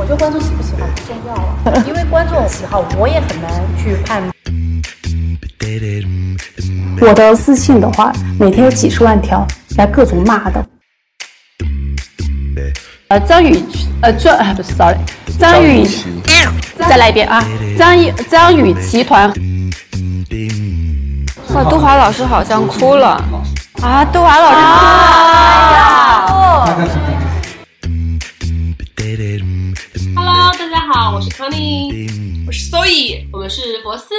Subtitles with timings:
[0.00, 1.34] 我觉得观众喜不喜欢不重要
[1.72, 4.22] 了，因为观众喜好我也很难去判。
[7.02, 10.66] 我的私信的话，每天有几十万条来各种骂的。
[13.08, 13.62] 呃，张雨，
[14.00, 14.96] 呃，张呃不是，sorry，
[15.38, 15.86] 张雨，
[16.78, 17.44] 再来一遍啊，
[17.78, 19.30] 张雨张雨集团。
[21.52, 23.22] 哇，杜华老师好像哭了
[23.82, 24.02] 啊！
[24.06, 24.62] 杜华老师，哎
[25.76, 27.09] 呀！Hello，
[31.20, 32.08] 我是 Connie，
[32.46, 34.14] 我是 Soy，我们是佛四。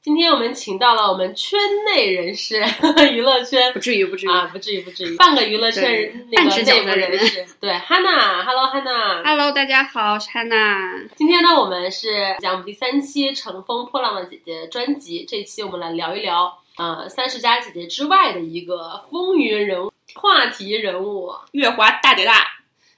[0.00, 2.64] 今天我们请到了我们圈内人士，
[3.12, 7.44] 娱乐圈不至于不至于啊，不至于不至于，半个娱乐圈那个内部人士。
[7.60, 11.06] 对，Hanna，Hello Hanna，Hello，大家好，我是 Hanna。
[11.16, 22.46] 今天呢，我们是讲我们第三期《乘风破浪的姐姐》专辑，这期我们来聊一聊呃三十加姐姐之外的一个风云人物、话题人物——月华大姐大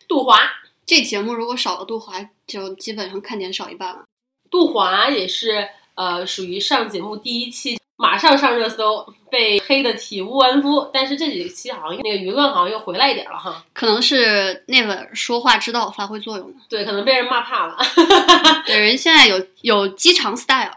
[0.06, 0.38] 杜华。
[0.86, 2.14] 这节目如果少了杜华，
[2.46, 4.04] 就基本上看点少一半了。
[4.50, 5.68] 杜华也是。
[5.94, 10.90] 呃，属于上节目第一期，马上上热搜，被黑的体无完肤。
[10.90, 16.54] 但是这几期好像那个舆论好像又回来一点了哈，可能是那本说话之道发挥作用了。
[16.70, 17.76] 对，可能被人骂怕了。
[18.66, 20.72] 对，人现在有有机场 style。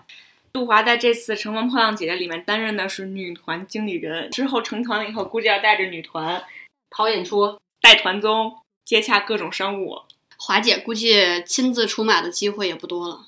[0.51, 6.43] 杜华在这次《乘风破浪姐姐》里面担任的是女团经理人，之后成团了以后，估计要带着女团
[6.89, 8.53] 跑演出、带团综、
[8.85, 9.97] 接洽各种商务。
[10.37, 13.25] 华姐估计亲自出马的机会也不多了。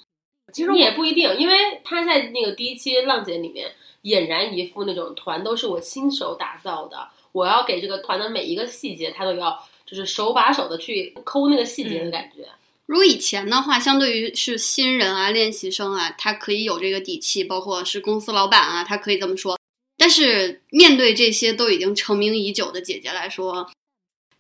[0.53, 3.69] 其实也不一定，因为她在那个第一期《浪姐》里面
[4.03, 12.47] 俨然一副那种团都是我亲手打造的，我要给这个团的每一个细节，她都要就是手把手的去抠那个细节的感觉。
[12.85, 19.57] 如果以前的话，相对于是新人啊、练习生啊，他可以有这个底气，包括是公司老板啊，他可以这么说。
[19.97, 23.69] 但是面对这些都已经成名已久的姐姐来说，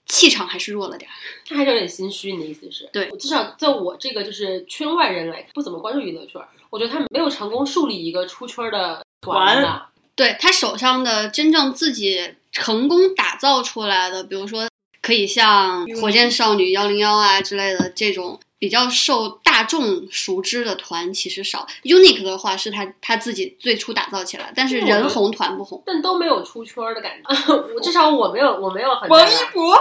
[0.07, 1.13] 气场还是弱了点儿，
[1.47, 2.33] 他还是有点心虚。
[2.33, 2.89] 你的意思是？
[2.91, 9.85] 对，至少在我这个就是圈外人来看不怎么关注娱乐圈，我觉得他没有成功树立一个出圈的团的。
[10.15, 14.67] 对他手上的真正自己成功打造出来的，比如说
[15.01, 18.39] 可以像火箭少女幺零幺啊之类的这种。
[18.59, 27.29] 比较受大众熟知的团其实少，Unique 的话是他他自己最初打造起来，但是人红团不红，但都没有出圈的感觉。
[27.81, 29.07] 至少我没有，我没有很。
[29.09, 29.73] 王一博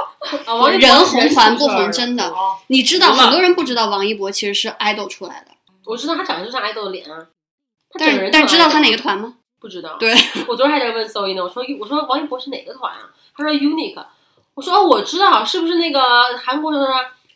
[0.44, 2.30] 啊，王一博人红团不红，真的。
[2.66, 5.52] 你知道很多人不知道王一博其实是 idol 出来的。
[5.86, 7.26] 我知道他长得就像 idol 的脸啊，
[7.98, 9.36] 但是但知道他哪个团吗？
[9.58, 9.96] 不知道。
[10.00, 10.14] 对，
[10.46, 13.08] 我昨天还在问 Soy 呢，我说我说王一博是哪个团啊？
[13.34, 14.04] 他说 Unique，
[14.54, 16.00] 我说哦我知道，是不是那个
[16.36, 16.78] 韩国的？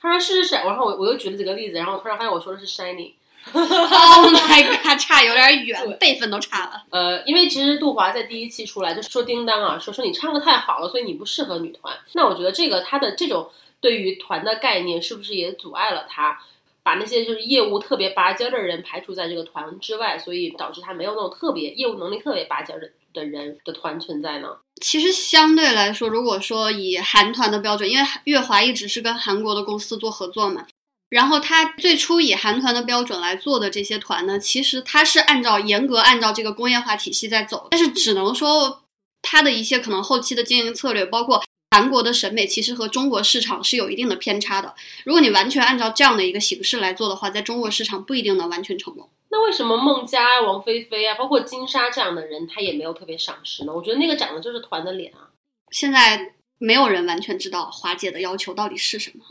[0.00, 3.62] 他说是是是，然后我我又举了几个例子，然后我突然发现我说的是 Shining，Oh
[4.32, 6.82] my god，差有点远，辈分都差了。
[6.90, 11.94] 呃，因为其实杜华在第一期出来就说叮当啊，说说你唱的太好了，所以你不适合女团。
[12.14, 13.50] 那我觉得这个他的这种
[13.80, 16.40] 对于团的概念，是不是也阻碍了他？
[16.82, 24.48] 把那些就是业务特别拔尖的人排除在这个团之外，所以导致他没有那种特别业务能力特别拔尖的的人的团存在呢？
[24.80, 30.66] 其实相对来说，如果说以韩团的标准，因为乐华一直是跟韩国的公司做合作嘛，
[31.08, 38.82] 然后他最初以韩团的标准来做的这些团呢，其实他是按照严格按照这个工业化体系在走，但是只能说
[39.22, 41.42] 他的一些可能后期的经营策略，包括。
[41.72, 44.74] 韩国的审美其实和中国市场是有一定的偏差的。
[45.04, 49.08] 如果你完全按照这样的一个形式来做的话，在中国市场不一定能完全成功。
[49.30, 53.72] 那为什么孟佳、王菲菲啊，包括金莎这样的人，他也没有特别赏识呢？
[53.72, 55.30] 我觉得那个长得就是团的脸啊。
[55.70, 59.24] 现在没有人完全知道华姐的要求到底是什么，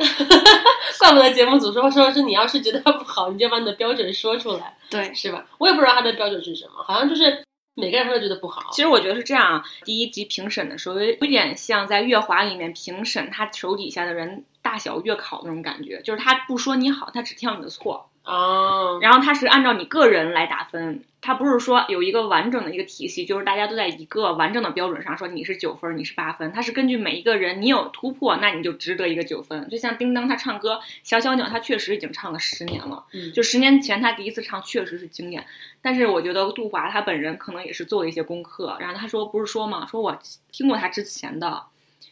[0.99, 5.45] 怪不得节目组说说是你要是觉得她不好，你就把你的标准说出来，对，是吧？
[5.57, 7.43] 我也不知道他的标准是什么，好像就是。
[7.75, 8.69] 每个人他都觉得不好。
[8.73, 18.08] 其实我觉得是这样，第一集评审的时候有点像在月华里面评审他手底下的人大小月考那种感觉，就是他不说你好，他只挑你的错。
[18.23, 29.67] 哦，然后他是按照你个人来打分，他不是说有一个完整的一个体系，就是大家都在一个完整的标准上说你是九分，你是八分，他是根据每一个人你有突破，那你就值得一个九分。
[29.69, 35.43] 就像叮当他唱歌，小小鸟他确实已经唱了十年了，嗯，就十年前他第一次唱确实是惊艳，
[35.81, 40.19] 但是我觉得杜华他本人可能也是做了一些功课，然后他说不是说嘛，说我
[40.51, 41.63] 听过他之前的。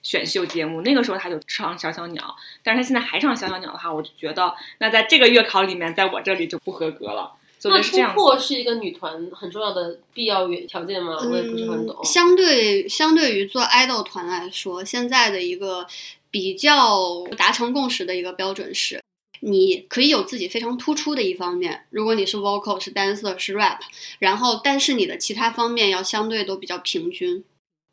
[0.04, 7.34] 选秀节目那个时候他就唱小小鸟，但是他现在还唱小小鸟的话，我就觉得那在这个月考里面，在我这里就不合格了。
[7.64, 11.18] 那突破是一个女团很重要的必要条件吗？
[11.20, 12.00] 我也不是很懂。
[12.04, 15.86] 相对相对于做爱豆团来说，现在的一个
[16.30, 19.02] 比较达成共识的一个标准是，
[19.40, 23.80] 你可以有自己非常突出的一方面，如果你是 vocal 是 dancer 是 rap，
[24.20, 27.44] 然后但是你的其他方面要相对都比较平均。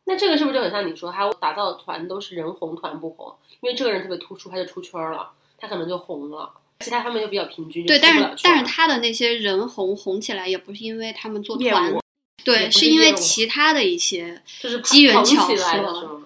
[0.06, 3.35] 那这个是不是就很像你说，他打造的团都是人红团不红？
[3.61, 6.51] 因为这个人特别突出，他就出圈了，他可能就红了。
[6.81, 11.95] 其他方面就比较平均，对，但是但是他的那些人红红起来，也不是因为他们做团
[12.45, 16.23] 对，是是因为其他的一些就是机缘巧合？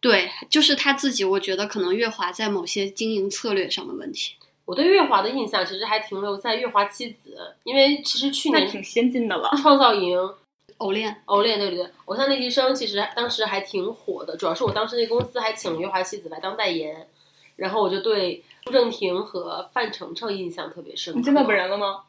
[0.00, 4.34] 对，就是他自己，我觉得可能月华在某些经营策略上的问题。
[4.64, 9.48] 我对月华的印象其实还停留在月华妻子，因为其实去年那挺先进的了。
[9.62, 10.18] 创造营
[10.78, 17.08] 偶练，偶练对对对，偶像练习生其实当时还挺火的，主要是我当时那公司还请了月华西子来当代言，
[17.56, 21.18] 然后我就对朱正廷和范丞丞印象特别深刻。
[21.18, 21.56] 你见到本？
[21.56, 22.04] 人了吗？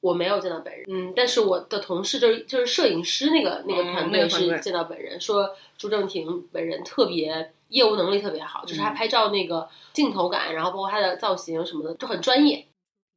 [0.00, 12.64] 我没有见到本人，嗯，但是我的同事就是就是摄影师那个那个嗯团队是见到本人，说朱正廷本人特别业务能力特别好，就是嗯他拍照那个镜头感，然后包括他的造型什么的都很专业。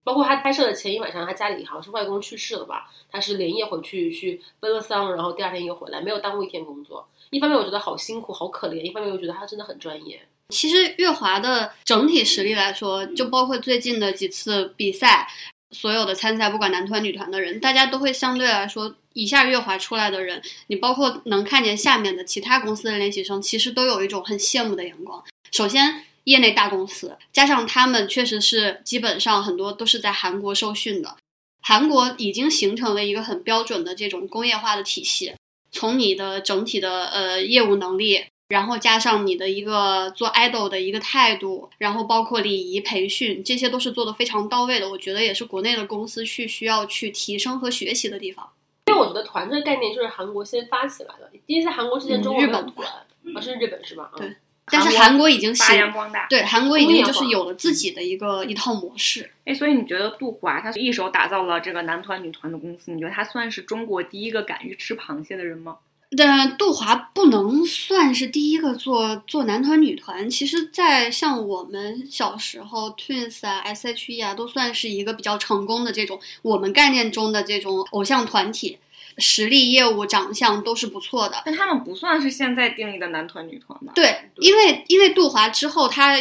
[0.03, 7.07] 包括他拍摄的前一晚上，他家里好像是外公去世了吧，他是连夜回去去奔了丧，然后第二天又回来，没有耽误一天工作。
[7.29, 10.21] 一方面我觉得好辛苦，好可怜；一方面又觉得他真的很专业。
[10.49, 15.27] 其实月华的整体实力来说，就包括最近的几次比赛，
[15.69, 25.23] 所有的参赛，不管男团女团的人，大家都会相对来说，以下月华出来的人，你包括能看见下面的其他公司的练习生，其实都有一种很羡慕的眼光。
[25.51, 31.15] 首先，业内大公司，加上他们确实是基本上很多都是在韩国受训的，
[31.61, 35.33] 韩国已经形成了一个很标准的这种工业化的体系，
[35.71, 38.25] 从你的整体的呃业务能力。
[38.51, 44.89] 然后加上你的一个做 idol 的一个态度，然后包括礼仪培训，这些都是做的非常到位的。
[44.89, 48.45] 我觉得也是国内的公司去需要去提升和学习的地方。
[48.87, 52.87] 因为我觉得团这个概念就是韩国先发起来的，第一次韩国之前嗯中国日本没有团，
[53.35, 54.11] 啊是日本是吧？
[54.17, 54.35] 对嗯
[54.71, 56.25] 但是韩国已经发扬光大。
[56.29, 59.29] 对韩国已经就是有了自己的一个一套模式。
[59.45, 65.77] 哎，所以你觉得杜华他一手打造了这个男团女团的公司，你觉得他算是中国第一个敢于吃螃蟹的人吗？
[66.17, 78.77] 但杜华不能算是第一个做做男团女团，其实，在像我们小时候，Twins 啊、S.H.E 啊，都算是一个比较成功的这种我们概念中的这种偶像团体，
[79.17, 81.41] 实力、业务、长相都是不错的。
[81.45, 83.93] 但他们不算是现在定义的男团女团吧？
[83.95, 86.17] 对，因为因为杜华之后，他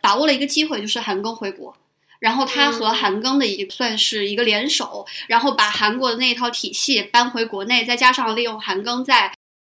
[0.00, 1.76] 把握了一个机会，就是韩庚回国，
[2.18, 9.32] 然后他和嗯韩庚的一个算是一个联手，然后把韩国的那一套体系搬回国内，再加上利用韩庚在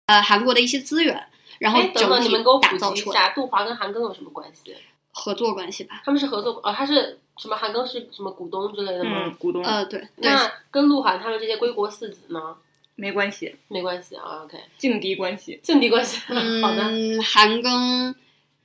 [0.06, 1.28] 呃韩国的一些资源，
[1.58, 4.74] 然后哎，等等，整体你们给我打普及一造出来下，杜华跟韩庚有什么关系？
[5.12, 6.02] 合作关系吧。
[6.04, 7.56] 他们是合作哦，他是什么？
[7.56, 9.24] 韩庚是什么股东之类的吗？
[9.26, 12.56] 嗯，股东、呃，对对，那跟鹿晗他们这些归国四子呢？
[12.96, 15.58] 没关系，没关系啊，OK，劲敌关系。
[15.62, 16.20] 劲敌关系。
[16.60, 18.14] 好的，嗯，韩庚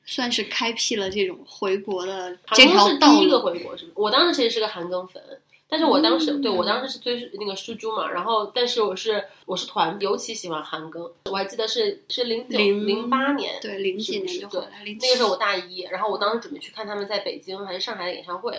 [0.06, 3.40] 算是开辟了这种回国的韩庚这条道是第一个。
[3.40, 3.92] 回国是吗？
[3.96, 5.24] 我当时其实是个韩庚粉，
[5.68, 14.48] 但是我当时、嗯对我当时是追那个书猪嘛，然后但是我是我是团，尤其喜欢韩庚，我还记得是是零九零零八年，对，零几年就？
[14.48, 18.56] 回来，那个时候我大一，然后我当时准备去看他们在北京还是上海的演唱会，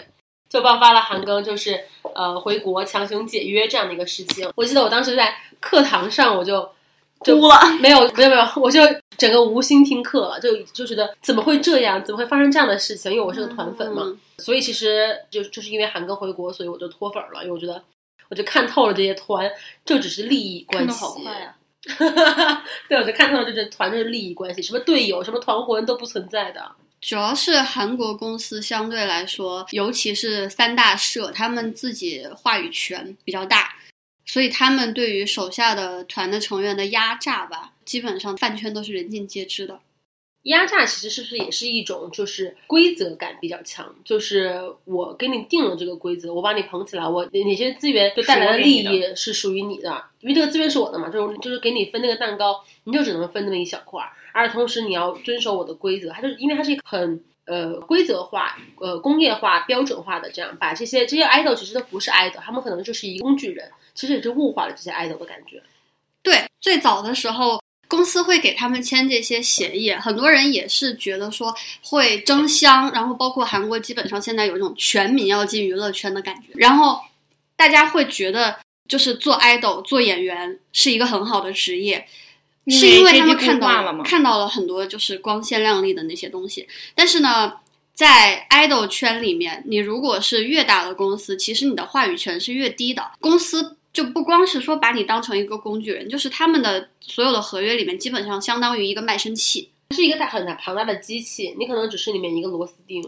[0.48, 4.50] 就爆发了韩庚就是呃回国强行解约这样的一个事情。
[4.56, 6.70] 我记得我当时在课堂上我就就
[7.20, 8.80] 哭了， 没有没有没有，我就
[9.16, 13.10] 整个无心听课了，就就觉得怎么会这样，怎么会发生这样的事情？
[13.12, 17.82] 因为我是个团粉嘛，嗯所以其实就就是因为韩庚回国，所以我就脱粉了，因为我觉得
[18.28, 19.50] 我就看透了这些团，
[19.84, 20.88] 就只是利益关系。
[20.88, 21.56] 得好快啊！
[22.88, 26.60] 对，我就看透了这这团就是利益关系，什么队友、什么团魂都不存在的。
[27.00, 33.74] 主要是韩国公司相对来说，尤其是三大社，他们自己话语权比较大，
[34.26, 39.80] 所以他们对于手下的团的成员的压榨吧，基本上饭圈都是人尽皆知的。
[40.42, 43.92] 压榨其实是不是也是一种就是规则感比较强？
[44.04, 57.24] 就是我给你定了这个规则，我把你捧起来，我哪些资源就带来的利益是属于你的，因为这个资源是我的嘛，就是就是给你分那个蛋糕，你就只能分那么一小块儿，而同时你要遵守我的规则，它就是因为它是一个很。
[57.46, 65.62] 呃，规则化、呃，工业化、标准化的这样把这些这些 idol 其实都不是 idol，他们可能就是一个工具人，其实也是物化了这些 idol 的感觉。
[66.22, 77.00] 对，最早的时候，公司会给他们签这些协议，很多人也是觉得说会争相，然后包括韩国，基本上现在有一种全民要进娱乐圈的感觉，然后
[77.54, 82.04] 大家会觉得就是做 idol、做演员是一个很好的职业。
[82.72, 87.52] 是因为他们看到了看到了很多就是光鲜亮丽的那些东西，但是呢，
[87.94, 93.02] 在 idol 圈里面，你如果是越大的公司，其实你的话语权是越低的。
[93.20, 99.70] 公司就不光是说把你当成一个工具人，就是他们的所有的合约里面，基本上相当于一个卖身契。
[99.94, 103.00] 是一个大很大庞大的机器，你可能只是里面一个螺丝钉。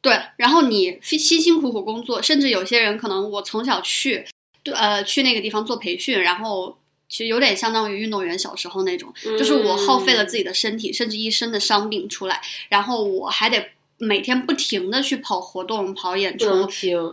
[0.00, 4.24] 对，然后你辛辛辛苦苦工作，甚至有些人可能我从小去，
[4.62, 16.46] 对呃，去那个地方做培训，然后其实有点相当于运动员小时候那种，就是我耗费了自己的身体，甚至一身的伤病出来，然后我还得每天不停的去跑活动、跑演出，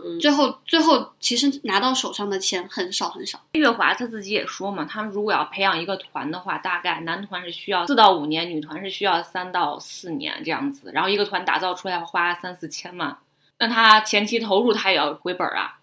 [0.04, 3.40] 嗯，最后最后其实拿到手上的钱很少很少。
[3.52, 10.90] 月华他自己也说嘛，他们如果要培养一个团的话，大概男团是需要四到五年，女团是需要三到四年这样子。
[10.92, 13.16] 然后一个团打造出来要花三四千万，
[13.58, 15.78] 那他前期投入他也要回本儿啊。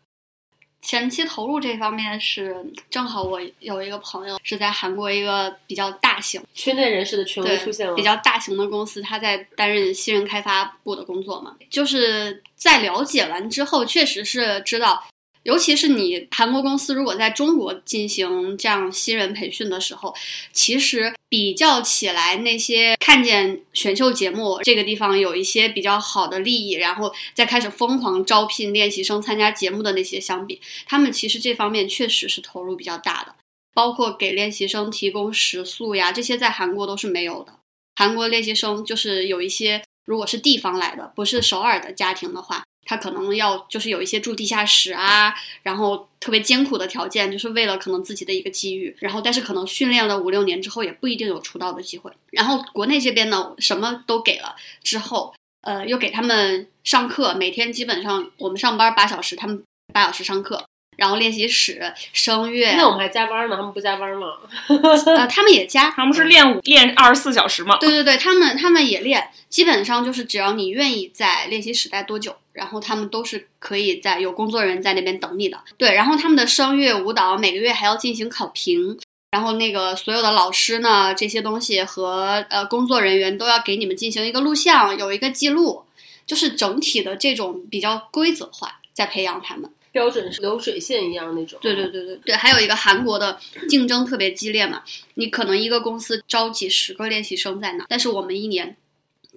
[0.82, 2.56] 前期投入这方面是
[2.90, 15.04] 正好我有一个朋友是在韩国一个比较大型圈内人士的权威对出现了，比较大型的公司，他在担任新人开发部的工作嘛，就是在了解完之后，确实是知道。
[15.50, 20.14] 尤其是你韩国公司如果在中国进行这样新人培训的时候，
[20.54, 33.34] 其实比较起来，那些看见选秀节目这个地方有一些比较好的利益，然后再开始疯狂招聘练习生参加节目的那些相比，他们其实这方面确实是投入比较大的，
[33.74, 37.54] 包括给练习生提供食宿呀，这些在韩国都是没有的。
[37.96, 45.32] 韩国练习生就是有一些，如果是地方来的，不是首尔的家庭的话，他可能要就是有一些住地下室啊，
[45.62, 52.12] 然后特别艰苦的条件，就是为了可能自己的一个机遇，然后但是可能训练了五六年之后，也不一定有出道的机会。
[52.32, 55.32] 然后国内这边呢，什么都给了之后，
[55.62, 60.66] 呃，又给他们上课，每天基本上我们上班八小时，他们八小时上课。
[61.00, 64.34] 然后练习室、声乐，那我们还加班呢，他们不加班吗？
[64.68, 67.78] 呃， 他们也加，他们是练舞练二十四小时吗？
[67.80, 75.58] 对对对，他们他们也练，基本上就是只要你愿意在练习室待多久，然后他们都是可以在有工作人员在那边等你的。
[75.78, 79.00] 对，然后他们的声乐舞蹈每个月还要进行考评，
[79.32, 85.84] 然后那个所有的老师呢，这些东西和呃工作人员都要给你们进行一个录像，有一个记录，
[86.26, 89.72] 就是整体的这种比较规则化，在培养他们。
[89.92, 91.60] 标准是流水线一样那种。
[91.62, 94.84] 对对对对对，还有一个韩国的竞争特别激烈嘛，
[95.16, 98.76] 你可能一个公司招几十个练习生在那，但是我们一年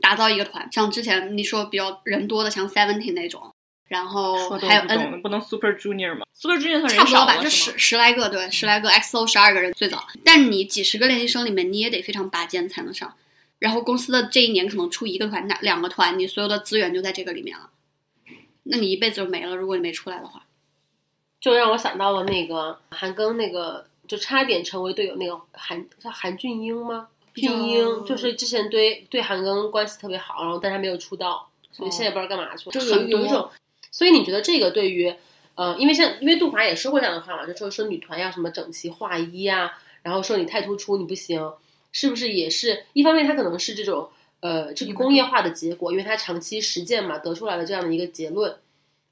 [0.00, 3.52] 打造一个团，像之前你说比较人多的，像 Seventeen 那种，
[3.88, 7.72] 然后还有 N 不能 Super Junior 吗？Super Junior 算人差不多吧，就十？
[7.78, 13.14] 十来个，对，十来个 XO 十二个人最早，但你几十个练习生里面，你也得非常拔尖才能上。
[13.58, 17.70] 然后公司的这一年可能出一个团、两两个团，你所有的资源就在这个里面了，
[18.64, 19.56] 那你一辈子就没了。
[19.56, 20.44] 如果你没出来的话，
[21.40, 27.08] 就让我想到了那个韩庚那个，就差点成为队友那个韩叫韩俊英吗？
[27.34, 32.72] 俊英就是之前对对韩庚关系特别好，然后但是他没有出道，所以现在不知道干嘛去了。
[32.72, 33.48] 就有有一种，
[33.90, 35.12] 所以你觉得这个对于
[35.54, 41.52] 呃，因为像因为杜华也说过这样的话嘛，就说说女团要什么整齐划一啊，然后说你太突出你不行，
[41.90, 44.08] 是不是也是一方面他可能是这种
[44.42, 48.54] 呃这个工业化的结果，因为它长期实践嘛得出来的这样的一个结论，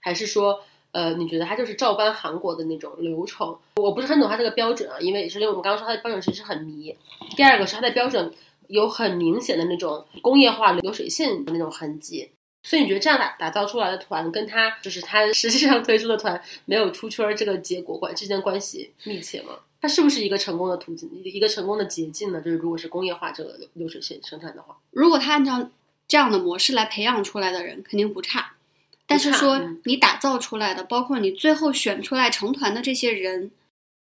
[0.01, 0.61] 还是说？
[0.93, 3.57] 呃，你觉得它就是照搬韩国的那种流程？
[3.77, 6.93] 我不是很懂它这个标准啊，因为也是因为我们刚刚说它的标准其实很迷。
[7.37, 8.29] 第二个是它的标准
[8.67, 12.29] 有很明显的那种工业化流水线的那种痕迹，
[12.65, 19.61] 所以你觉得这样打打造出来的团，跟它就是它实际上推出的团没有出圈儿这个结果关之间关系密切吗？
[19.81, 22.41] 它是不是一个成功的途径，一个一个成功的捷径呢？
[22.41, 25.71] 就是如果是工业化这个流流水线生产的话，如果他按照
[26.07, 28.53] 这样的模式来培养出来的人，肯定不差。
[29.07, 33.51] 但是说嗯你打造出来的，包括你最后选出来成团的这些人，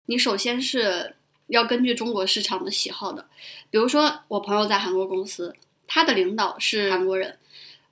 [0.07, 1.15] 你首先是
[1.47, 3.27] 要根据中国市场的喜好的。
[3.69, 5.55] 比如说，我朋友在韩国公司，
[5.85, 7.37] 他的领导是韩国人，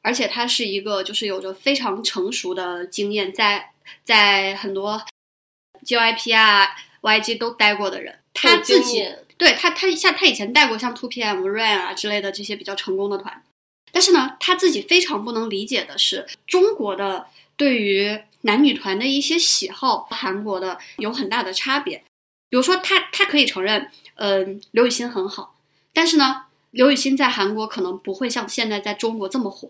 [0.01, 3.71] 而且他是一个就是有着非常成熟的经验，在
[4.03, 5.01] 在很多
[5.85, 6.67] JYP 啊、
[7.05, 9.07] YG 都待过的人，他自己
[9.37, 13.43] 对他，他像他以前带过像 Two PM、Rain 啊之类的这些比较成功的团，
[13.91, 22.03] 但是呢，他自己非常不能理解的是，中国的对于男女团的一些喜好，韩国的有很大的差别。
[22.49, 25.55] 比如说他，他可以承认，嗯、刘雨欣很好，
[25.93, 29.69] 但是呢，刘雨欣在韩国可能不会像现在在中国这么火。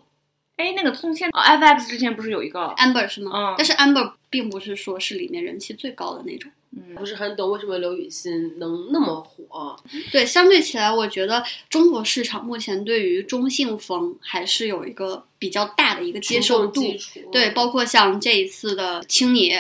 [0.58, 3.32] 哎，那个从前、哦 FX 之前不是有一个 Amber 是吗？
[3.34, 6.52] 嗯但是 Amber 并不是说是里面人气最高的那种。
[6.78, 9.74] 嗯不是很懂为什么刘雨欣能那么火。
[10.12, 16.82] 对，相对起来，我觉得中国市场目前对于中性风还是有一个比较大的一个接受度
[17.32, 19.54] 对，包括像这一次的青你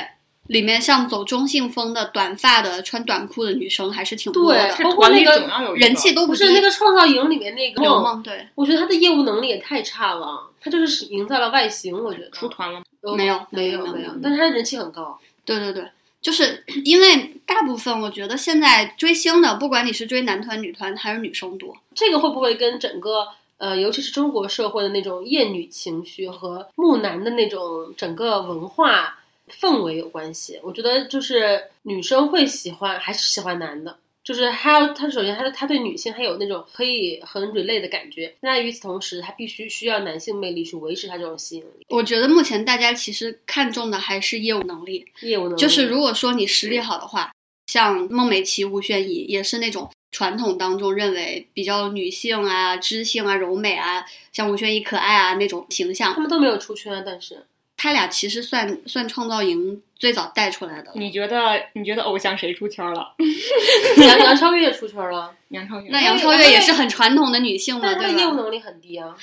[0.47, 6.27] 里面，像走中性风的短发的、穿短裤的女生还是挺多的，对包括那个人气都低。
[6.27, 12.85] 不是那个创造营里面那个刘梦，对，我觉得他的业务能力也太差了，他就是赢在了外形，我觉得出团了吗？
[13.01, 15.15] 呃没有没没有没有但是他人气很高。
[15.45, 15.87] 对对对，
[16.19, 30.59] 就是 因为大部分我觉得现在追星的，不管你是追男团、女团还是女生多，这个会不会跟整个呃，尤其是中国社会的那种厌女情绪和木男的那种整个文化氛围有关系？
[30.63, 41.85] 我觉得就是女生会喜欢，还是喜欢男的，就是他要他首先他他对女性还有那种可以很 relate 的感觉，那与此同时，他必须需要男性魅力去维持他这种吸引力。
[41.89, 45.61] 我觉得目前大家其实看重的还是业务能力，业务能力。
[45.61, 47.31] 就是如果说你实力好的话，
[47.67, 56.13] 像孟美岐、吴宣仪也是那种传统当中认为比较女性啊、知性啊、柔美啊，像吴宣仪可爱啊那种形象。
[56.13, 57.45] 他，们都没有出圈，但是
[57.77, 60.91] 他俩其实算算创造营最早带出来的。
[60.95, 63.13] 你觉得你觉得偶像谁出圈了？
[63.97, 65.89] 杨杨超越出圈了， 杨超越。
[65.89, 68.01] 那杨超越也是很传统的女性嘛，对吧？
[68.03, 69.15] 的业务能力很低啊。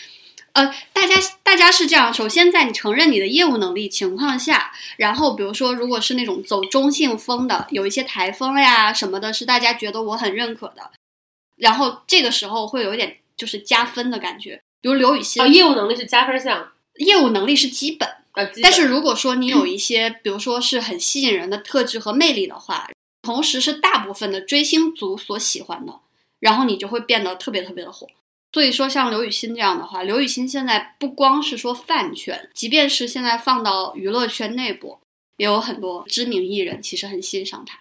[0.53, 10.91] 呃，大家大家是这样，首先在你承认你的业务能力情况下，然后比如说如果是那种走中性风的，有一些台风呀什么的，是大家觉得我很认可的，
[11.57, 14.61] 然后这个时候会有一点就是加分的感觉。
[14.83, 18.07] 比如刘雨欣，啊，业务能力是加分项业务能力是基本，
[18.63, 22.89] 但是如果说你有一些，比如说是很吸引人的特质和魅力的话，
[23.21, 26.01] 同时是大部分的追星族所喜欢的，
[26.41, 28.09] 然后你就会变得特别特别的火。
[28.53, 34.99] 所以说，像刘雨欣这样的话，刘雨欣现在不光是说饭圈，即便是现在放到娱乐圈内部，
[35.37, 37.81] 也有很多知名艺人其实很欣赏她。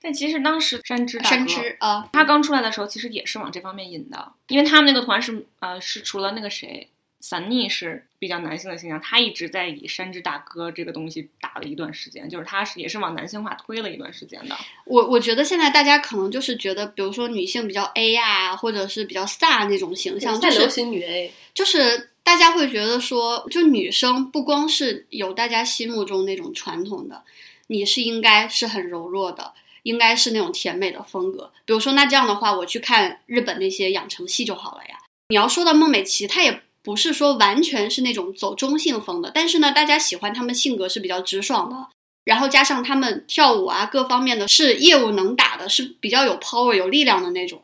[0.00, 6.90] 但其实当时山之大哥山之啊，他刚出来的时候，其实也是往这方面引的，因为他们那个团是呃是除了那个谁。
[7.18, 14.56] 散逆是比较男性的形象，他一直在以山之大哥这个东西打了一段时间，就是他是也是往男性化推了一段时间的。
[14.84, 27.22] 我我觉得现在大家可能就是觉得，比如说女性比较 A 呀、或者是比较飒那种形象，就流行女 A，就是大家会觉得说，就女生不光是有大家心目中那种传统的，
[27.68, 29.52] 你是应该是很柔弱的，
[29.84, 31.52] 应该是那种甜美的风格。
[31.64, 34.98] 比如说，那这样的话，我去看日本那些养成系就好了呀。
[35.28, 41.88] 你要说到孟美岐，她也不是说完全是那种走中性风的，但是呢，大家喜欢他们性格是比较直爽的，
[42.22, 47.60] 然后加上他们跳舞啊各方面的是业务能打的，是比较有 power 有力量的那种。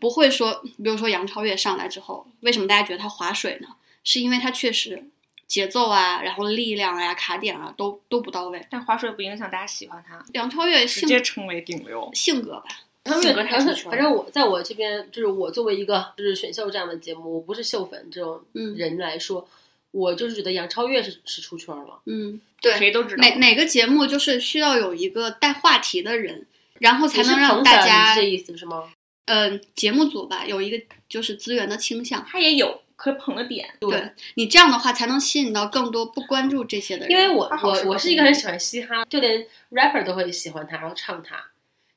[0.00, 3.68] 不会说，比如说杨超越上来之后，为什么大家觉得她划水呢？
[4.02, 5.10] 是因为她确实
[5.46, 8.66] 节奏啊，然后力量呀、卡点啊都都不到位。
[8.70, 12.10] 但划水不影响大家喜欢他，杨超越直接成为顶流。
[12.14, 12.64] 性格吧，
[13.04, 19.46] 他们反正反正我在我这边，就是我作为一个就是选秀这样的节目，我不是秀粉这种嗯人来说，
[19.90, 22.00] 我就是觉得杨超越是是出圈了。
[22.06, 23.20] 嗯，对，谁都知道。
[23.20, 26.46] 每每个节目就是需要有一个带话题的人，
[26.80, 28.90] 然后才能让大家是这意思是吗？
[29.26, 32.22] 嗯、节目组吧有一个就是资源的倾向。
[32.26, 37.10] 他也有可捧的点，对你这样的话，才能吸引到更多不关注这些的人。
[37.10, 41.42] 因为我我我是一个很喜欢嘻哈，就连 rapper 都会喜欢他，然后唱他，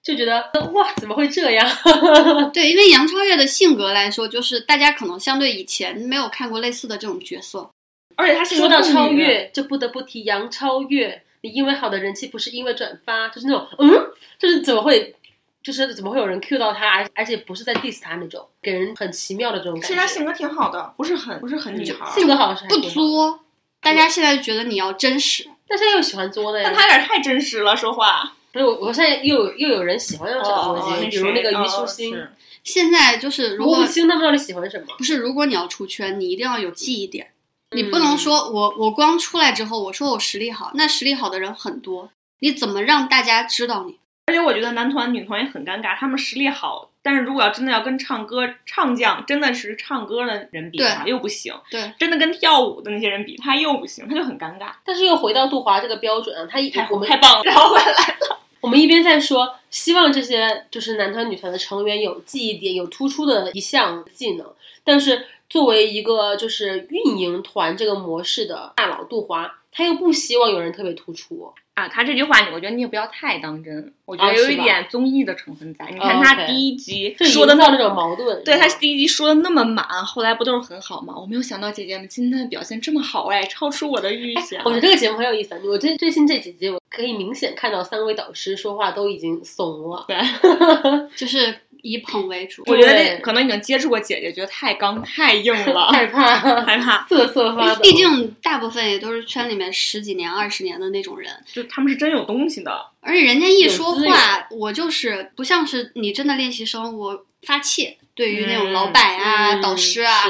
[0.07, 1.69] 就觉得哇怎么会这样？
[2.53, 7.69] 对，因为杨超越的性格来说，就是大家可能相对以前没有看过类似的这种角色。
[8.15, 11.21] 而且他是说到超越，就不得不提杨超越。
[11.41, 14.07] 你因为好的人气不是因为转发，就是那种嗯，
[14.39, 15.13] 就是怎么会，
[15.61, 19.87] 就是怎么会有人 cue 到他，而而且不是在 diss 他那种，给人很奇妙的这种感觉。
[19.89, 23.41] 其实她性格挺好的，不是很不是很女孩儿，性格好是还不，作，
[23.81, 25.47] 大家现在觉得你要真实。
[25.67, 26.73] 但是他又喜欢作的呀但。
[26.73, 28.36] 她有点太真实了，说话。
[28.51, 32.17] 不是我，我现在又有又有人喜欢用这个逻辑，哦比如那个虞书欣、
[32.63, 34.95] 现在就是如果虞书欣他们到底喜欢什么？
[34.97, 37.31] 不是，如果你要出圈，你一定要有记忆点。
[37.75, 43.97] 你嗯不能说我我光出来之后，我说我实力好，那实力好的人很多，你怎么让大家知道你？
[44.27, 54.71] 而且我觉得男团、女团也很尴尬，他们实力好，但是如果要真的要跟唱歌唱将，真的是唱歌的人比的话，又不行；对，真的跟跳舞的那些人比，他又不行，他就很尴尬。
[54.83, 64.45] 但是又回到杜华这个标准啊，他一太我们太棒了，然后回来了我们一边在说，希望这些就是男团、女团的成员有记忆点，有突出的一项技能。
[64.83, 71.53] 但是作为一个就是运营团这个模式的大佬杜华，他又不希望有人特别突出。
[71.75, 75.87] 啊，他这句话，你我觉得你也不要太当真，我觉啊得有一点综艺的成分在。
[75.91, 81.13] 你哦看他第一集说的营造那种矛盾，对他是第一集说的那么满，后来不都是很好吗？
[81.15, 84.59] 我没有想到姐姐们今天的表现这么好哎，超出我的预想。
[84.65, 85.61] 我觉得这个节目很有意思啊！
[85.63, 90.03] 我最最近这几集，我可以明显看到三位导师说话都已经怂了。
[90.07, 90.17] 对，
[91.15, 92.63] 就是以捧为主。
[92.67, 97.05] 我觉得这可能已经接触过姐姐，觉得太刚太硬 了，害怕，害怕。
[97.07, 97.81] 瑟瑟发抖。
[97.81, 107.97] 毕竟大部分也都是圈里面十几年、二十年的那种人，就他们是真有东西的，而且人家一说话，我就是不像是你真的练习生，我发气。
[108.15, 110.23] 对于那种老板啊、嗯导师啊，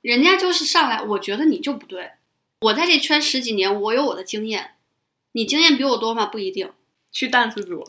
[0.00, 2.10] 人家就是上来，我觉得你就不对。
[2.62, 4.70] 我在这圈十几年，我有我的经验，
[5.32, 6.24] 你经验比我多吗？
[6.24, 6.70] 不一定。
[7.12, 7.82] 去 dance 组，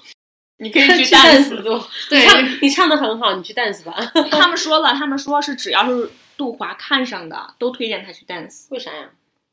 [0.58, 2.26] 你可以去 去 dance 组， 对
[2.62, 3.94] 你唱的很好，你去 dance 吧。
[4.32, 8.66] 他们说了，他们说是只要是杜华看上的，都推荐他去 dance。
[8.70, 9.10] 为啥呀？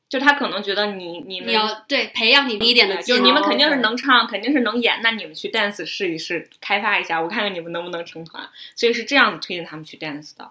[0.09, 8.49] 就他可能觉得你你们你要对培养你一点的就你们肯定是能唱，肯定是能演，那你们去 dance 试一试，开发一下，我看看你们能不能成团。
[8.77, 10.51] 所以是这样子推荐他们去 dance 的。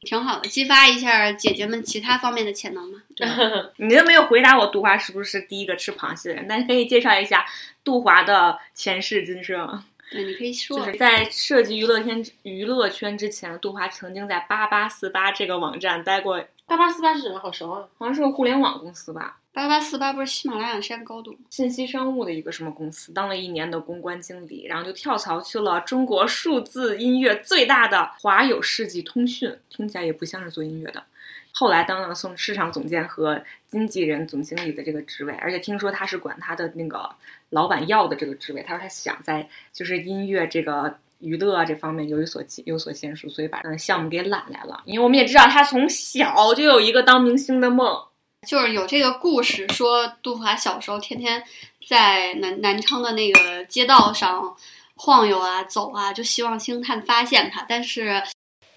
[0.00, 3.02] 挺好的，激发一下姐姐们其他方面的潜能嘛。
[3.78, 7.46] 你都没有回答我杜华是不是第一个吃螃蟹的人，但是可以介绍一下
[7.82, 9.82] 杜华的前世今生。
[10.10, 17.40] 对，你可以说就是在涉及娱乐圈娱乐圈之前，杜华曾经在八八四八这个网站待过，八八四八是什么？
[17.40, 17.88] 好熟啊！
[17.98, 21.36] 好像是个互联网公司吧，八八四八不是喜马拉雅山高度？
[21.50, 31.02] 信息商务的一个什么公司，当了一年的公关经理，然后就跳槽去了中国数字音乐最大的华友世纪通讯，听起来也不像是做音乐的。
[31.58, 37.08] 后来当了送市场总监和经纪人总经理的这个职位，而且听说他是管他的那个
[37.48, 38.62] 老板要的这个职位。
[38.62, 44.82] 他说他想在就是音乐这个娱乐啊这方面有所有所建树，所以把嗯项目给揽来了。
[44.84, 47.98] 因为我们也知道他从小就有一个当明星的梦。
[48.46, 51.42] 就是有这个故事说，杜华小时候天天
[51.88, 54.54] 在南南昌的那个街道上
[54.94, 58.22] 晃悠啊、走啊，就希望星探发现他，但是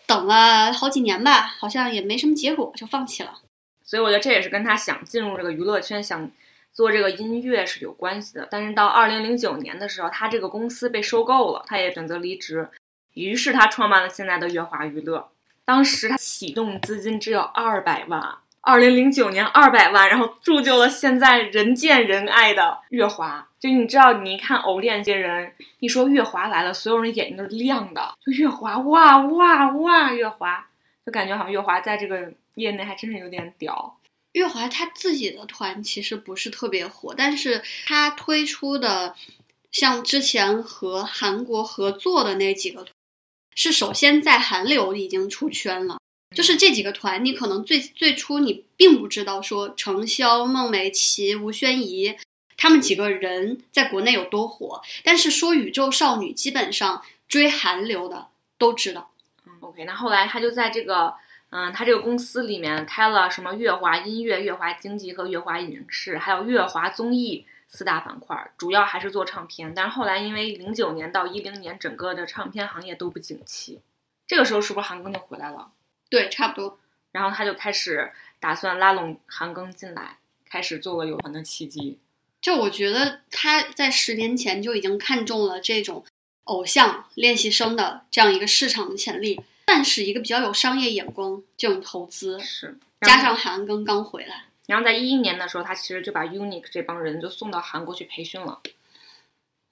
[0.09, 3.41] 等了好几年吧，好像也没什么结果，就放弃了。
[3.83, 6.31] 所以我觉得这也是跟他想进入这个娱乐圈、想
[6.73, 8.47] 做这个音乐是有关系的。
[8.49, 12.67] 但是到二零零九年的时候，他这个公司被收购了，他也选择离职，
[13.13, 15.29] 于是他创办了现在的乐华娱乐。
[15.63, 18.39] 当时他启动资金只有二百万。
[18.61, 23.47] 二零零九年二百万，然后铸就了现在人见人爱的乐华。
[23.59, 28.13] 就你知道，你一看偶练这些人，一说乐华来了，所有人眼睛都是亮的。
[28.25, 30.65] 就乐华，哇哇哇，乐华，
[31.05, 33.97] 就感觉好像乐华在这个业内还真是有点屌。
[34.33, 39.15] 乐华他自己的团其实不是特别火，但是他推出的
[39.71, 42.85] 像之前和韩国合作的那几个，
[43.55, 45.98] 是首先在韩流已经出圈了。
[46.35, 52.15] 就是这几个团，你可能最最初你并不知道说程潇、孟美岐、吴宣仪
[52.55, 59.09] 他们几个人在国内有多火，但是说宇宙少女，基本上追韩流的都知道。
[59.45, 61.15] 嗯，OK，那后来他就在这个，
[61.49, 69.73] 嗯，他这个公司里面开了什么乐华音乐、乐华经济和乐华影视，还有乐华综艺四大板块，主要还是做唱片。
[69.73, 73.79] 但是后来因为零九年到一零年整个的唱片行业都不景气，
[74.27, 75.71] 这个时候是不是韩庚就回来了？
[76.09, 76.79] 对，差不多。
[77.11, 80.17] 然后他就开始打算拉拢韩庚进来，
[80.47, 81.97] 开始做个有团的契机。
[82.41, 86.05] 就我觉得他在十年前就已经看中了这种
[86.45, 92.39] 偶像练习生的这样一个市场的潜力，算是一个比较有商业眼光这种投资。
[92.39, 98.61] 是，加上韩庚刚回来，然后在一一年的时候，他其实就把 UNIQ 这帮人就送到韩国去培训了。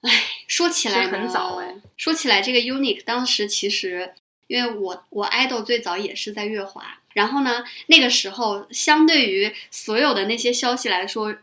[0.02, 0.10] 唉，
[0.46, 4.14] 说起来很早哎，说起来这个 UNIQ 当时其实。
[4.48, 6.82] 因为我我爱豆最早也是在乐华，
[7.12, 11.34] 然后呢，那个时候相对于所有的那些消息来说，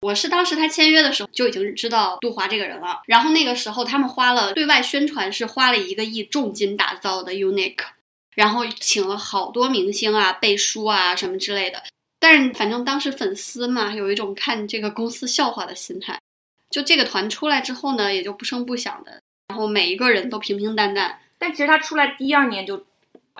[0.00, 3.02] 我是当时他签约的时候就已经知道杜华这个人了。
[3.06, 7.76] 然后那个时候他们花了对外宣传是花了一个亿重金打造的 UNIQUE，
[8.34, 11.82] 然后请了好多明星啊背书啊什么之类的。
[12.18, 16.18] 但是反正当时粉丝嘛有一种看这个公司笑话的心态，
[16.70, 21.18] 就这个团出来之后呢，也就不声不响的，然后每一个人都平平淡淡。
[21.38, 22.84] 但其实它出来第二年就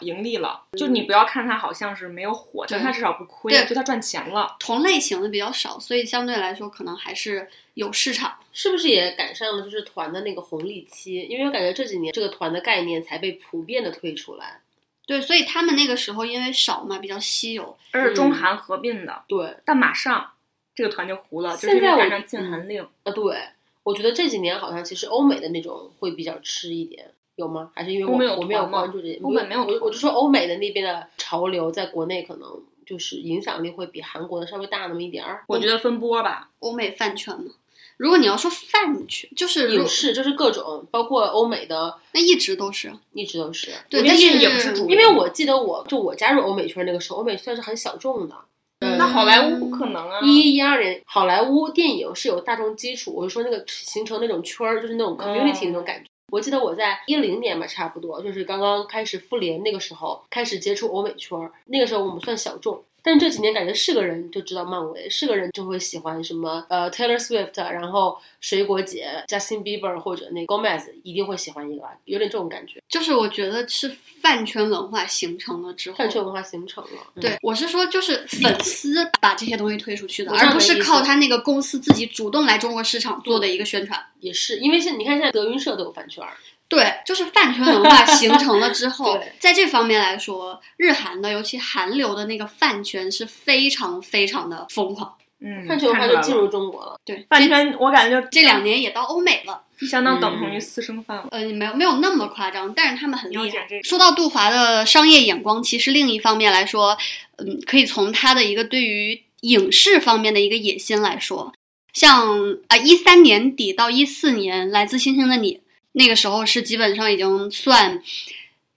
[0.01, 4.57] 盈利了，就你不要看它好像是没有火，但它至少不亏，就它赚钱了。
[4.59, 8.37] 同类型的比较少，所以相对来说可能还是有市场。
[8.53, 11.23] 是不是也赶上了就是团的那个红利期？
[11.23, 14.61] 因为我感觉这几年这个团的概念才被普遍的推出来。
[15.07, 19.23] 对，所以他们那个时候因为少嘛，比较稀有，而且中韩合并的。
[19.29, 20.33] 对，但马上
[20.75, 22.87] 这个团就糊了，现在赶上禁韩令。
[23.05, 23.39] 呃，对，
[23.83, 27.13] 我觉得这几年好像其实欧美的那种会比较吃一点。
[27.37, 27.71] 有吗？
[27.75, 29.19] 还是因为我我没有关注这些？
[29.23, 32.49] 欧美没有，我我就说欧美的那边的潮流，在国内可能
[32.87, 35.45] 就是影响力会比韩国的稍微大那么一点儿。
[35.49, 37.53] 我觉得分波吧，欧美饭圈嘛。
[37.97, 43.71] 如果你要说饭圈，就是影视，就是各种，包括欧美的，那一直都是，一直都是。
[43.89, 48.35] 对，但是影是主，因为我记得我就我加入欧美圈那个时候，欧美算是很小众的。
[48.81, 50.21] 那好莱坞不可能啊！
[50.23, 56.11] 一一一二年，好莱坞电影是有大众基础，我就说那个形成那种圈儿，就是那种 community 那种感觉。
[56.31, 61.53] 我记得我在一零年吧，差不多就是刚刚开始复联那个时候，开始接触欧美圈儿。
[61.67, 72.83] 那个时候我们算小众，但这几年感觉是个人就知道漫威，是个人就会喜欢什么呃 Taylor Swift，然后水果姐 Justin Bieber 或者那 Gomez 一定会喜欢一个，有点这种感觉。
[72.89, 76.91] 就是我觉得是饭圈文化形成了之后，饭圈文化形成了。
[77.21, 84.03] 对，我是说就是粉丝把这些东西推出去的，而不是靠他那个公司自己主动来中国市场做的一个宣传。
[84.21, 86.25] 也是因为现你看现在德云社都有饭圈。
[86.69, 95.15] 对，就是饭圈文化形成了之后， 在这方面来说，日韩的尤其韩流的那个饭圈是非常非常的疯狂。
[95.41, 96.97] 嗯，饭圈文化就进入中国了。
[97.05, 99.61] 对，饭圈，我感觉就这两年也到欧美了。
[99.81, 101.27] 相当等同于私生饭了。
[101.33, 103.77] 呃，没有没有那么夸张，但是他们很厉害这。
[103.77, 106.97] 个说到杜华的商业眼光，其实另一方面来说，
[107.37, 111.53] 嗯，可以从他的一个对于影视方面的一个野心来说，
[111.93, 115.57] 像啊一三年底到一四年，《来自星星的你》
[115.95, 118.03] 那个时候是基本上已经算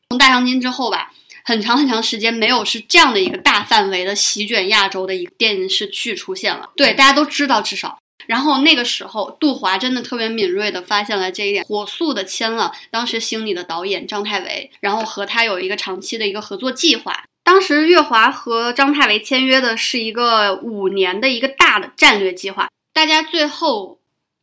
[0.10, 1.12] 从大长今之后吧，
[1.43, 6.69] 很长很长时间没有是这样的一个大范围的席卷亚洲的一个电视剧出现了。
[6.75, 7.99] 对，大家都知道，至少。
[8.25, 17.23] 然后那个时候，杜华真的特别敏锐地发现了这一点，火速地签了当时星里的导演张太维，然后和他有一个长期的一个合作计划。
[17.43, 23.96] 当时乐华和张太维签约的是一个五年的一个大的战略计划，大家最后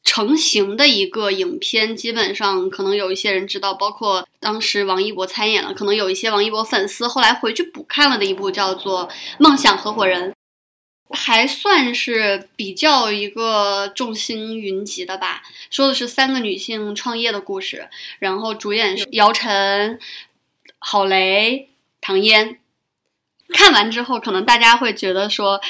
[0.04, 10.30] 成型的一个影片，基本上可能有一些人知道，包括当时王一博参演了，可能有一些王一博粉丝后来回去补看了的一部叫做《梦想合伙人》。
[11.10, 17.88] 还算是比较一个众星云集的吧，说的是三个女性创业的故事，
[18.18, 19.98] 然后主演是姚晨、
[20.78, 21.68] 郝蕾、
[22.00, 22.58] 唐嫣。
[23.48, 25.60] 看完之后，可能大家会觉得说，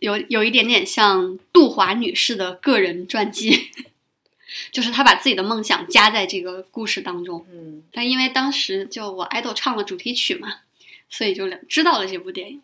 [0.00, 3.70] 有有一点点像杜华女士的个人传记，
[4.70, 7.46] 就是她把自己的梦想加在这个故事当中。
[7.50, 10.60] 嗯，但因为当时就我爱豆唱了主题曲嘛，
[11.08, 12.62] 所以就知道了这部电影。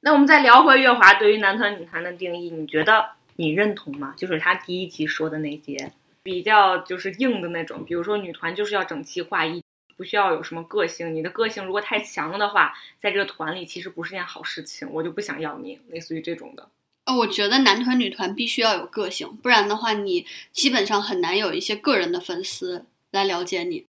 [0.00, 4.14] 那我们再聊回月华对于男团女团的定义，你觉得你认同吗？
[4.16, 5.92] 就是他第一集说的那些
[6.24, 9.61] 比较就是硬的那种，比如说女团就是要整齐划一，
[10.02, 11.14] 不需要有什么个性。
[11.14, 16.68] 你的个性如果太强了的话，在这个团里其实不是件好事情，我就不想要你，类似于这种的。
[17.04, 23.86] 呃，我觉得男团女团必须要有个性，不然的话，你基本上很难有一些个人的粉丝来了解你。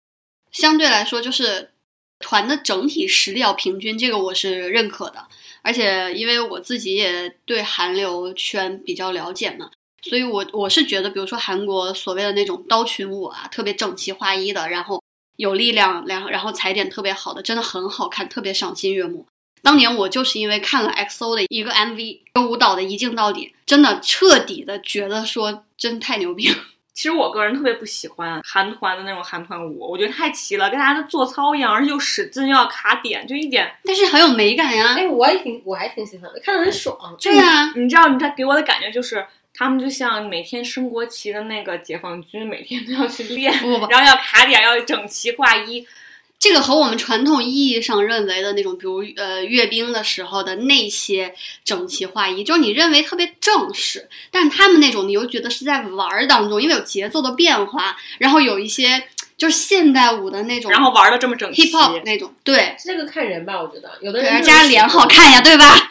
[0.50, 1.70] 相对来说，就是
[2.18, 5.28] 团的整体实力要平均，这个我是认可的。
[5.62, 9.70] 而且因为我自己也对韩流圈比较了解嘛，
[10.02, 14.99] 所以我我是觉得，比如说韩国所谓的那种刀群舞啊，特别整齐划一的，然后
[15.40, 19.26] 有力量，然后然后踩点特别好的，真的很好看，特别赏心悦目。
[19.62, 26.56] 当年我就是因为看了 XO 的一个 MV，一个舞蹈的一镜到底，真的彻底的觉得说真太牛逼了。
[26.92, 33.72] 其实我个人特别不喜欢韩团的那种韩团舞，我觉得太齐了，跟大家都做操一样，而且又使劲又要卡点，就一点。
[33.84, 34.94] 但是很有美感呀。
[34.98, 36.94] 哎，我也挺，我还挺喜欢的，看得很爽。
[37.18, 45.86] 对呀、你知道，你这给我的感觉就是，他们就像每天升国旗的那个解放军，每天都要去练，不不不然后要卡点，要整齐划一。
[46.38, 59.02] 这个和我们传统意义上认为的那种，比如呃阅兵的时候的那些整齐划一，就是你认为特别正式，但是他们那种你又觉得是在玩儿当中，因为有节奏的变化，然后有一些
[59.36, 65.90] 就是现代舞的那种，然后玩的这么整齐 hip hop 那种，对，这个看人吧，我觉得有的对，人家脸好看呀，对吧？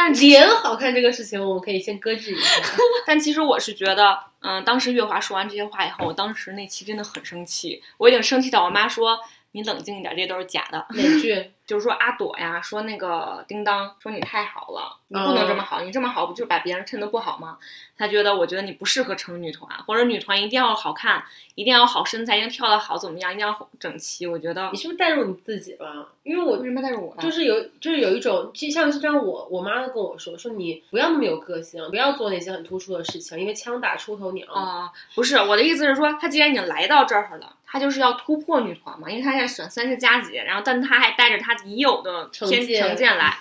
[0.00, 2.62] 但是脸好看这个事情，我们可以先搁置一下。
[3.04, 9.18] 但其实我是觉得，嗯，当时月华说完这些话以后，我当时那期真的很生气，我已经生气到我妈说
[9.50, 11.50] ：“你冷静一点，这些都是假的。”哪句？
[11.68, 17.58] 就是说阿朵呀，说那个叮当，说你太好了，你不能这么好，你这么好不就是把别人衬得不好吗？
[17.98, 21.22] 他觉得，我觉得你不适合成女团，或者女团一定要好看，
[21.56, 24.26] 一定要好身材，一定要跳得好，怎么样，一定要整齐。
[24.26, 26.08] 我觉得你是不是带入你自己了？
[26.22, 27.22] 因为我为什么带入我呢？
[27.22, 34.50] 就是有，就是有一种，就像就像我我妈跟我说，说你不要那么有个性，不要做那些很突出的事情，因为枪打出头鸟。
[34.54, 42.82] 啊、不是我的意思是说，他既然已经来到这儿了，他就是要突破女团嘛，因为他现在选三十加几，然后但他还带着他已有的偏成见。
[42.82, 43.38] 成见来。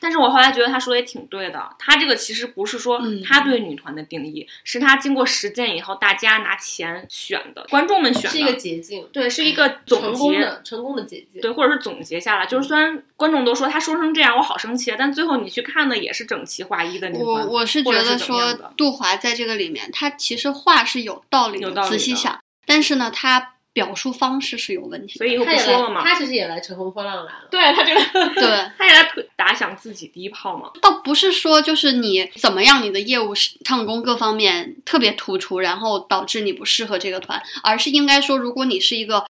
[0.00, 3.20] 但是我后来觉得他说的也挺对的，他这个其实不是说嗯。
[3.20, 11.42] 他对女团的定义，是他经过实践以后，大家拿钱选的，观众们选的，是一个捷径，对，是一个总结，的成功的捷径。
[11.42, 17.26] 对，或者是总结下来，就是虽然观众都说他说成这样，我好生气，但最后你去看的也是整齐划一的女团。
[17.26, 21.96] 我我是觉得说杜华在这个里面，他其实话是有道理的，有道理的。
[21.96, 25.18] 仔细想，但是呢，他表述方式是有问题的。
[25.18, 26.02] 所以以后他也来，不说了嘛。
[26.02, 27.46] 他其实也来乘风破浪来了。
[27.48, 28.42] 对他这个，对，
[28.76, 30.72] 他也来打响自己第一炮嘛。
[30.82, 39.24] 倒不是说就是你怎么样，你的业务是唱功各方面特别突出，然后导致你不适合这个团，而是应该说，如果你是一个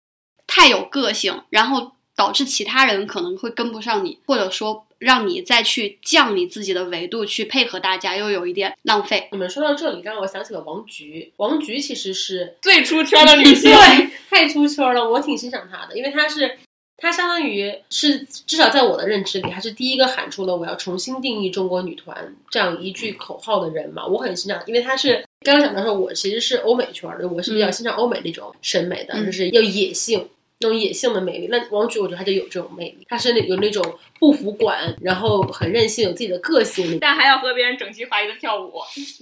[0.46, 9.28] 太有个性，然后导致其他人可能会跟不上你，或者说让你再去降你自己的维度去配合大家，又有一点浪费。
[9.32, 11.30] 你们说到这里，让我想起了王菊。
[11.36, 16.58] 王菊其实是最出圈的女性， 对，太出圈了，我挺欣赏他的，因为他是。
[16.98, 24.06] 他相当于是至少在我的认知里，他是第一个喊出了“我要重新定义中国女团”这样一句口号的人嘛。
[24.06, 30.26] 我很欣赏，因为他是刚刚讲到说，我其实是欧美圈的，我是比较欣赏欧美那种审美的，嗯就是要野性，
[30.58, 31.48] 那种野性的魅力。
[31.48, 33.84] 那王菊我觉得她就有这种魅力，她是那有那种
[34.18, 36.98] 不服管，然后很任性，有自己的个性。
[37.00, 38.72] 但还要和别人整齐划一的跳舞。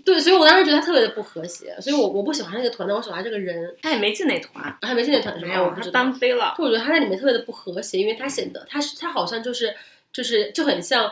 [0.05, 3.75] 对，所以我当时觉得她特别的不和谐，所以我我不喜欢那个团，但我喜欢他这个人。
[3.83, 5.53] 她也没进那团，她没进那团是吗？
[5.53, 5.93] 没有，他我不知道。
[5.93, 6.55] 单飞了。
[6.57, 9.75] 就我觉得她在里面特别的不和谐，因为她显得她是她好像就是
[10.13, 11.11] 就是就很像，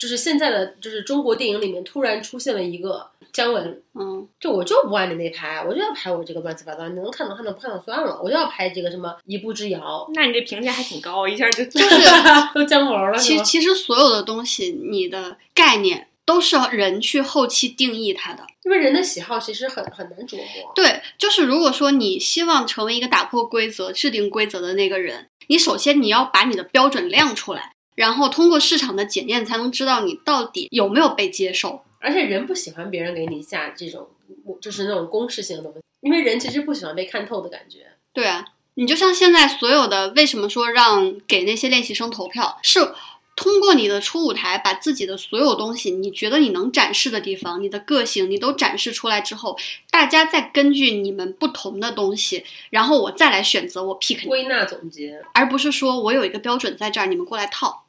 [0.00, 12.04] 就是现在的就是中国电影里面突然出现了一个姜文，嗯，就我就不按你那拍，我就要拍我这个乱七八糟，你能看懂看懂不看懂算了，我就要拍这个什么一步之遥，那你这评价还挺高，一下就就就是
[12.54, 13.18] 都姜文了？
[13.18, 18.42] 其其实所有的东西，你的概念都是人去后期定义它的。
[18.64, 20.72] 因为人的喜好其实很很难琢磨。
[20.74, 31.84] 对，就是如果说你希望成为一个打破规则、制定规则的那个人，你首先你要把你的标准亮出来，然后通过市场的检验，才能知道你到底有没有被接受。
[31.98, 34.08] 而且人不喜欢别人给你下这种
[34.58, 37.88] 就是那种公式性的东西，因为人其实不喜欢被看透的感觉。
[38.14, 42.80] 对啊，你就像现在所有的，为什么说让给那些练习生投票，是
[43.36, 49.58] 通过你的初舞台，把自己的所有东西，你觉得你能展示的地方，你的个性，你都展示出来之后，
[49.90, 57.84] 大家再根据你们不同的东西，然后我再来选择我 pick，归纳总结，而不是说我有一个标准在这儿，你们过来套。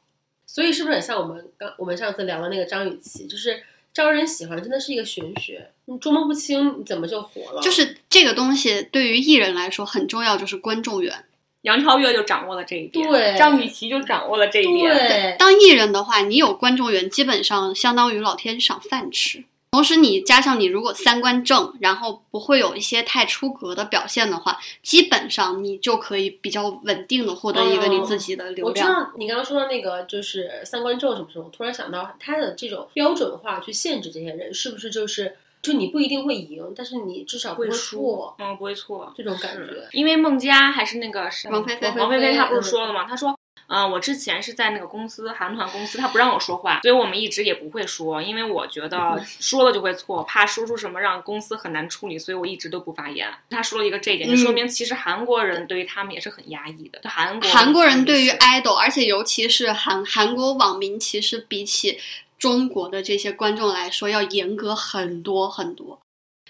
[0.52, 3.62] 所以是不是很像我们刚我们上次聊的那个张雨绮，就是
[3.94, 7.62] 招人喜欢真的是一个玄学，你捉摸不清你怎么就火了。
[7.62, 11.24] 就是这个东西对于艺人来说很重要，就是观众缘。
[11.62, 14.94] 杨超越就掌握了这一点，对张雨绮就掌握了这一点。
[14.94, 19.44] 对，当艺人的话，你有观众缘，基本上相当于老天赏饭吃。
[19.72, 28.92] 同时，你加上你如果三观正，然后不会有一些太出格的表现的话，基本上你就可以比较稳定的获得一个你自己的流量我知量。
[28.92, 39.10] 道你刚刚说到那个就是三观正什么什么，我突然想到他的这种标准化去限制这些人，是不是就是就你不一定会赢，但是你至少不会会输错，嗯，不会错。
[39.16, 39.88] 这种感觉。
[39.92, 43.06] 因为孟佳还是那个是王菲菲王菲菲，她不是嗯说了吗？
[43.08, 43.34] 她说，
[43.74, 53.28] 嗯、我之前是在那个公司韩团公司，他不让我说话，所以我们一直也不会说，因为我觉得 说了就会错，怕说出什么让公司很难处理，所以我一直都不发言。
[53.48, 57.00] 他说了一个这一点，就嗯说明其实韩国人对于他们也是很压抑的。
[57.08, 61.98] 韩国韩国人对于是 idol，而且尤其是韩韩国网民，其实比起
[62.38, 65.98] 中国的这些观众来说，要严格很多很多。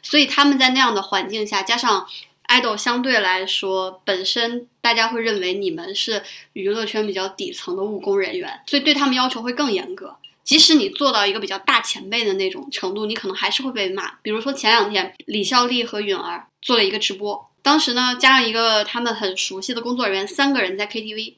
[0.03, 2.09] 所以他们在那样的环境下，加上
[2.53, 10.17] idol 相对来说本身大家会认为你们是娱乐圈比较底层的务工人员，所以对他们要求会更严格。
[10.45, 14.11] 即使你做到一个比较大前辈的那种程度，你可能还是会被骂。
[14.23, 21.35] 比如说前两天李孝利和允儿做了一个直播，当时呢加上一个他们很熟悉的工作人员，三个人在 KTV，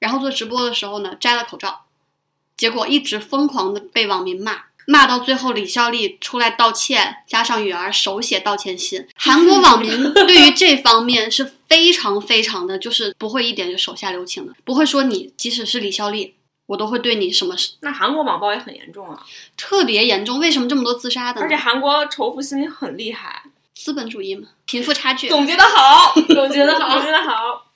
[0.00, 1.86] 然后做直播的时候呢摘了口罩，
[2.56, 9.06] 结果一直疯狂的被网民骂，骂到最后李孝利出来道歉，加上允儿手写道歉信。
[9.14, 9.90] 韩国网民
[10.26, 19.22] 对于这方面是非常非常的，就是不会一点就手下留情的，不会说你即使是李孝利，我都会对你什么那韩国网暴也很严重啊，
[19.58, 20.38] 特别严重。
[20.38, 21.46] 为什么这么多自杀的呢？
[21.46, 23.42] 而且韩国仇富心理很厉害。
[23.74, 25.28] 资本主义嘛，贫富差距。
[25.28, 27.67] 总结的好，总结的好总结的好。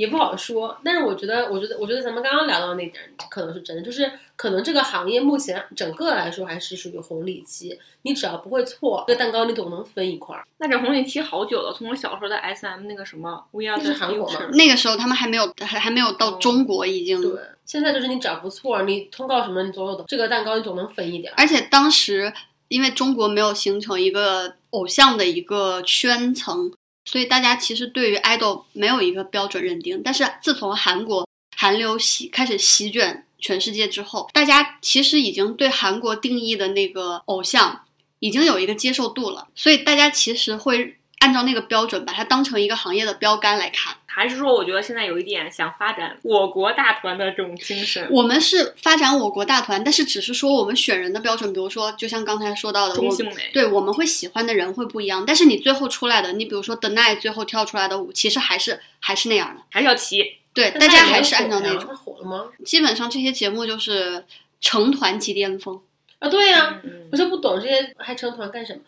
[0.00, 10.42] 也不好说，但是我觉得，我觉得，我觉得咱们刚刚聊到那点儿可能是真的，就是可能这个行业目前整个来说还是属于红利期，你只要不会错，这个蛋糕你总能分一块儿。
[10.56, 21.34] 那这红利期好久了，从我小时候的 S M 那个什么 We Are 是 韩国吗那个时候他们还没有还还没有到中国，已经对，现在就是你只要不错，你通告什么你总有的这个蛋糕你总能分一点儿。
[21.36, 22.32] 而且当时
[22.68, 26.72] 因为中国没有形成一个偶像的一个圈层，
[27.04, 30.00] 所以大家其实对于 idol 没有一个标准认定。
[30.02, 37.84] 但是自从韩国韩流席开始席卷全世界之后，大家其实已经对韩国定义的那个偶像
[38.18, 43.94] 已经有一个接受度了，所以大家其实会按照那个标准把它当成一个行业的标杆来看。
[44.06, 53.50] 还是说我觉得现在有一点想发展我国大团的这种精神，我们是发展我国大团，但是只是说我们选人的标准，比如说就像刚才说到的，中性美。
[53.52, 59.62] 对，我们会喜欢的人会不一样，但是你最后出来的，你比如说 The Night 最后跳出来的舞，其实还是还是那样的。
[59.70, 60.24] 还是要齐。
[60.52, 61.86] 对，大家还是按照那种。
[61.86, 62.46] 他火了吗？
[62.64, 64.24] 基本上这些节目就是
[64.60, 65.80] 成团即巅峰。
[66.18, 68.80] 啊，对呀、嗯我就不懂这些还成团干什么。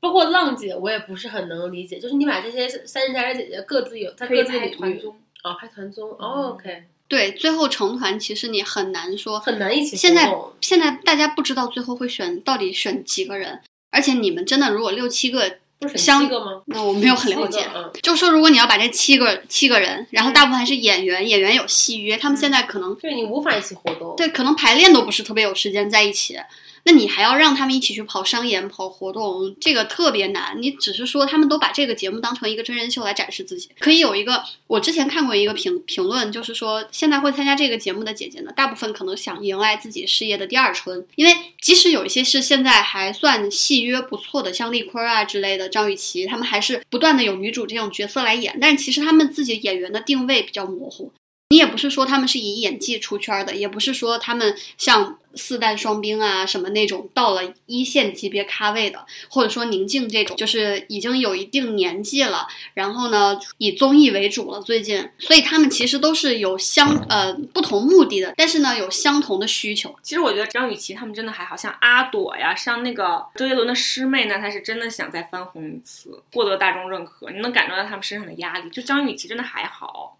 [0.00, 9.38] 包括浪姐，我也不是很能理解，就是你把这些三人家姐姐各自有在各自领域团综，哦，拍团综、哦，OK，对，最后成团其实你很难说。
[9.38, 13.60] 很难一起现在现在大家不知道最后会选到底选几个人，
[13.90, 16.62] 而且你们真的如果六七个，不是相七个吗？
[16.66, 17.66] 那我没有 很了解
[18.02, 24.14] 就说如果你要把这七个七个人，然后大部分还是演员，演员有戏约，他们现在可能对你无法一起活动。
[24.16, 26.38] 对，可能排练都不是特别有时间在一起。
[26.84, 30.56] 那你还要让他们一起去跑商演、跑活动，这个特别难。
[30.60, 34.42] 你只是说他们都把这个节目当成一个真人秀来展示自己，可以有一个。
[34.66, 51.12] 我之前看过一个评评论，就是说现在会参加这个节目的姐姐呢，大部分可能想迎来自己事业的第二春，因为即使有一些是现在还算戏约不错的，像丽坤啊之类的，张雨绮，他们还是不断的有女主这种角色来演，但是其实他们自己演员的定位比较模糊。
[51.50, 69.92] 你也不是说他们是以演技出圈的，也不是说他们像四代双兵啊什么那种到了一线级别咖位的，或者说宁静这种，就是已经有一定年纪了，然后呢以综艺为主了最近，所以他们其实都是有相呃不同目的的，但是呢有相同的需求。
[70.04, 78.70] 其实我觉得张雨绮他们真的还好像阿朵呀，像那个周杰伦的师妹呢，她是真的想再翻红一次，获得大众认可，你能感受到他们身上的压力。
[78.70, 80.16] 就张雨绮真的还好。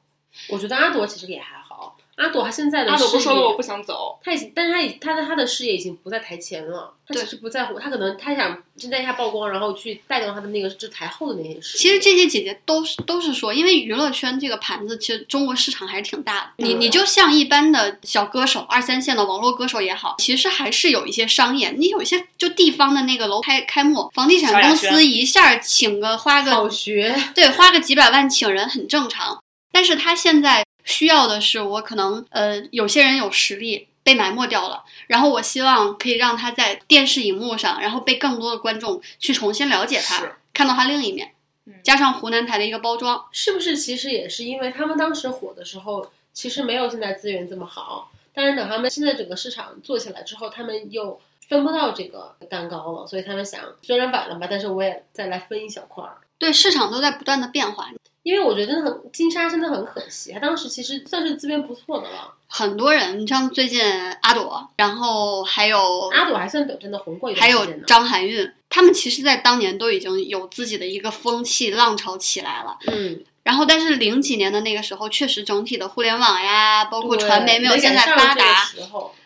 [0.48, 11.78] 我觉得阿朵其实也还好，阿朵她现在的阿朵不事业，说了我不想走，她已经，但是她已她的她的事业已经不在台前了，她只是不在乎，她可能她想现在一下曝光，然后去带动她的那个就台后的那些事。
[11.78, 16.64] 其实这些姐姐都是都是说，因为娱乐圈这个盘子，其实中国市场还是挺大的。
[16.64, 21.70] 你嗯你就像一般的小歌手、二三线的网络歌手也好，其实还是有一些商业。
[21.70, 29.42] 你有一些就地方的那个楼开开幕，房地产公司一下请个花好个学，对花个几百万请人很正常。
[29.72, 33.86] 但是他现在需要的是，我可能呃有些人有实力。
[34.02, 41.34] 被埋没掉了，然后我希望可以让他在电视荧幕上，然后被更多的观众去重新了解他，看到他另一面。
[41.66, 56.16] 嗯加上湖南台的一个包装，是不是其实也是因为他们当时火的时候，其实没有现在资源这么好，但是等他们现在整个市场做起来之后，他们又分不到这个蛋糕了，所以他们想虽然晚了吧，但是我也再来分一小块儿。
[56.38, 57.90] 对市场都在不断的变化，
[58.22, 62.34] 因为我觉得真的很金莎真的很可惜，她当时其实算是资源不错的了。
[62.46, 63.80] 很多人，你像最近
[64.22, 67.64] 阿朵，然后还有阿朵还算等真的红过一段还有。
[67.86, 72.76] 张含韵，他们其实在当年都已经有自己的一个风气浪潮起来了。
[72.88, 78.68] 嗯，然后，但是零几年的那个时候，确实整体的互联网呀，包括传媒没有现在发达，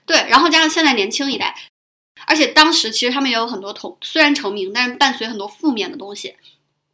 [0.04, 1.54] 对，然后加上现在年轻一代，
[2.26, 6.36] 而且当时其实他们也有很多同虽然成名，但是伴随很多负面的东西。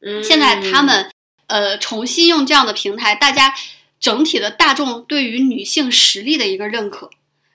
[0.01, 1.11] 嗯，现在他们
[1.51, 3.53] 呃重新用这样的平台，大家
[4.01, 7.11] 整体的大众对于女性实力的一个认可，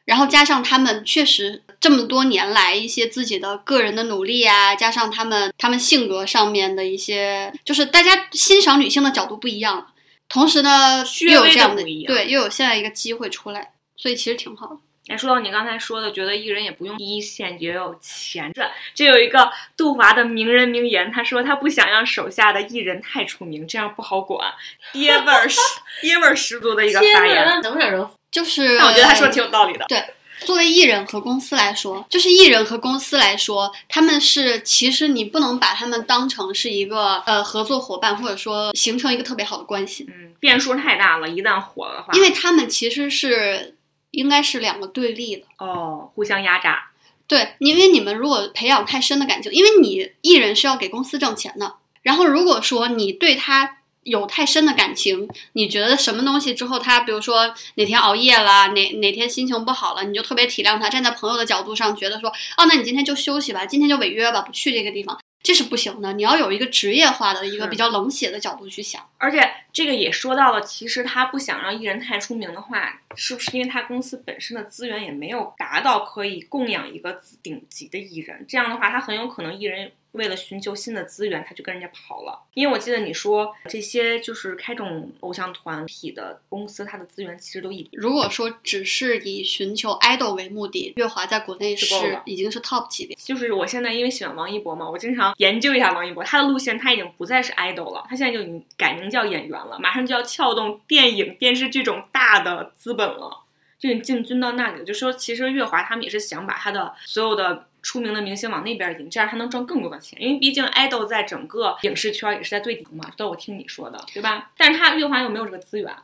[0.06, 9.88] 然后加上他们确实这么多年来一些自己的个人的努力啊，加上他们他们性格上面的一些，就是大家欣赏女性的角度不一样了。
[10.28, 14.78] 同时呢，又有这样的对，又有现在一个机会出来，所以其实挺好的。
[15.08, 24.52] 哎，说到你刚才说的，觉得艺人也不用一线也有钱赚，这有一个杜华的名人名言，他说他不想让手下的艺人太出名，这样不好管，
[24.92, 25.60] 爹味儿十
[26.02, 27.62] 爹味儿十足的一个，发言。
[27.62, 29.86] 能让人就是， 但我觉得他说的挺有道理的。
[29.88, 30.04] 对
[30.42, 43.75] 作为艺人和公司来说，就是艺人和公司来说，他们是其实你不能把他们当成是一个呃合作伙伴，或者说形成一个特别好的关系，嗯，变数太大了，一旦火的话，因为他们其实是
[44.16, 45.44] 应该是两个对立的。
[45.60, 46.90] 哦，互相压榨。
[47.28, 66.12] 对，因为你们如果培养太深的感情，因为你艺人是要给公司挣钱的，然后如果说你对他有太深的感情，你觉得什么东西之后他，比如说哪天熬夜了，哪哪天心情不好了，你就特别体谅他，站在朋友的角度上觉得说，哦，那你今天就休息吧，今天就违约吧，不去这个地方，这是不行的。
[66.14, 69.08] 你要有一个职业化的一个比较冷血的角度去想。
[69.18, 78.44] 而且这个也说到了，其实他不想让艺人太出名的话，是不是因为他公司本身的资源也没有达到可以供养一个顶级的艺人？
[78.50, 82.40] 这样的话，他很有可能艺人为了寻求新的资源，他就跟人家跑了。
[82.54, 93.16] 因为我记得你说这些就是开这种偶像团体的公司，它的资源其实都一如果说只是以寻求 idol 为目的，月华在国内是是已经是 top 级别。
[93.18, 103.44] 就是我现在因为喜欢王一博嘛，我经常研究一下王一博，他的路线他已经不再是 idol 了，他现在就已经改名叫演员了，马上就要撬动电影、电视剧这种大的资本了，
[103.78, 104.86] 就进军到那里了。
[104.86, 114.50] 就说其实月华他们也是想把他的所有的出名的明星往那边引，这样他能赚更多的钱，因为毕竟 idol 在整个影视圈也是在最顶嘛，这我听你说的，对吧？
[114.58, 115.96] 但是他乐华又没有这个资源，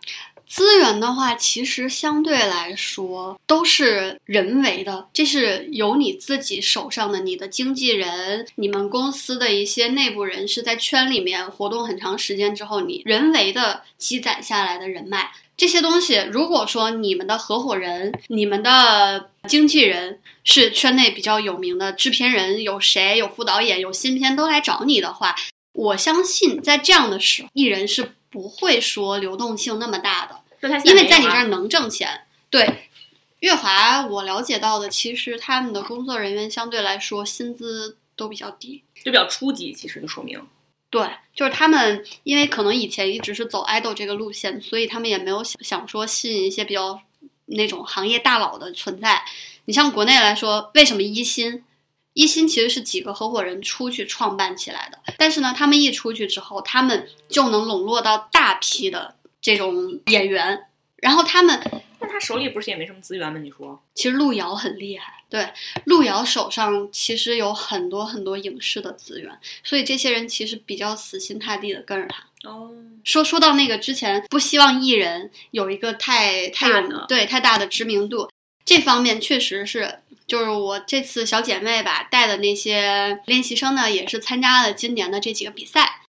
[0.45, 15.31] 资源的话，其实相对来说都是人为的，这是由你自己手上的，你的经纪人、你们公司的一些内部人士在圈里面活动很长时间之后，你人为的积攒下来的人脉。
[15.57, 25.35] 这些东西，如果说你们的合伙人、你们的经纪人是圈内比较有名的制片人，有谁、有副导演、有新片都来找你的话，
[25.73, 30.41] 我相信在这样的时候，艺人是不会说流动性那么大的。
[30.85, 32.89] 因为在你这儿能挣钱，对，
[33.39, 38.83] 月华我了解到的，其实他们的工作人员相对来说薪资都比较低。
[39.03, 40.39] 就比较初级，其实就说明
[40.91, 47.01] 对，就是他们，因为可能以前一直是走爱豆这个路线，所以他们也没有想想说吸引一些比较
[47.45, 49.23] 那种行业大佬的存在。
[49.65, 51.63] 你像国内来说，为什么一心？
[52.13, 60.65] 一心其实是几个合伙人出去创办起来的，但是呢，他们一出去之后，他们就能笼络到大批的这种演员，
[61.01, 61.59] 然后他们
[61.99, 63.37] 那他手里不是也没什么资源吗？
[63.39, 65.51] 你说，其实路遥很厉害，对，
[65.85, 72.49] 路遥手上其实有很多很多影视的资源，所以这些人其实比较死心塌地的跟着他。
[72.49, 72.71] 哦，
[73.03, 78.29] 说说到那个之前，不希望艺人有一个太太有大的对太大的知名度，
[78.63, 86.00] 这方面确实是，就是我这次小姐妹吧带的那些练习生呢，也是参加了今年的这几个比赛。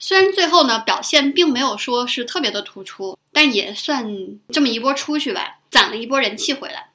[0.00, 4.04] 虽然最后呢表现并没有说是特别的突出，但也算
[4.48, 6.88] 这么一波出去吧，攒了一波人气回来。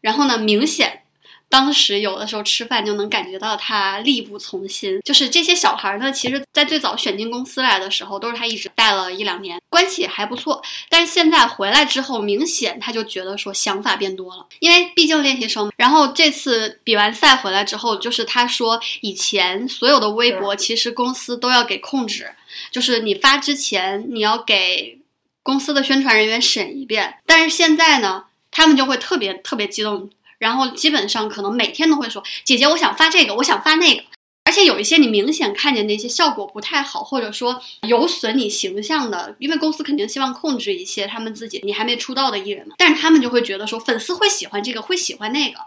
[0.00, 1.02] 然后呢，明显
[1.48, 5.00] 当时有的时候吃饭就能感觉到他力不从心。
[5.02, 10.62] 就是这些小孩呢，其实在最早选进公司来的时候，都是他一直带了一两年，关系也还不错。
[10.90, 15.72] 但是现在回来之后，明显他就觉得说想法变多了，因为毕竟练习生嘛。
[15.76, 22.30] 然后这次比完赛回来之后，就是他说以前所有的微博其实公司都要给控制，
[22.70, 24.98] 就是你发之前你要给
[25.42, 34.02] 公司的宣传人员审一遍，但是现在呢，他们就会特别特别激动，然后基本上可能每天都会说：“姐姐，我想发这个，我想发那个。”
[34.44, 45.58] 而且有一些你明显看见那些效果不太好，或者说有损你形象的，因为公司肯定希望控制一些他们自己你还没出道的艺人嘛，但是他们就会觉得说粉丝会喜欢这个，会喜欢那个，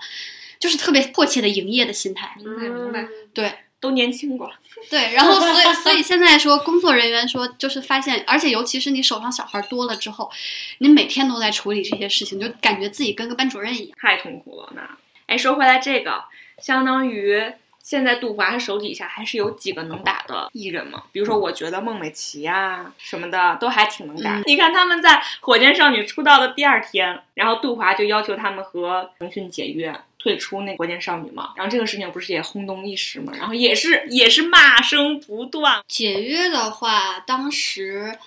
[0.60, 2.36] 就是特别迫切的营业的心态。
[2.40, 4.50] 明白明白，对，都年轻过，
[4.90, 10.32] 对，然后所以所以现在说工作人员说就是发现，而且尤其是你手上小孩多了之后，
[10.78, 13.98] 你每天都在处理这些事情，就感觉自己跟个班主任一样。
[14.00, 14.72] 太痛苦了。
[14.76, 16.24] 那，哎，说回来，这个
[16.60, 17.52] 相当于
[17.84, 21.04] 现在杜华他手底下还是有几个能打的艺人嘛？
[21.12, 24.38] 比如说，我觉得孟美岐啊、什么的都还挺能打。
[24.38, 30.00] 嗯你看他们在火箭少女出道的第二天，然后杜华就要求他们和腾讯解约。
[30.22, 38.20] 退出那火箭少女嘛，然后这个事情不是也轰动一时嘛，然后也是也是骂声不断，解约的话，当时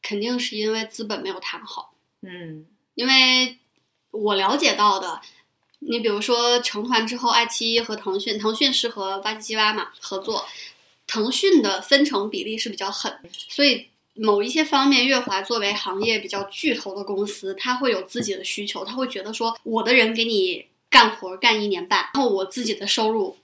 [0.00, 1.92] 肯定是因为资本没有谈好。
[2.22, 2.64] 嗯，
[2.94, 3.58] 因为
[4.12, 5.20] 我了解到的，
[5.80, 10.46] 你比如说成团之后，爱奇艺和腾讯，腾讯是和挖机机挖嘛合作，
[11.08, 13.12] 腾讯的分成比例是比较狠，
[13.48, 20.64] 所以某一些方面，乐华作为行业比较巨头的公司，它会有自己的需求，他会觉得说，我的人给你
[20.94, 23.36] 干活干一年半，然后我自己的收入。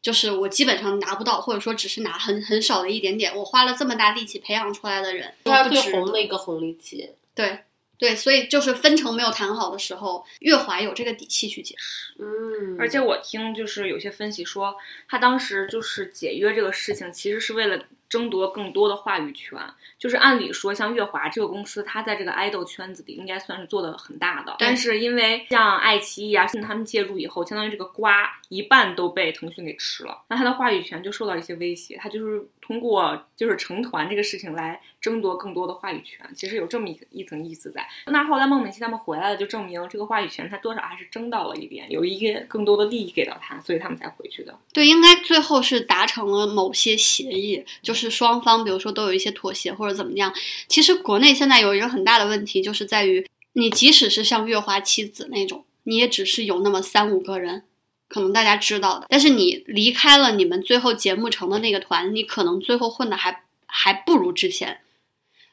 [0.00, 3.36] 就是我基本上拿不到，或者说只是拿很很少的一点点。
[3.36, 7.10] 我花了这么大力气培养出来的人，他最红的一个红利期。
[7.34, 7.58] 对
[7.98, 12.14] 对，所以就是分成没有谈好的时候，乐华有这个底气去解释。
[12.18, 14.74] 嗯，而且我听就是有些分析说，
[15.08, 19.58] 他当时就是解约这个事情，其实是为了争夺更多的话语权。
[19.98, 24.56] 就是按理说，像月华这个公司，它在这个爱豆圈子里应该算是做的很大的。
[24.58, 31.98] 但是因为像爱奇艺啊，他们介入以后，相当于这个瓜一半都被腾讯给吃了，那它的话语权就受到一些威胁。
[32.00, 37.86] 它就是通过就是成团这个事情来争夺更多的话语权，其实有这么一个一层意思在。
[38.06, 44.58] 那后来孟美岐他们回来了，就证明这个话语权他多少还是争到了一点，有一些更多的利益给到他，所以他们才回去的。
[44.72, 50.32] 对，应该最后是达成了某些协议，就是双方比如说都有一些妥协或者怎么样。
[50.66, 57.62] 其实国内现在有一个很大的问题，就是在于你即使是像月华七子那种，你也只是有那么三五个人。
[58.08, 64.80] 可能大家知道的，但是你离开了你们最后节目成的那个团，你可能最后混的还还不如之前。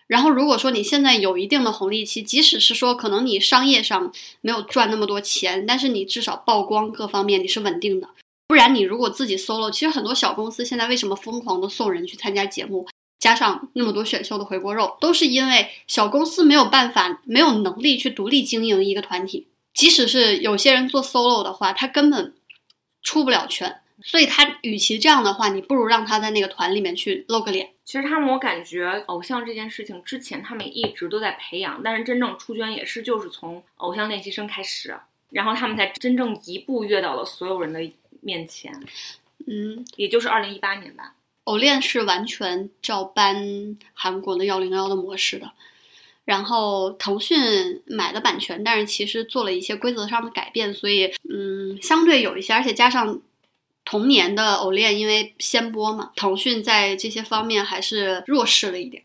[0.07, 8.09] 然后如果说你现在有一定的红利期，即使是说可能你商业上没有赚那么多钱，但是你至少曝光各方面你是稳定的。
[8.47, 12.87] 不然你如果自己 solo，其实很多小公司现在为什么疯狂的送人去参加节目，
[13.17, 19.47] 加上那么多选秀的回锅肉，都是因为小公司没有办法、没有能力去独立经营一个团体。
[19.73, 22.35] 即使是有些人做 solo 的话，他根本
[23.01, 27.71] 出不了圈，所以他与其这样的话，你不如让他在那个团里面去露个脸。
[27.83, 34.95] 其实他们，我感觉偶像这件事情之前他们一直都在培养，但是真正出圈也是就是从偶像练习生开始，
[35.29, 37.79] 然后他们才真正一步跃到了所有人的
[38.21, 38.73] 面前，
[39.47, 41.13] 嗯，也就是二零一八年吧。
[41.45, 45.51] 偶练是完全照搬韩国的幺零幺的模式的，
[46.23, 53.21] 然后腾讯买的版权，但是其实做了一些规则上的改变，所以嗯，相对有一些，而且加上
[53.85, 59.03] 同年的偶练，因为先播嘛，腾讯在这些方面还是弱势了一点。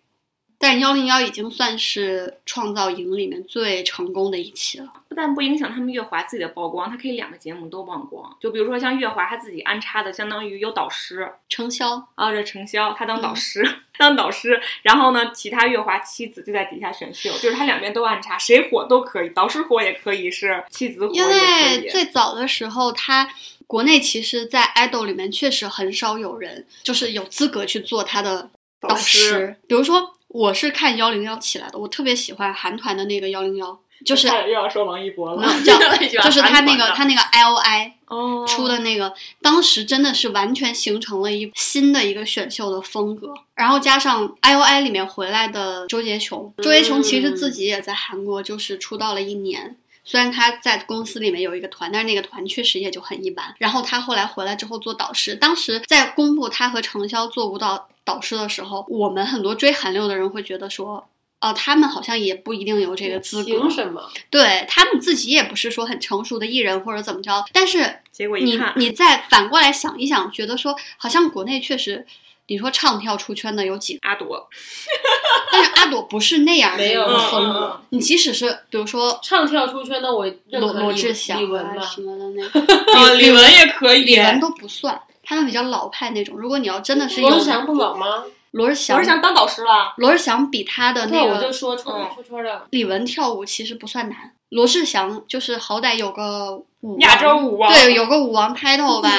[0.63, 4.93] 但幺零幺已经算是创造营里面最成功的一期了。
[5.09, 8.37] 不但不影响他们月华自己的曝光，他可以两个节目都曝光。
[8.39, 13.67] 就比如说像月华他自己安插的，相当于有导师程潇啊，这程潇他当导师，
[13.97, 21.89] 当导师，然后呢，其他月华妻子就在底下选秀，就是他两边都安插，谁火都可以，导师火也可以，是妻子火也因为。
[21.89, 23.27] 最早的时候，他
[23.71, 28.51] 国内其实，在 idol 里面确实很少有人就是有资格去做他的
[28.81, 29.57] 导导师师。
[29.69, 35.79] 比如说，我是看幺零幺起来的，我特别喜欢韩团的那个幺零幺，就是又要说王一博了，叫
[36.21, 43.33] 就是他那个他那个 I 哦出的那个，当时真的是完全形成了一新的一个选秀的风格。
[43.55, 49.77] 然后加上 I O I 里面回来的周杰琼，周杰琼其实自己也在韩国就是出道了一年。
[50.05, 53.55] 虽然他在公司里面有一个团，但是那个团确实也就很一般。
[53.59, 61.07] 然后他后来回来之后做导师，当时在公布他和程潇做舞蹈导师的时候，我们很多追韩流的人会觉得说，
[61.41, 63.71] 哦，他们好像也不一定有这个资格凭。
[63.71, 64.11] 什么？
[64.31, 72.07] 对他们自己也不是说很成熟的艺人或者怎么着，但是结果一你看，你再反过来想一想，觉得说好像国内确实，
[72.51, 74.49] 你说唱跳出圈的有几个，阿朵
[75.53, 76.85] 但是阿朵不是那样的
[77.31, 77.81] 风格。
[77.91, 82.61] 你即使是比如说唱跳出圈的我罗罗志祥啊什么的那 个，
[82.99, 86.37] 哦李玟也可以，李玟都不算，他们比较老派那种。
[86.37, 88.25] 如果你要真的是罗志祥不老吗？
[88.51, 91.85] 罗志祥罗志，祥当导师了，罗志祥比他的对，那我就个说出
[92.29, 99.11] 圈的，李玟跳舞其实不算难，罗志祥就是好歹有个舞亚洲舞王对，有个舞王 title 吧。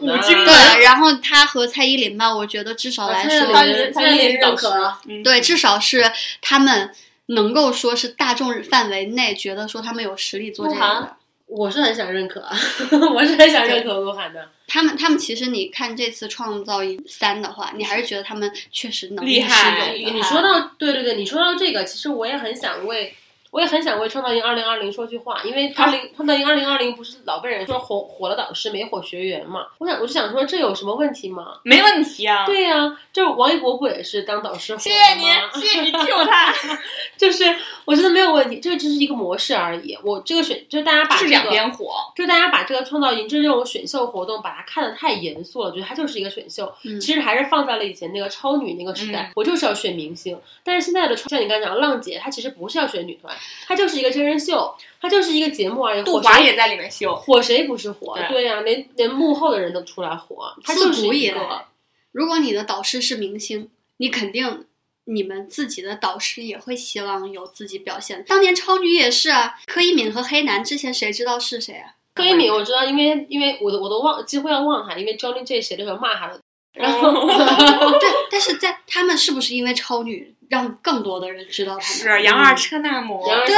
[0.00, 3.52] 对，然后他和蔡依林吧，我觉得至少来说，
[3.92, 6.10] 蔡依林认可，嗯对，至少是
[6.40, 6.90] 他们
[7.26, 11.16] 能够说是大众范围内觉得说他们有实力做这个的。
[11.46, 12.40] 我是很想认可，
[13.12, 14.48] 我是很想认可鹿晗的。
[14.66, 23.14] 他们他们其实你看这次创造营三的话，你还是觉得他们确实能力是厉害你说到对对对，你说到这个，其实我也很想为。
[23.50, 29.66] 我也很想为创造营二零二零说句话，因为 二零创造营二零二零不是老被人说火火了导师没火学员嘛？
[29.78, 31.58] 我想我就想说这有什么问题吗？
[31.64, 32.46] 没问题啊。
[32.46, 36.54] 对呀、这王一博不也是当导师火的谢谢你吗，谢谢你救他，
[37.18, 37.44] 就是
[37.84, 39.96] 我觉得没有问题，这只是一个模式而已。
[40.04, 41.90] 我这个选就是大家把是这个两边火。
[42.14, 46.72] 就是大家把这个创造营这种选秀活动，把它看得太严肃了，觉得它就是一个选秀。
[46.84, 50.38] 嗯其实还是放在了以前那个超女那个时代，嗯我就是要选明星。
[50.62, 53.34] 但是现在的像你刚才讲，浪姐她其实不是要选女团，
[53.66, 56.02] 她就是一个真人秀，它就是一个节目而已。
[56.02, 58.16] 杜华也在里面秀，火谁不是火？
[58.16, 61.64] 对对呀、连连幕后的人都出来火，它就自是一个
[62.12, 64.66] 如果你的导师是明星，你肯定
[65.04, 68.24] 你们自己的导师也会希望有自己表现。
[68.26, 71.94] 当年超女也是啊，柯以敏和黑男之前谁知道是谁啊？
[72.12, 76.40] 柯以敏我知道，因为因为我都我都忘几乎要忘他，因为 Johnny J 写了首骂他的，
[76.74, 77.12] 然后、
[77.98, 81.84] 对，但是在他们是不是因为超女让更多的人知道他们？
[81.84, 83.56] 是杨二车那姆，对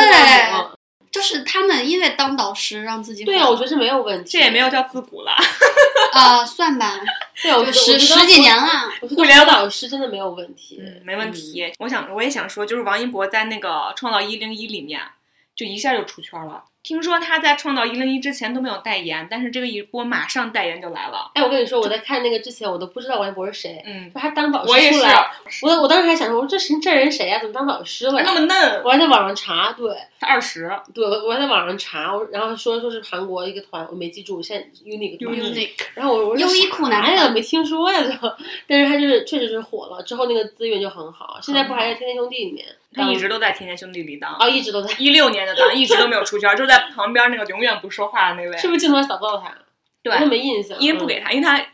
[1.11, 5.33] 就是他们因为当导师让自己对啊，我觉得这没有问题，这也没有叫自古了。
[6.13, 6.99] 啊、算吧，
[7.43, 8.65] 对啊，我觉得十十几年，了。
[9.03, 11.71] 我觉得互联导师真的没有问题，嗯，没问题。
[11.81, 15.01] 我想，我也想说，就是王一博在那个《创造一零一》里面，
[15.55, 16.65] 就一下就出圈了。
[16.83, 21.31] 听说他在《创造一零一》之前都没有代言，但是这个一波马上代言就来了。
[21.35, 25.31] 哎，我跟你说，我在看那个之前，我都不知道王一博是谁，嗯，就他当导我也是，师出来，
[25.63, 28.21] 我我当时还想说，我说这谁这人谁呀、怎么当导师了？
[28.25, 38.11] 那么嫩，我还在网上查，对他二十，对，我我还在网上查，我然后说说是韩国一个团，我没记住，现在 unique 团 Unique 然后我优衣库男啥呀，没听说呀，就，
[38.67, 44.37] 但是他就是确实是火了，之后那个资源就很好，现在不还在天天兄弟里面，他一直都在《天天兄弟》里当。
[44.39, 48.59] 哦一直都在，一六年的当，一直都没有出圈，就在旁边那个永远不说话的那位。
[48.59, 49.55] 是不是镜头扫不到他？
[50.03, 51.65] 对没印象，因为不给他，因为他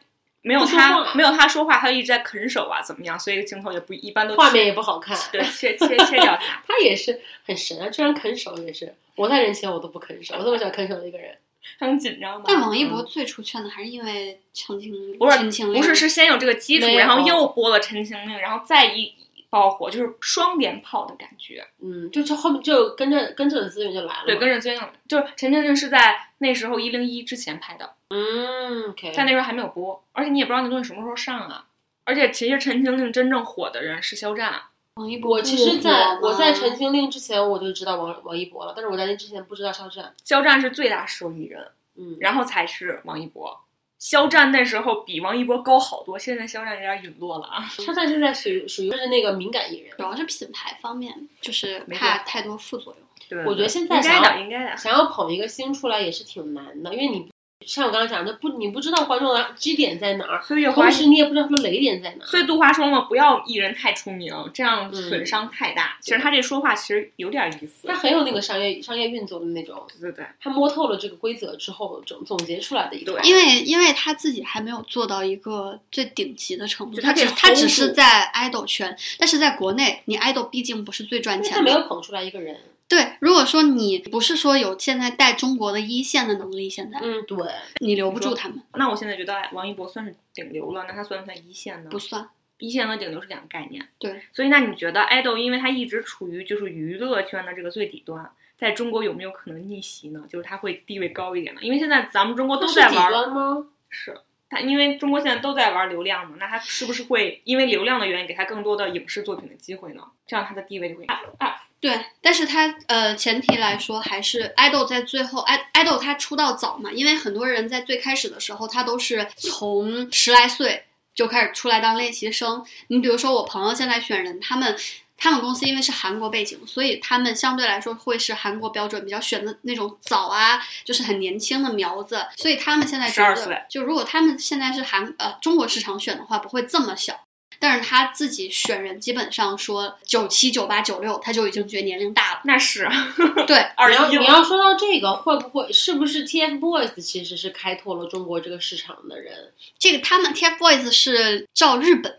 [0.42, 3.18] 没有他没有他说话，他一直在啃手啊，怎么样？
[3.18, 6.62] 所以镜头也不一般都画面切也不好看，对切切切掉他。
[6.68, 11.36] 他也是很神啊，居然啃手也是，我在人前我都不啃手，我这么喜欢啃手的一个人。
[11.78, 12.44] 很紧张吧？
[12.46, 19.12] 但王一博最出圈的还是因为陈情令不是陈情令不是是先有这个基础，然后又播了《陈情令》，然后再一
[19.50, 21.66] 爆火，就是双连炮的感觉。
[21.80, 24.26] 嗯，就就后面就跟着跟着的资源就来了。
[24.26, 24.78] 对，跟着资源，
[25.08, 31.66] 就是《陈情令》是在那时候一零一之前拍的，嗯，OK，但那时候还没有播，而且你也不知道那东西什么时候上啊。
[32.04, 34.62] 而且其实《陈情令》真正火的人是肖战，
[34.94, 40.14] 王一博我其实在我在《陈情令》之前我就知道王王一博了，但是我在那之前不知道肖战。
[40.24, 43.60] 肖战是最大受益人，嗯，然后才是王一博。
[43.98, 47.64] 肖战那时候比王一博高好多，现在肖战有点陨落了啊。
[47.84, 53.02] 肖战现在属于属于是那个敏感艺人主，要是品牌方面，就是没太多副作用。
[53.28, 54.76] 对我觉得现在应该想要的，应该的。
[54.76, 57.28] 想要捧一个星出来也是挺难的，因为你
[57.66, 62.26] 像我刚刚讲的，不，你不知道观众的基点在哪儿，所以华同时你也不知道他们雷点在哪儿。
[62.26, 65.98] 所以杜华说嘛，不要艺人太出名，这样嗯损伤太大。
[66.00, 67.94] 其实他这说话其实有点意思他。
[67.94, 73.20] 很有那个商业商业运作的那种，对对对，他摸透了这个规则之后总总结出来的一个。
[73.22, 81.56] 因为因为他自己还没有做到一个最顶级的程度，他只他只是在 idol 圈，但是在国内，你 idol 毕竟不是最赚钱的。
[81.56, 82.56] 他没有捧出来一个人。
[82.88, 87.36] 对，如果说你不是说有现在带中国的一线的能力，现在嗯，对，
[87.80, 91.90] 你留不住他们，那我现在觉得王一博算是顶流了，那他算不算一线呢？
[91.90, 92.28] 不算。
[92.58, 93.86] 一线和顶流是两个概念。
[94.00, 100.24] 对，所以那你觉得爱豆，因为他一直处于就是娱乐圈的这个最底端，在中国有没有可能逆袭呢？
[100.28, 101.60] 就是他会地位高一点呢？
[101.62, 103.66] 因为现在咱们中国都在玩，端吗？
[103.90, 104.18] 是
[104.50, 110.02] 他，因为中国现在都在玩流量嘛，那他是不是会因为流量的原因给他更多的影视作品的机会呢？
[110.26, 111.60] 这样他的地位就会 up up。
[111.80, 122.64] 对，但是他呃，前提来说还是爱豆在最后，爱爱豆他出道早嘛，因为很多人在最开始的时候，他都是从十来岁就开始出来当练习生。
[122.88, 124.76] 你比如说我朋友现在选人，他们
[125.16, 137.14] 他们公司因为是韩国背景，所以他们相对来说会是韩国标准比较选的那种早啊，就是很年轻的苗子，所以他们现在觉12得岁，就如果他们现在是韩呃中国市场选的话，不会这么小。
[137.58, 142.40] 但是他自己选人，基本上说九七、九八、九六，他就已经觉得年龄大了。
[142.44, 142.88] 那是
[143.46, 149.52] 对，二你要你要说到这个，会不会是不是 TFBOYS 其实是开拓了中国这个市场的人？
[149.78, 152.18] 这个他们 TFBOYS 是照日本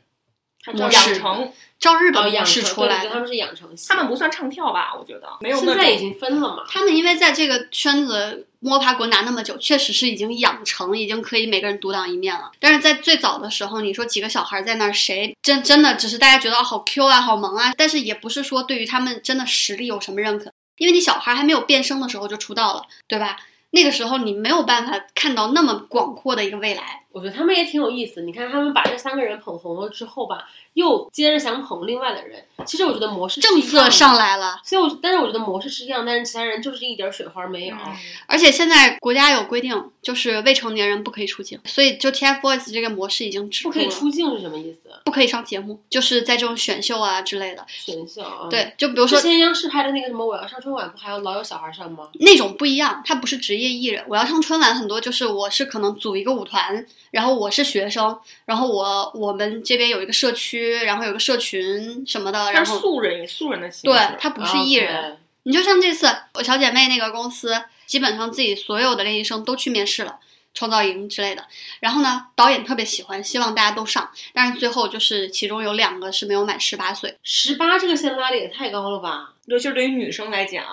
[0.73, 4.93] 模式成，照日本模式成出来他们是养成系，他们不算唱跳吧？
[4.97, 6.63] 我觉得没有现在已经分了嘛。
[6.67, 12.51] 他们因为在这个圈子摸爬滚打那么久，确实是已经养成，已经可以每个人独当一面了。
[12.59, 23.37] 但是在最早的时候，你说几个小孩在那儿，谁真真的只是大家觉得哦好 Q 啊，好萌啊，但是也不是说对于他们真的实力有什么认可，因为你小孩还没有变声的时候就出道了，对吧？
[23.71, 27.03] 那个时候你没有办法看到那么广阔的一个未来。
[27.11, 28.21] 我觉得他们也挺有意思。
[28.21, 32.43] 你看他们把这三个人捧红了之后吧，又接着想捧另外的人。
[32.65, 37.75] 其实我觉得模式政策上，来了，所以我但是我觉得模式是一样，但是其他人就是一点水花没有。
[37.75, 37.95] 嗯
[38.27, 44.89] 而且现在国家有规定，就是未成年人不可以出境，所以就 TFBOYS 这个模式已经止不可以出境是什么意思？
[45.05, 47.65] 不可以上节目，就是在这种选秀啊之类的。
[47.67, 52.09] 选秀啊。，对，就比如说之前央视拍的那个什么《我要上春晚》，不还有老有小孩上吗？
[52.19, 54.03] 那种不一样，他不是职业艺人。
[54.07, 63.97] 我要上春晚，很多就是我是可能组一个舞团，然后我是学生，然后我我们这边有一个社区，然后有个社群什么的，他然后是素人，以素人的形式。
[63.97, 65.17] 对他不是艺人。
[65.43, 67.53] 你就像这次我小姐妹那个公司，
[67.85, 70.17] 基本上自己所有的练习生都去面试了。
[70.51, 71.45] 创造营之类的，
[71.79, 79.35] 然后呢，导演特别喜欢，希望大家都上，但是最后就是其中有两个是没有满十八岁，十八这个线拉的也太高了吧？
[79.45, 80.65] 尤其是对于女生来讲，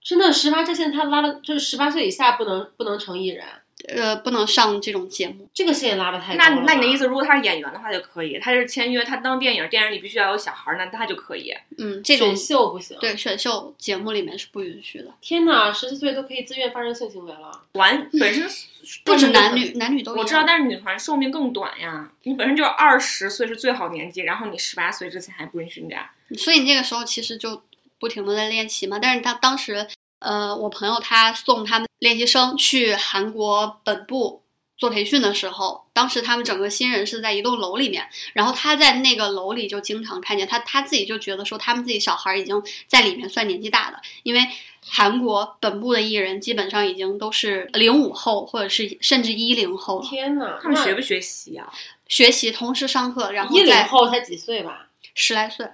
[0.00, 3.44] 真的，十八这线他拉的，就是十八岁以下不能不能成艺人，
[3.86, 5.48] 呃，不能上这种节目。
[5.54, 6.48] 这个线拉的太那。
[6.66, 11.54] 那你的意思，如果他是演员的话就可以，他是签约，他当电影，电影里必须要有小孩儿，那他就可以。
[11.78, 17.62] 嗯，这种选秀不行？，对选秀节目里面是不允许的，天哪，十四岁都可以自愿发生性行为了。
[17.72, 18.48] 完本身
[19.04, 20.18] 不止男女，男女都有。
[20.18, 22.10] 我知道，但是女团寿命更短呀。
[22.24, 26.10] 你本身就是二十岁是最好年纪，然后你十八岁之前还不允许你俩。
[26.36, 27.62] 所以你这个时候其实就
[27.98, 28.98] 不停的在练习嘛。
[29.00, 29.86] 但是他当时，
[30.20, 34.42] 呃，我朋友他送他们练习生去韩国本部
[34.76, 44.40] 做培训的时候，当时他们整个新人是在一栋楼里面，然后他在那个楼里就经常看见他，他自己就觉得说他们自己小孩已经在里面算年纪大的，因为
[44.86, 51.72] 韩国本部的艺人基本上已经都是零五后或者是甚至一零后了，天哪，他们学不学习啊、
[52.06, 54.86] 学习同时上课，然后一零再后才几岁吧？
[55.14, 55.68] 十来岁，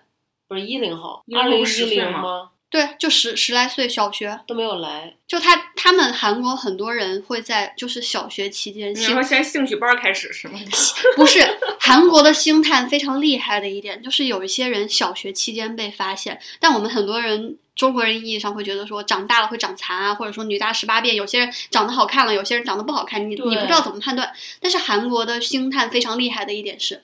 [0.48, 2.50] 不是一零后，10二零一10岁吗零吗？
[2.74, 4.40] 对，就十十来岁小学。
[4.48, 5.14] 都没有来。
[5.28, 10.58] 就他他们韩国很多人会在就是小学期间你星说先兴趣班开始是吗？
[11.14, 11.40] 不是
[11.78, 24.32] 韩国的星探非常厉害的一点，就是有一些人小学期间被发现，但我们很多人中国人意义上会觉得说长大了会长残啊，或者说女大十八变，有些人长得好看了，有些人长得不好看，你你不知道怎么判断。
[24.58, 27.00] 但是韩国的星探非常厉害的一点是，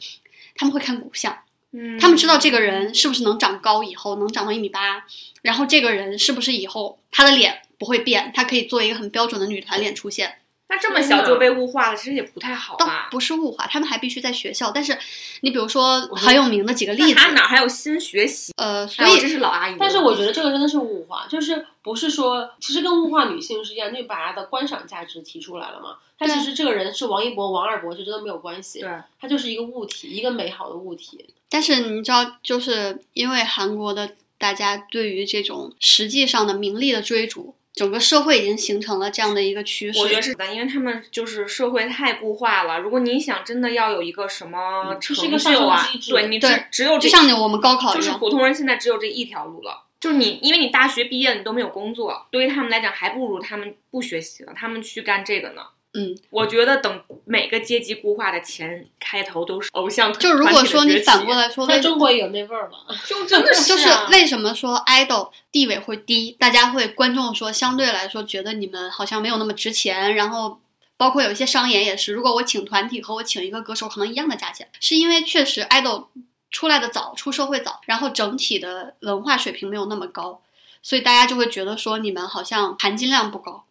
[0.56, 1.36] 他们会看骨相。
[1.72, 5.04] 嗯他们知道这个人是不是能长高，以后能长到一米八，
[5.42, 10.36] 然后这个人是不是以后他的脸不会变，他可以做一个很标准的女团脸出现。
[10.70, 13.08] 那这么小就被物化了，其实也不太好倒吧？
[13.10, 14.70] 不是物化，他们还必须在学校。
[14.70, 14.96] 但是
[15.40, 18.52] 你比如说很有名的几个例子他，哪还有心学习？
[18.56, 19.76] 呃，所以这是老阿姨。
[19.80, 25.96] 但是我觉得这个真的是物化，就是不是说，其实跟物化女性是一样，就把她的观赏价值提出来了嘛。
[26.16, 28.90] 他其实这个人是王一博、王二博，这真的没有关系，对，
[29.20, 31.24] 他就是一个物体，一个美好的物体。
[31.48, 39.98] 但是你知道，就是因为韩国的大家对于这种实际上的名利的追逐，整个社会已经形成了这样的一个趋势。
[40.00, 42.78] 我觉得是的，因为他们就是社会太固化了。
[42.78, 49.84] 如果你想真的要有一个什么这是成一个上就啊升机，制对你只对只有这就像你我们高考就是，普通人现在只有这一条路了。
[49.98, 55.62] 就是你，因为你大学毕业你都没有工作，对于他们来讲，还不如他们不学习了，他们去干这个呢。
[55.92, 62.78] 嗯，我觉得等每个阶级固化的前开头都是偶像团，就如果说你反过来，说，在中国也有那味儿吗。
[63.04, 66.36] 就真的就是啊为什么说 idol 地位会低？
[66.38, 70.60] 大家会观众说相对来说觉得你们好像没有那么值钱，然后
[70.96, 76.06] 包括有一些商演也是，如果我请团体和我请一个歌手可能一样的价钱，是因为确实 idol
[76.52, 80.40] 出来的早，出社会早，然后整体的文化水平没有那么高，
[80.82, 83.64] 所以大家就会觉得说你们好像含金量不高。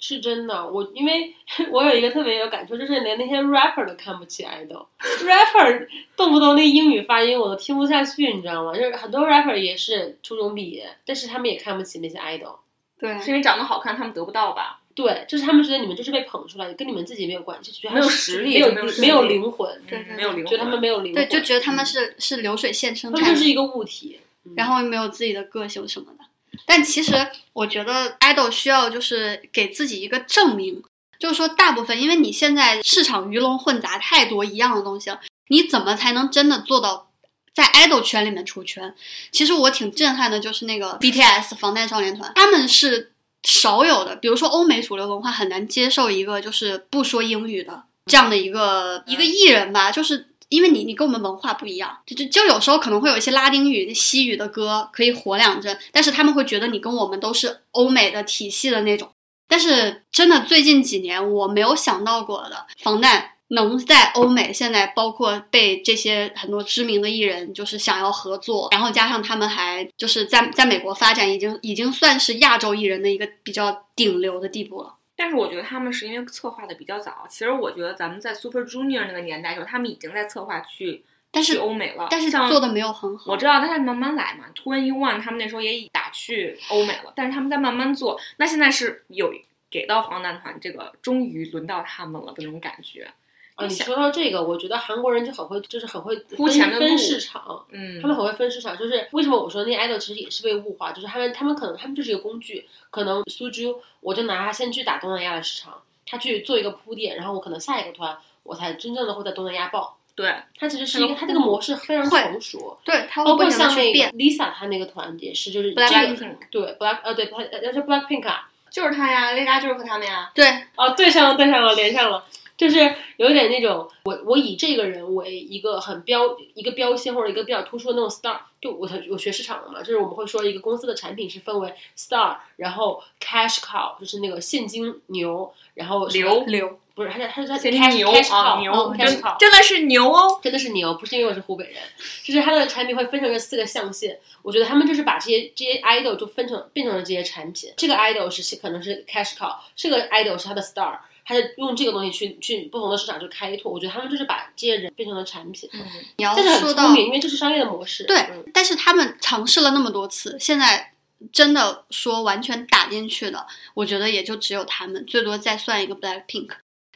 [0.00, 1.34] 是真的，我因为
[1.70, 5.86] 我有一个特别有感触，就是连那些 rapper 都看不起 idol，rapper
[6.16, 8.74] 动不动那英语发音我都听不下去，你知道吗？
[8.74, 12.56] 就是很多 rapper 也是初中毕业，但是他们也看不起那些 idol。
[12.98, 14.80] 对是因为长得好看，他们得不到吧？
[14.94, 24.18] 对，就是他们觉得你们就是被捧出来，跟你们自己没有关系，就觉得没有实力没有没有灵魂，对对没有灵魂，觉得他们没有灵魂，对，就觉得他们是是流水线生产的他们就是一个物体。
[24.20, 24.24] 嗯
[24.56, 26.17] 然后又没有自己的个性什么的。
[26.66, 27.14] 但其实
[27.52, 30.82] 我觉得 idol 需要就是给自己一个证明，
[31.18, 37.10] 就是说大部分，因为你现在市场鱼龙混杂太多一样的东西了，你怎么才能真的做到
[37.54, 38.94] 在 idol 圈里面出圈？
[39.32, 50.26] 其实我挺震撼的，就是那个 BTS 防弹少年团，他们是少有的，比如说欧美主流文化很难接受一个就是不说英语的这样的一个一个艺人吧，就是。
[50.48, 59.08] 因为你你跟我们文化不一样，就就就有时候可能会有一些拉丁语、西语的歌可以火两阵，但是他们会觉得你跟我们都是欧美的体系的那种。
[59.46, 74.94] 但是真的最近几年我没有想到过的，防弹能在欧美现在包括被这些很多知名的艺人就是想要合作，然后加上他们还就是在在美国发展，已经已经算是亚洲艺人的一个比较顶流的地步了。
[75.20, 77.26] 但是我觉得他们是因为策划的比较早。
[77.28, 83.32] 其实我觉得咱们在 Super Junior 那个年代的时候，他们已经在策划去但是去欧美了，但是像做的没有很好。
[83.32, 84.44] 我知道，但是慢慢来嘛。
[84.54, 88.16] Twenty One 他们那时候也打去欧美了，但是他们在慢慢做。
[88.36, 89.34] 那现在是有
[89.68, 93.10] 给到防弹团这个，终于轮到他们了的那种感觉。
[93.58, 97.64] 啊，你说到这个，我觉得韩国人就很会，就是很会分前分市场。
[97.70, 109.96] 嗯，他们很会分市场，就是为什么我说那些 idol 其实也是被物化，就是他们他们可能他们就是一个工具，可能苏珠我就拿他先去打东南亚的市场，他去做一个铺垫，然后我可能下一个团我才真正的会在东南亚爆。
[110.14, 113.98] 对，他其实是一个他这个模式非常成熟，对，他包括像那个。
[114.16, 120.28] Lisa 她那个团也是，就是这 Blackpink 个对 Black 呃对他呃是 Blackpink 啊，就是他呀，雷达就是和他们呀。
[120.34, 122.24] 对，哦，对上了，对上了，连上了，
[122.58, 140.40] 就是有点那种，我我以这个人为一个很标一个标签或者一个比较突出的那种 star，就我我学市场的嘛，就是我们会说一个公司的产品是分为 star，然后 cash cow，就是那个现金牛，然后流流不是，他是他是他现 cash cow，牛哦真 cash cow，真的是牛哦。
[140.42, 141.76] 真的是牛，不是因为我是湖北人，
[142.24, 144.18] 就是他的产品会分成这四个象限。
[144.42, 147.72] 我觉得他们就是把这些这些 idol 就分成变成了这些产品。
[147.76, 150.98] 这个 idol 是可能是 cash cow，这个 idol 是他的 star，
[151.28, 153.70] 他就用这个东西去去不同的市场去开拓。
[153.70, 155.84] 我觉得他们就是把这些人变成了产品，嗯，
[156.16, 158.04] 你要说到因为这是商业的模式。
[158.04, 160.94] 对嗯，但是他们尝试了那么多次，现在
[161.30, 166.48] 真的说完全打进去的，我觉得也就只有他们，最多再算一个 Blackpink。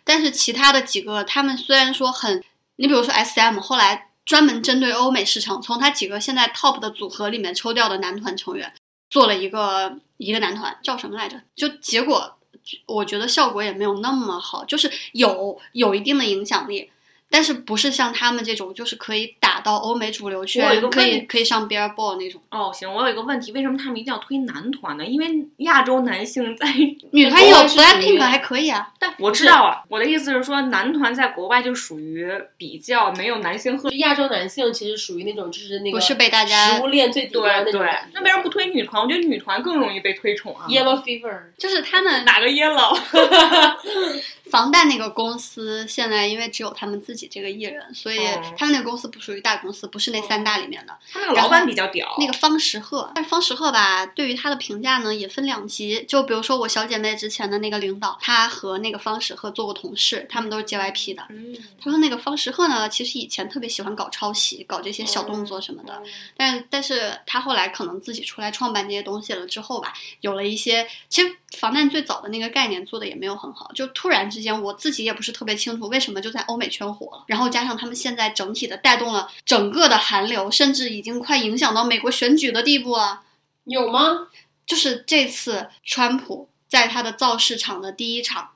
[0.02, 2.42] 但是其他的几个，他们虽然说很，
[2.76, 8.72] 你比如说 S.M，后来专门针对欧美市场，从他几个现在 top 的组合里面抽调的男团成员，
[9.10, 11.40] 做了一个一个男团，叫什么来着？
[11.54, 12.38] 就结果
[12.86, 16.90] 我觉得效果也没有那么好，就是有有一定的影响力。
[17.32, 22.38] 但是不是像他们这种，就是可以打到欧美主流我有一圈，个可以可以上 Billboard 那种。
[22.50, 25.06] 哦，行，我有一个问题，为什么他们一定要推男团呢？
[25.06, 25.26] 因为
[25.64, 26.66] 亚洲男性在，
[27.12, 39.02] 女团也有 Blackpink 还可以啊，但我知道啊，我的意思是说，男团在国外就属于比较没有男性荷就亚洲男性其实属于那种就是那个不是被大家食物链最底端的那种。，那为什么不推女团？
[39.02, 40.66] 我觉得女团更容易被推崇啊。
[40.68, 41.38] Yellow Fever？
[41.56, 42.98] 就是他们哪个 yellow？
[44.52, 50.94] 防弹那个公司现在因为只有他们自己这个艺人，所以哦他们那个公司不属于大公司，不是那三大里面的。
[51.10, 52.14] 他那个老板比较屌。
[52.18, 56.04] 那个方时赫，但是方时赫吧，对于他的评价呢也分两极。
[56.06, 61.24] 就比如说我小姐妹之前的那个领导，他和那个方时赫做过同事，他们都是 JYP 的。
[61.30, 66.02] 嗯，他说那个方时赫呢，其实以前特别喜欢搞抄袭，搞这些小动作什么的。
[66.36, 83.22] 但但是他后来可能自己出来创办这些东西了之后吧，有了一些，其实防弹最早的那个概念做的也没有很好，就突然之间我自己也不是特别清楚为什么就在欧美圈火了，然后加上他们现在整体的带动了整个的韩流，甚至已经快影响到美国选举的地步了。
[83.64, 84.28] 有吗？
[84.66, 88.50] 就是这次川普在他的造势场的第一场，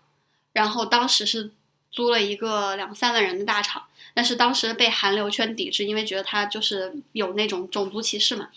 [0.52, 1.52] 然后当时是
[1.90, 3.84] 租了一个两三万人的大场，
[4.14, 8.48] 但是当时被韩流圈抵制，因为觉得他就是有那种种族歧视嘛。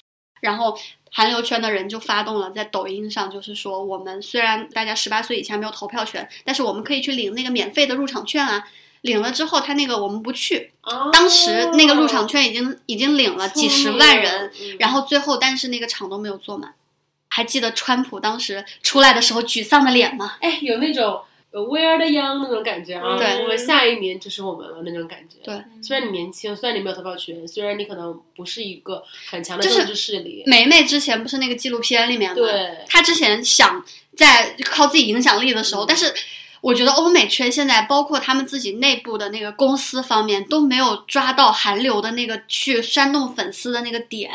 [0.42, 0.78] 然后
[1.12, 8.68] 韩流圈的人就发动了在抖音上，就是说我们虽然大家十八岁以前没有投票权，但是我们可以去领那个免费的入场券啊。
[9.02, 16.74] 领了之后，他那个我们不去，哦当时那个入场券已经已经领了几十万人，嗯然后最后但是那个场都没有坐满。
[17.30, 20.36] 还记得川普当时出来的时候沮丧的脸吗？
[20.42, 21.22] 哎，有那种呃
[21.52, 25.38] We are the young 那种感觉啊，对我们下一年就是我们了那种感觉。
[25.44, 32.36] 对，虽然你年轻，虽然你没有投票权，虽然你可能不是一个很强的政治势力，梅梅之前不是那个纪录片里面吗？
[32.36, 33.84] 对，她之前想
[34.16, 36.14] 在靠自己影响力的时候，嗯但是
[36.62, 44.30] 我觉得欧美圈现在包括他们自己内部的那个公司方面都没有抓到韩流的那个去煽动粉丝的那个点。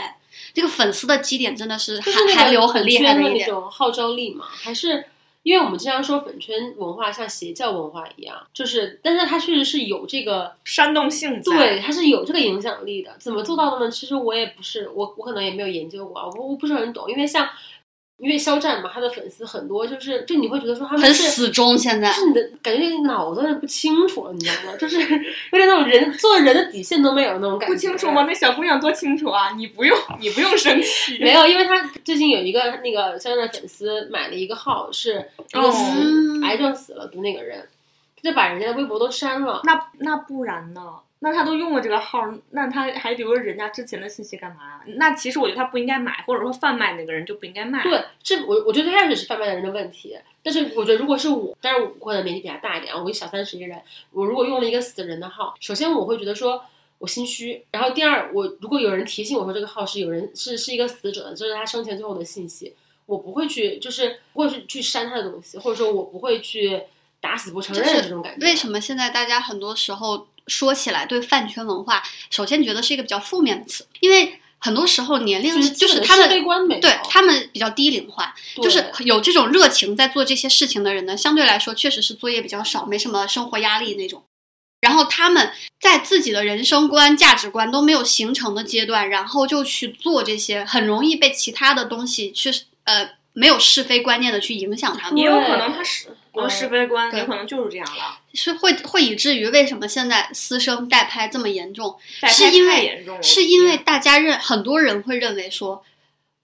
[0.53, 3.49] 这个粉丝的基点真的是韩就是韩流很厉害的那的一点。
[3.49, 5.05] 种号召力嘛，还是
[5.45, 13.15] 因为我们经常说粉圈文化像邪教文化一样，就是，但是它确实是有这个煽动性在对，它是有这个影响力的。
[13.19, 13.91] 怎么做到的呢？
[13.91, 17.11] 其实我也不是，我我可能也没有研究过啊，我我不是很懂。
[17.11, 17.47] 因为像
[18.19, 24.77] 因为肖战嘛，他的粉丝很多，就是就你会觉得说他们很死忠，现在就是你的感觉你脑子有点不清楚了，你知道吗？
[24.79, 24.99] 就是
[25.51, 27.75] 有点那种人做人的底线都没有那种感觉。
[27.75, 28.23] 不清楚吗？？
[28.23, 29.51] 那小姑娘多清楚啊！
[29.57, 31.19] 你不用，你不用生气。
[31.23, 37.67] 没有，因为他最近有一个那个肖战的粉丝买了一个号，是一个死、嗯癌症死了的那个人，
[38.23, 39.61] 他就把人家的微博都删了。
[39.65, 40.83] 那那不然呢？
[41.21, 44.83] 那他都用了这个号，那他还留着人家之前的信息干嘛？
[44.99, 47.83] 那其实我觉得他不应该买，或者说贩卖那个人就不应该卖。
[47.83, 56.63] 对，这我我觉得最开始是贩卖的人的问题，但是我觉得如果是我，但是我可能年纪比他大一点啊，我一小三十一人，我如果用了一个死人的号，首先我会觉得说
[56.99, 62.75] 我心虚，然后第二，我如果有人提醒我说这个号是有人是是一个死者的，这是他生前最后的信息，
[63.07, 66.83] 我不会去就是不会去去删他的东西，或者说我不会去
[67.21, 68.45] 打死不承认就是这种感觉。
[68.45, 76.29] 为什么现在大家很多时候说起来对饭圈文化，首先觉得是一个比较负面的词，因为很多时候年龄就是他们
[76.81, 84.23] 对他们比较低龄化，就是有这种热情在做这些事情的人呢，相对来说确实是作业比较少，没什么生活压力那种。
[84.81, 92.51] 然后他们在自己的人生观、价值观都没有形成的阶段，然后就去做这些，很容易被其他的东西去
[92.85, 95.19] 呃没有是非观念的去影响他们。
[95.19, 98.19] 也有可能他是国嗯是非观，对有可能就是这样了。
[98.35, 101.97] 是会会以至于为什么现在私生代拍这么严重，
[102.29, 105.85] 是因为是因为大家认很多人会认为说，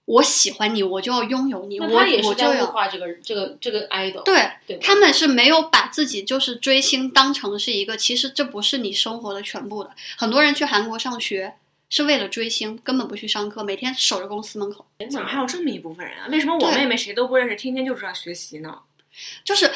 [0.05, 9.91] 我喜欢你，我就要拥有你，我也是在物我就要化这个这个这个 idol，对对他们是没有把自己就是追星当成是一个，其实这不是你生活的全部的。
[10.17, 11.55] 很多人去韩国上学
[11.89, 14.87] 是为了追星，根本不去上课，每天守着公司门口。
[15.11, 16.29] 怎么还有这么一部分人啊？
[16.31, 18.79] 为什么我妹妹谁都不认识，天天就知道学习呢？
[19.45, 19.71] 就是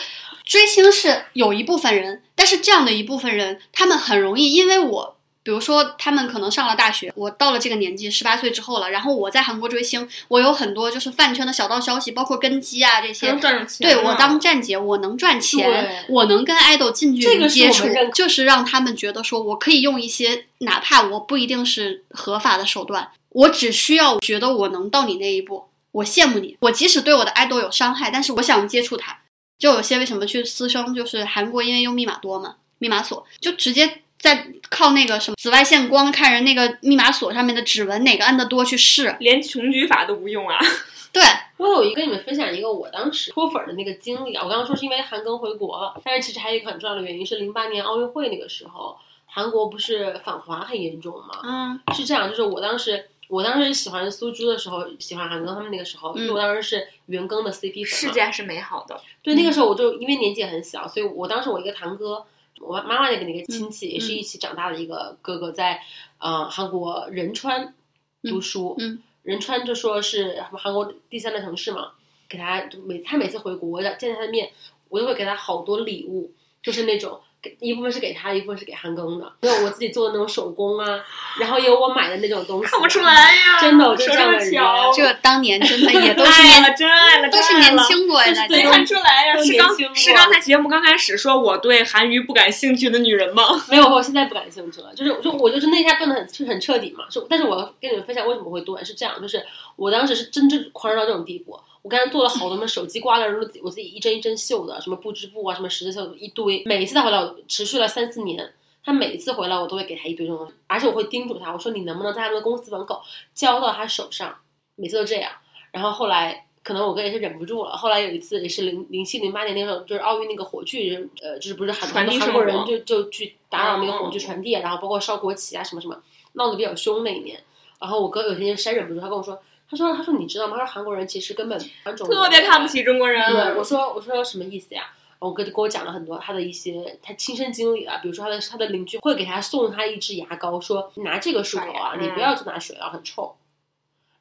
[0.45, 13.41] 追星是有一部分人，但是这样的一部分人，他们很容易，因为我，比如说他们可能上了大学，我到了这个年纪，十八岁之后了，然后我在韩国追星，我有很多就是饭圈的小道消息，包括跟机啊这些能。
[13.41, 29.19] 赚着钱呢对我当站姐，我能赚钱，我能跟爱豆近距离接触就是让他们觉得说我可以用一些哪怕我不一定是合法的手段，我只需要觉得我能到你那一步，我羡慕你，我即使对我的爱豆有伤害，但是我想接触他。
[29.59, 39.17] 就有些为什么去私生，就是韩国因为用密码多嘛，密码锁就直接在靠那个什么紫外线光看人那个密码锁上面的指纹哪个按的多去试。
[39.21, 40.59] 连穷举法都不用啊！
[41.13, 41.23] 对，
[41.59, 48.97] 我有一个跟你们分享一个我当时脱粉儿的那个经历啊，我刚刚说是因为韩庚回国了，但是其实还有一个很重要的原因是零八年奥运会那个时候，
[49.27, 51.41] 韩国不是反华很严重吗？
[51.45, 59.01] 嗯是这样，就是我当时我当时喜欢苏珠的时候，喜欢韩庚他们那个时候，因为我当时是元庚的 CP 粉嘛，世界还是美好的。
[59.23, 62.25] 对，那个时候我就因为年纪也很小，所以我当时我一个堂哥，
[62.61, 65.83] 我妈妈那边的一个亲戚也是一起长大的一个哥哥，在
[66.19, 67.75] 呃韩国仁川
[68.23, 71.93] 读书，嗯仁川就说是韩国第三大城市嘛，
[72.29, 74.53] 给他就每他每次回国见见他的面，
[74.89, 76.31] 我都会给他好多礼物，
[76.63, 77.21] 就是那种。
[77.45, 80.99] 给一部分是给他，一部分是给韩庚的，还有我自己做的那种手工啊，
[81.39, 87.83] 然后也有我买的那种东西，看不出来呀，真的我就这样的人巧，这当年真的也都是 年爱了，真爱了，都是年真爱了。
[87.85, 88.65] 轻过呀，大对。
[88.65, 93.43] 没看出来呀，是刚是刚才节目刚开始说我对韩娱不感兴趣的女人吗？
[93.69, 94.95] 没有，我现在不感兴趣了。
[94.95, 97.05] 就是就我就是那一下断的很是很彻底嘛。
[97.11, 99.45] 是，但是我要跟你们分享为什么会断，是这样，就是
[99.77, 101.59] 我当时是真正狂热到这种地步。
[101.85, 106.63] 我刚才做了好多什么手机挂链，都是我自己一针一针绣的，什么布织布啊，什么十字绣一堆。
[106.65, 108.55] 每一次他回来，我持续了三四年。
[108.83, 113.03] 他每一次回来，我都会给他一堆这种东西，而且我会叮嘱他，我说你能不能在他们的公司门口
[113.35, 114.35] 交到他手上，
[114.77, 115.31] 每次都这样。
[115.73, 117.77] 然后后来可能我哥也是忍不住了。
[117.77, 127.39] 后来有一次也是零零七零八年那时候，就是奥运那个火炬，呃，就是不是很多韩国人就就去打扰那个火炬嗯传递，然后包括烧国旗啊什么什么，闹得比较凶那一年。
[127.81, 130.57] 然后我哥有一天实在忍不住，他跟我说，他说他说你知道吗？
[130.59, 133.33] 他说韩国人其实根本特别看不起中国人。
[133.33, 134.93] 对，我说我说什么意思呀？
[135.21, 143.35] 我哥就跟我讲了很多他的一些他亲身经历啊，比如说他的他的邻居会给他送他一支牙膏，说拿这个漱口啊，你不要去拿水啊，很臭。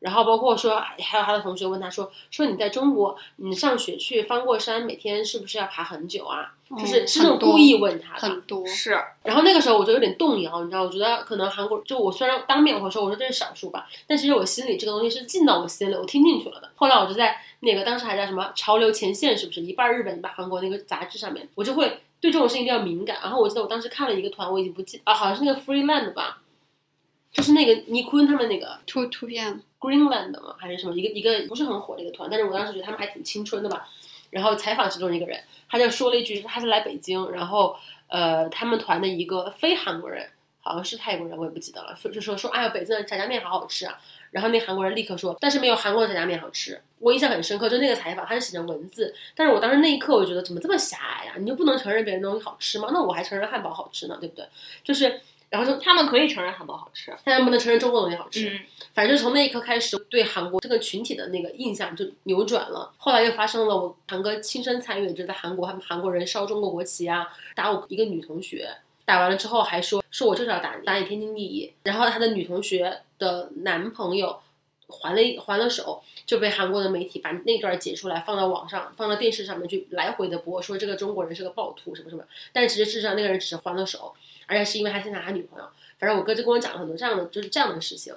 [0.04, 6.52] 然后包括说，还有他的同学问他说，说你在中国，你上学去翻过山，每天是不是要爬很久啊？
[6.78, 8.20] 就是哦是那种故意问他的。
[8.20, 8.68] 很多。
[8.68, 16.70] 是，然后那个时候我就有点动摇，你知道，我觉得可能韩国就我虽然当面我会说我说这是少数吧，但其实我心里这个东西是进到我心里，我听进去了的。
[16.76, 23.20] 后来我就在那个当时还叫什么潮流前线，是不是一半日本一半韩国那个杂志上面，我就会对这种事情比较敏感。
[23.24, 26.42] 然后我记得我当时看了一个团，我已经不记啊，好像是那个 Freeland 吧，
[27.32, 33.90] 就是那个尼坤他们那个 Two Two PM，Greenland 吗，还是什么一个一个不是很火的一个团，但是我当时觉得他们还挺青春的吧。
[34.30, 37.76] 然后采访其中一个人，他就说了一句，他是来北京，然后
[38.08, 40.28] 呃，他们团的一个非韩国人，
[40.62, 44.00] 好像是泰国人，我也不记得了，说就说说，哎呀，北京的炸酱面好好吃啊。
[44.32, 46.82] 然后那韩国人立刻说，但是没有韩国的炸酱面好吃。
[46.98, 52.90] 我印象很深刻，就那个采访，他是写成文字，但是我当时那一刻，我觉得怎么这么狭隘呀、你就不能承认别人东西好吃吗？
[52.92, 54.44] 那我还承认汉堡好吃呢，对不对？
[54.84, 55.22] 就是，
[55.54, 57.14] 然后就他们可以承认汉堡好吃。
[57.24, 58.50] 但他们不能承认中国东西好吃。
[58.50, 58.60] 嗯，
[58.92, 62.92] 反正从那一刻开始，对韩国这个群体的那个印象就扭转了。
[62.98, 68.68] 后来又发生了我堂哥亲身参与的，就在韩国，他们韩国人烧中国国旗啊，打我一个女同学，
[69.06, 71.72] 打完了之后还说说我就是要打打你天经地义。
[71.84, 74.40] 然后他的女同学的男朋友
[74.88, 82.24] 还了一还了手，就被韩国的媒体把那段截出来放到网上，放到电视上面去来回的播，说这个中国人是个暴徒什么什么。
[82.52, 84.14] 但其实事实上那个人只是还了手，
[84.48, 85.66] 而且是因为他现在还女朋友。
[86.00, 88.14] 反正我哥就跟我讲了很多这样的，就是这样的事情。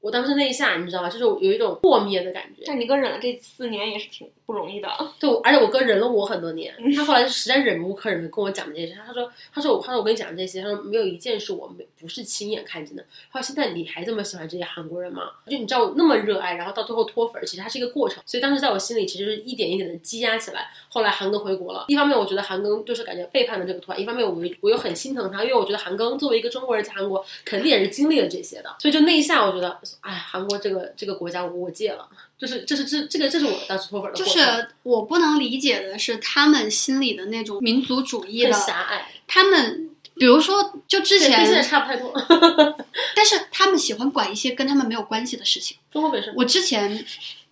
[0.00, 1.08] 我当时那一下，你知道吗？
[1.08, 2.62] 就是有一种破灭的感觉。
[2.66, 4.88] 但你哥忍了这四年也是挺不容易的。
[5.20, 8.94] 对，而且我哥忍了我很多年，他后来是实在忍无可忍的跟我讲这些事。
[9.06, 13.04] 他说：“他说我，他说我跟你讲这些，他说没有一件是我没不是亲眼看见的。
[13.32, 15.22] 他说现在你还这么喜欢这些韩国人吗？
[15.46, 18.22] 就你知道我那么热爱，然后到最后脱粉，其实它是一个过程。
[18.26, 20.70] 所以当时在我心里，其实是一点一点的积压起来。
[20.88, 28.74] 后来韩庚回国了，一方面我觉得韩庚就是感觉背叛了这个团，一方面我我又很心疼他，因为我觉得韩庚作为一个中国人在韩国，肯定也是经历了这些的。
[28.78, 32.08] 所以就那一下，我觉得，哎，韩国这个这个国家我我戒了。”
[32.42, 34.24] 就是，这是这这个，这是我当时脱粉的就。
[34.24, 42.12] 是我不能理解的是他们心里的那种民族主义的，狭隘，他们比如说就之前，差不太多。
[43.14, 45.76] 但是他们喜欢管一些跟他们没有关系的事情。
[45.92, 47.04] 中国本身，我之前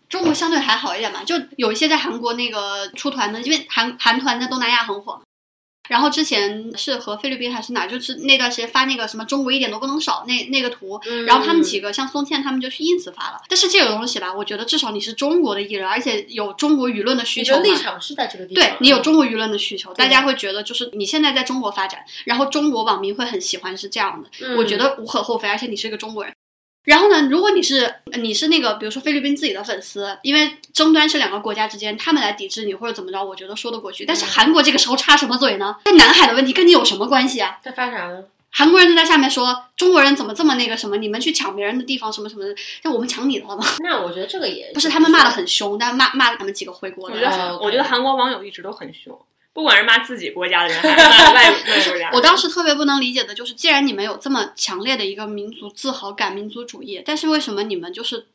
[0.09, 5.21] 中国相对还好一点嘛，就有一些在韩国那个出团的，因为韩韩团在东南亚很火嘛。
[5.91, 13.43] 然后之前是和菲律宾还是哪，就是那段时间发那个什么中国一点都不能少那那个图，嗯然后他们几个像宋茜他们就去 ins 发了。
[13.49, 26.33] 但是这个东西吧，我觉得至少你是中国的艺人，而且有中国舆论的需求立场是在这个地方，对你有中国舆论的需求，大家会觉得就是你现在在中国发展，然后中国网民会很喜欢是这样的，嗯我觉得无可厚非，而且你是一个中国人。
[26.85, 34.05] 然后呢，如果你是呃你是那个，比如说菲律宾自己的粉丝，因为争端是两个国家之间，他们来抵制你或者怎么着，我觉得说得过去。
[34.05, 35.77] 但是韩国这个时候插什么嘴呢？
[35.85, 37.59] 在南海的问题跟你有什么关系啊？
[37.63, 38.25] 在发啥呢？
[38.53, 42.53] 韩国人就在下面说中国人怎么这么那个什么，你们去抢别人的地方什么什么的，
[42.83, 43.65] 那我们抢你的了吗？
[43.85, 47.25] 那我觉得这个也不是他们骂的很凶，但骂骂了他们几个回国的我觉。
[47.25, 49.17] 得哦，OK 我觉得韩国网友一直都很凶，
[49.53, 52.09] 不管是骂自己国家的人，还是骂 外外国人。
[52.13, 58.27] 我当时特别不能理解的就是，既然你们有这么强烈的一个民族自豪感、民族主义，但是为什么你们就是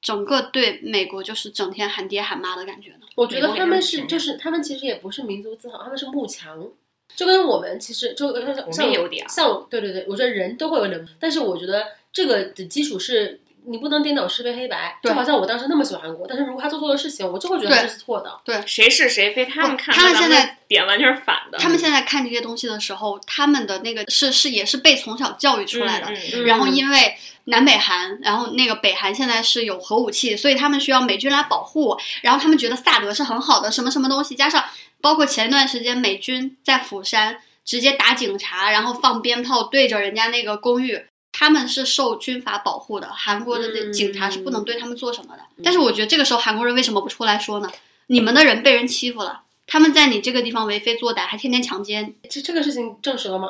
[0.00, 3.06] 整个对美国就是整天喊爹喊妈的感觉呢？
[3.14, 6.68] 我觉得他们是是就是他们其实也不是民族自豪，他们是慕强。
[7.14, 14.98] 就跟我们其实就像我像们也有点像对对对，我觉得人都会有点，但是我觉得这个的基础是你不能颠倒是非黑白。
[15.02, 18.40] 就好像我当时那么喜欢韩国，但是如果他做错了事情，我就会觉得对他是错的。
[18.44, 21.58] 对谁是谁非，他们看他们现在点完全是反的。
[21.58, 26.06] 他们现在看这些东西的时候，他们的那个是是也是被从小教育出来的。
[26.08, 27.14] 嗯嗯嗯然后因为
[27.44, 31.96] 南北韩，然后那个北韩现在是有核武器，所以他们需要美军来保护。
[32.22, 34.64] 然后他们觉得萨德是很好的什么什么东西，加上
[35.00, 41.04] 包括前段时间美军在釜山直接打警察，然后放鞭炮对着人家那个公寓。
[41.32, 45.42] 他们是受军法保护的，韩国的那嗯警察是不能对他们做什么的。
[45.64, 47.70] 但是我觉得这个时候韩国人为什么不出来说呢？
[48.08, 53.48] 你们的人被人欺负了，他们在你这个地方为非作歹，还天天强奸，这这个事情证实了吗？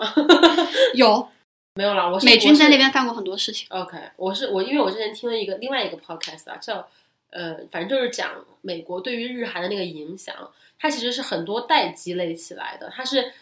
[0.94, 1.28] 有
[1.74, 2.76] 没有啦，我是美军在那。
[2.76, 3.66] 边干过很多事情。
[3.70, 6.86] OK，我是我，因为我之前听了一个另外一个 podcast 啊，叫
[7.30, 8.30] 呃，反正就是讲
[8.60, 10.34] 美国对于日韩的那个影响，
[10.78, 13.32] 它其实是很多代积累起来的，它是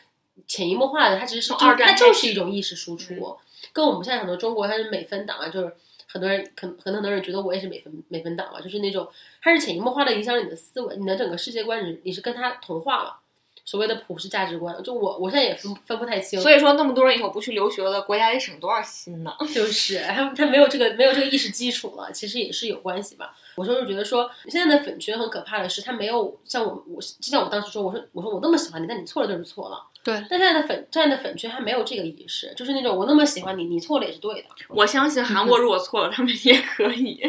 [0.47, 3.37] 潜移默化的，它其实是二战它就是一种意识输出，
[3.73, 5.73] 跟我们现在很多中国它是美分党啊，就是
[6.09, 9.09] 很多人可能可能很多人觉得我也是美分美分党吧，就是那种
[9.43, 13.17] 它是潜移默化的影响你的思维，你的整个世界观，你你是跟它同化了。
[13.63, 19.33] 所谓的普世价值观，就我我现在也分分不太清，所以说那么多人以后不去留学了，国家得省多少心呢？
[19.55, 23.37] 就是 他他没有这个没有这个意识基础了，其实也是有关系吧。
[23.55, 29.87] 我就是觉得说，现在的粉圈很可怕的是，他没有像我我就像我当时说，我说我说我那么喜欢你，但你错了就是错了。
[30.03, 34.49] 对，但现在的粉现在的粉圈还没有这个仪式，就是那种我那么喜欢你，你错了也是对的。
[34.69, 37.21] 我相信韩国如果错了， 他们也可以。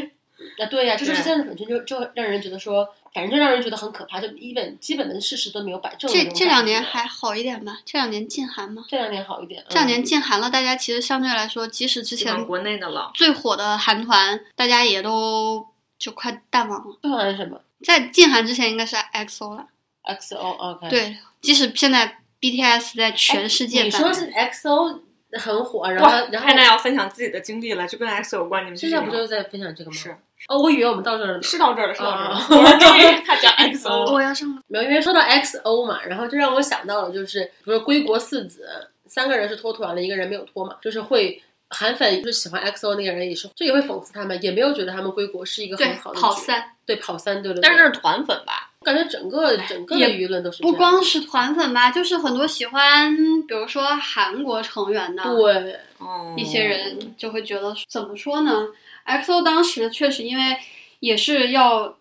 [0.58, 7.78] 那，对呀，就是对现在的粉圈就就让人觉得说，反正就让人觉得很可怕，就基本基本的事实都没有摆正这这两年还好一点吧？
[7.86, 15.64] 这两年禁韩吗，这两年好一点，这两年嗯禁韩了，大家其实相对来说，即使之前国内的了，最火的韩团，大家也都
[16.00, 16.98] 就快淡忘了。
[17.02, 19.68] 不管是什么在禁韩之前，应该是 XO 了。
[20.06, 25.00] XO OK，，对，即使现在 BTS 在全世界你说是 XO
[25.40, 29.96] 很火，然后，然后汉娜要分享自己的经历了，就跟 XO 有关，你们现在不就是在分享这个吗？
[29.96, 30.10] 是
[30.50, 31.42] 哦，我以为我们到这儿了。
[31.44, 32.78] 是到这儿了，是到这儿了。
[32.82, 38.68] 终于他讲 XO，我要上没有，因为说到 XO 嘛，然后就让我想到了，就是比如说归国四子，
[39.06, 47.62] 三个人是脱团了，一个人没有脱嘛，就是会韩粉就是喜欢 XO 那个人也是，这也会讽刺他们，也没有觉得他们归国是一个很好的跑三，对跑三，对对对。
[47.62, 48.71] 但是那是团粉吧？
[48.82, 53.16] 我感觉整个整个的也舆论都是不光是团粉吧，就是很多喜欢，
[53.48, 58.68] 比如说韩国成员的对，哦，一些人就会觉得怎么说呢
[59.06, 60.58] ？XO 当时确实因为
[61.00, 61.96] 也是要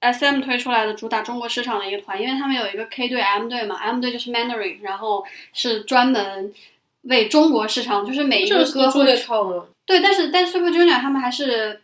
[0.00, 5.22] SM 推出来的主打中国市场的一个团，因为他们有一个 K 队、M 队嘛，M 队就是 Mandarin，然后
[5.52, 6.54] 是专门
[7.02, 9.66] 为中国市场，就是每一个歌会靠吗？
[9.84, 11.82] 对，但是但 Super Junior 他们还是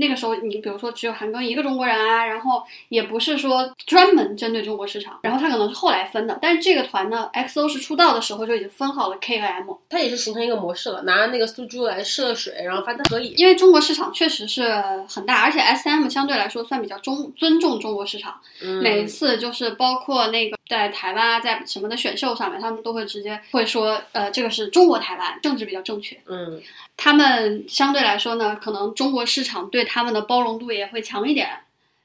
[0.00, 13.34] 那个时候，你比如说只有韩庚一个中国人啊，然后也不是说专门针对中国市场，然后他可能是后来分的，但是这个团呢，XO 是出道的时候就已经分好了 K 和 M，它也是形成一个模式了，拿那个苏珠来试了水，然后发现可以。
[13.36, 14.72] 因为中国市场确实是
[15.08, 26.16] 很大，而且 SM 相对来说算比较中尊重中国市场，嗯每一次就是包括那个在台湾啊，在什么的选秀上面，他们都会直接会说，呃，这个是中国台湾，政治比较正确。
[26.26, 26.60] 嗯，
[27.02, 31.48] 他们相对来说呢，可能中国市场对他们的包容度也会强一点。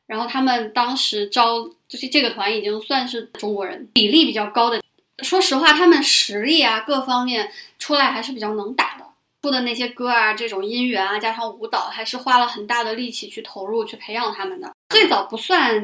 [0.08, 4.82] 然后他们当时招就是这个团已经算是中国人比例比较高的。
[5.22, 9.04] 说实话，他们实力啊各方面出来还是比较能打的。
[9.42, 14.74] 出的那些歌啊，这种音源啊，加上舞蹈，还是花了很大的力气去投入去培养他们的。
[14.90, 15.84] 最早不算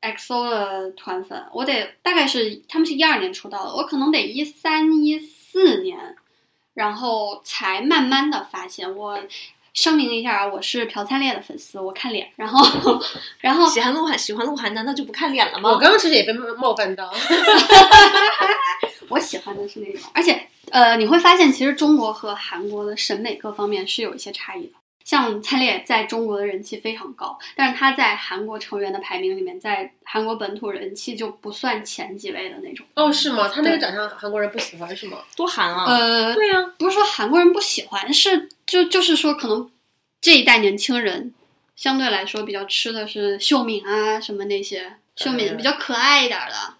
[0.00, 5.98] XO 的团粉，我得大概是他们是一二年出道的，我可能得一三一四年，
[6.74, 9.18] 然后才慢慢的发现我。
[9.74, 12.62] 声明一下啊，我是朴灿烈的粉丝，我看脸，然后，
[13.40, 15.70] 然后喜欢鹿晗，喜欢鹿晗，难道就不看脸了吗？
[15.72, 17.10] 我刚刚其实也被冒犯到。
[19.08, 24.74] 我喜欢的是那种，而且呃，你会发现其实中国和韩国的审美各方面是有一些差异的。
[25.04, 32.86] 像灿烈在中国的人气非常高，但是他在韩国成员的排名里面，在韩国本土人气就不算前几位的那种。
[32.94, 33.48] 哦，是吗？
[33.48, 35.18] 他那个长相韩国人不喜欢是吗？
[35.36, 35.84] 多韩啊！
[35.86, 39.70] 呃，对呀、不是说韩国人不喜欢，是就就是说可能
[40.20, 41.34] 这一代年轻人
[41.74, 46.74] 相对来说比较吃的是秀敏啊什么那些，秀敏嗯比较可爱一点的，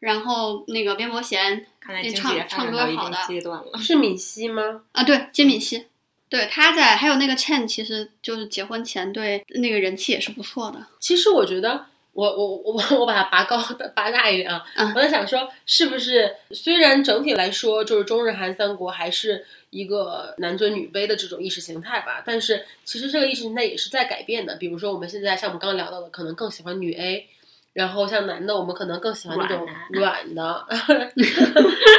[0.00, 3.78] 然后那个边伯贤看来经济那唱唱歌好的阶段了。
[3.78, 4.82] 是敏熙吗？
[4.92, 5.86] 啊，对，金敏熙，
[6.28, 10.84] 对，他在还有那个 Chen，其实就是结婚前对那个人气也是不错的。
[10.98, 13.56] 其实我觉得，我我我我把它拔高
[13.94, 24.56] 拔大一点啊，嗯我在想说，是不是虽然整体来说就是中日韩三国还是一个男尊女卑的这种意识形态吧，但是其实这个意识形态也是在改变的。
[24.56, 27.28] 比如说我们现在像我们刚刚聊到的，可能更喜欢女 A。
[27.74, 30.64] 然后像男的，我们可能更喜欢那种软的，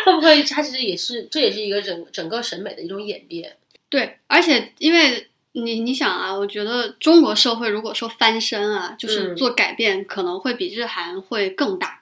[0.06, 0.42] 会不会？
[0.44, 3.54] 它其实也是，这也是一个整整个审美的一种演变。
[3.90, 12.02] 对，而且因为你你想啊，我觉得中国社会如果说翻身啊，就是嗯做改变，可能会比日韩会更大，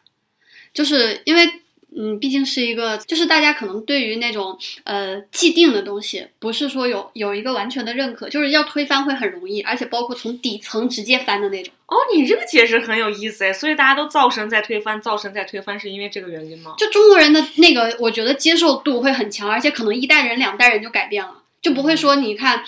[0.73, 1.49] 就是因为。
[1.95, 11.72] 嗯，毕竟是一个，就是大家可能对于那种呃既定的东西，不是说有有一个完全的认可，就是要推翻会很容易，而且包括从底层直接翻的那种。
[11.85, 16.73] 哦，你这个解释很有意思哎，所以大家都造神在推翻，造神在推翻，是因为这个原因吗？
[16.80, 22.64] 就中国人的那个，我觉得接受度会很强，而且可能一代人、两代人就改变了，就不会说你看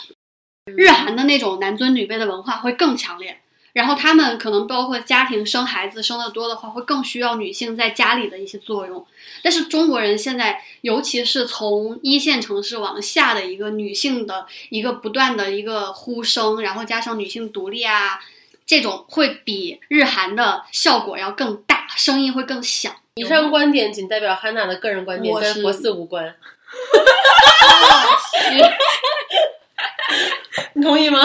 [0.75, 3.37] 日韩的那种男尊女卑的文化会更强烈。
[3.73, 9.05] 然后他们可能包括家庭生孩子生的多的话，会更需要女性在家里的一些作用。
[9.43, 18.17] 但是中国人现在，尤其是从一线城市往下的一个女性的一个不断的一个呼声，然后加上女性独立啊，
[18.65, 22.95] 这种会比日韩的效果要更大，声音会更响。
[23.15, 26.33] 以上观点仅代表汉娜的个人观点，我跟佛寺无关。
[30.83, 31.19] 同意吗？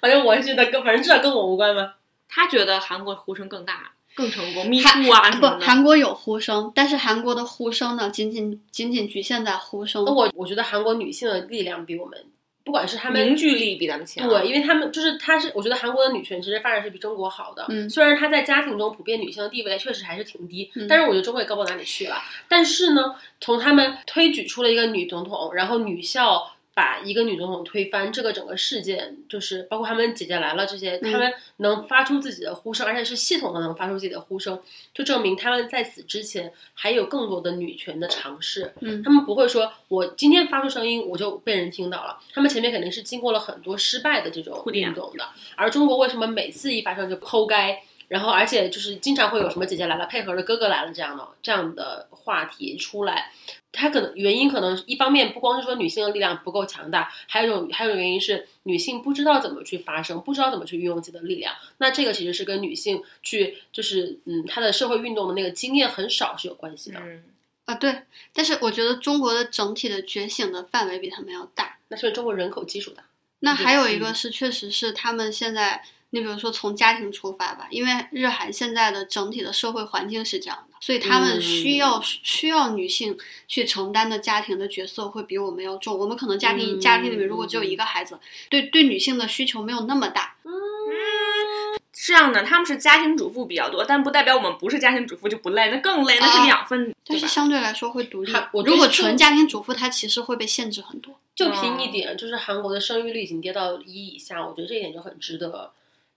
[0.00, 1.94] 反正我是觉得跟，反正至少跟我无关吧。
[2.28, 5.66] 他觉得韩国呼声更大、更成功，Me 韩 Too 啊什不么，的。
[5.66, 10.04] 韩国有呼声，但是韩国的呼声呢，仅仅仅仅局限在呼声。
[10.04, 12.24] 我我觉得韩国女性的力量比我们，
[12.68, 14.28] 不管是他们凝聚力比咱们强。
[14.28, 17.64] 对，因为他们就是，他是，我觉得韩国的女权其实发展是比中国好的。
[17.70, 22.16] 嗯虽然她在家庭中普遍女性的地位确实还是挺低，嗯但是我觉得中国也高不到哪里去了。
[22.46, 34.56] 但是呢，从他们推举出了一个女总统，然后女校把一个女总统推翻，这个整个事件就是包括他们姐姐来了这些，嗯他们能发出自己的呼声，而且是系统的能发出自己的呼声，
[34.94, 38.72] 就证明他们在此之前还有更多的女权的尝试。
[38.78, 45.28] 嗯他们不会说我今天发出声音我就被人听到了，他们前面肯定是经过了很多失败的这种运动的。
[45.56, 47.82] 而中国为什么每次一发生就剖该？
[48.08, 53.30] 然后，而且就是经常会有什么姐姐来了配合着哥哥来了这样的这样的话题出来，
[53.70, 61.54] 它可能原因可能一方面不光是说女性的力量不够强大，还有一种还有一种原因是女性不知道怎么去发声，不知道怎么去运用自己的力量。
[61.76, 66.98] 那这个其实是跟女性去就是嗯她的社会运动的那个经验很少是有关系的。
[67.00, 67.24] 嗯，
[67.66, 68.02] 啊，对，
[68.32, 71.76] 但是我觉得中国的整体的觉醒的范围比他们要大。
[71.88, 73.04] 那是中国人口基数大。
[73.40, 83.16] 那还有一嗯个是，确实是他们现在，你比如说从家庭出发吧，因为日韩现在的整体的社会环境是这样的，所以他们需要、需要女性
[83.46, 85.98] 去承担的家庭的角色会比我们要重。
[85.98, 88.18] 我们可能家庭、嗯家庭里面如果只有一个孩子，
[88.48, 90.36] 对对女性的需求没有那么大。
[90.44, 90.52] 嗯
[91.92, 96.94] 这样的，他们是家庭主妇比较多，但不代表我们不是家庭主妇就不累，那更累，那是啊两份？
[97.04, 98.62] 但是相对来说会独立我。
[98.64, 101.14] 如果纯家庭主妇，她其实会被限制很多。
[101.34, 105.70] 就凭一点，就是韩国的生育率已经跌到一以下，我觉得这一点就很值得，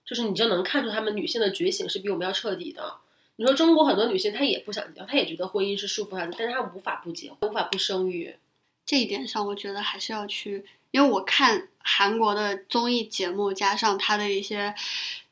[0.04, 2.94] 就是你就能看出她们女性的觉醒是比我们要彻底的。
[3.36, 8.36] 你说中国很多女性她也不想结婚，她也觉得婚姻是束缚她的，但是她无法不结婚，无法不生育。
[8.84, 14.74] 这一点上，我觉得还是要去，因为我看韩国的综艺节目，加上他的一些，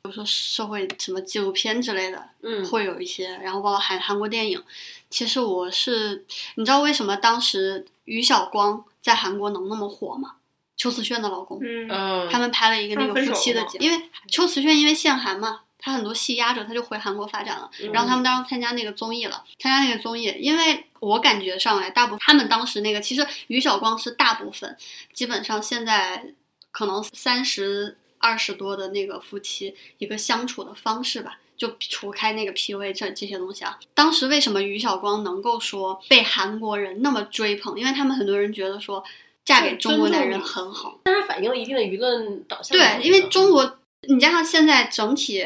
[0.03, 4.63] 比如说社会什么纪录片之类的，嗯，会有一些，然后包括韩韩国电影。
[5.11, 6.25] 其实我是，
[6.55, 10.37] 你知道为什么当时于晓光在韩国能那么火吗？
[10.81, 17.71] 邱瓷炫的老公，嗯，嗯，他们拍了一个那个夫妻的节目，因为邱瓷炫因为限韩嘛，他很多戏压着，他就回韩国发展了。
[17.83, 24.75] 嗯然后他们当时参加那个综艺了，参加那个综艺，因为我感觉上来，大部他们当时那个，其实于晓光是大部分，
[25.13, 26.33] 基本上现在
[26.71, 31.41] 可能三十二十多的那个夫妻一个相处的方式吧。
[31.59, 37.79] 就除开那个 PUA 这这些东西啊，当时为什么于晓光能够说被韩国人那么追捧？
[37.79, 39.05] 因为他们很多人觉得说
[39.51, 42.79] 嫁给中国男人很好，但是反映了一定的舆论导向。
[42.79, 43.79] 对，因为中国
[44.09, 45.45] 你加上现在整体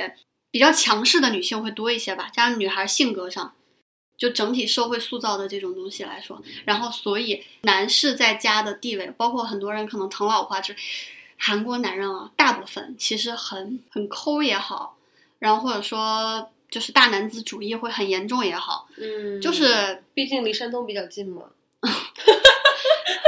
[0.50, 3.54] 比较强势的女性会多一些吧，加上女孩性格上，
[4.18, 10.76] 就整体社会塑造的这种东西来说，然后所以男士在家的地位，包括很多人可能疼老婆之，
[11.38, 14.98] 韩国男人啊，大部分其实很很抠也好，
[15.38, 21.44] 然后或者说就是大男子主义会很严重也好，嗯，就是毕竟离山东比较近嘛。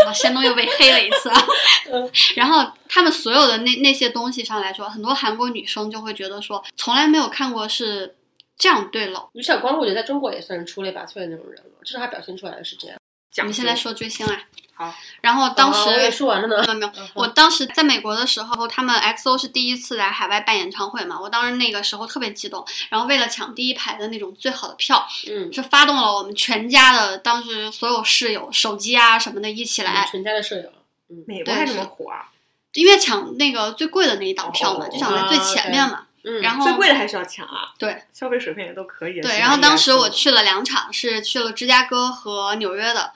[0.04, 1.30] 啊，山东又被黑了一次。
[2.34, 8.16] 然后他们所有的那那些东西上来说，很多韩国女生就会觉得说，从来没有看过是
[8.58, 9.28] 这样对老。
[9.32, 12.98] 于晓光，我觉得在中国也算是出类拔萃的那种人了，至少他表现出来的是这样。
[13.30, 14.42] 讲究你现在说追星啊？
[14.76, 14.94] 好。
[15.20, 16.62] 然后当时、啊我也说完了呢。
[16.66, 30.70] 没有没有，嗯我当时在美国的时候，他们 XO 是第一次来海外办演唱会嘛，我当时那个时候特别激动，然后为了抢第一排的那种最好的票，嗯，是发动了我们全家的当时所有室友手机啊什么的一起来，全家的舍友。
[31.08, 32.30] 嗯美国还这么是火啊？
[32.74, 36.02] 因为抢那个最贵的那一档票嘛，哦就想在最前面嘛。
[36.24, 37.72] 嗯，然后最贵的还是要抢啊？
[37.78, 39.20] 对消费水平也都可以。
[39.20, 43.12] 对，然后当时我去了两场，是去了芝加哥和纽约的。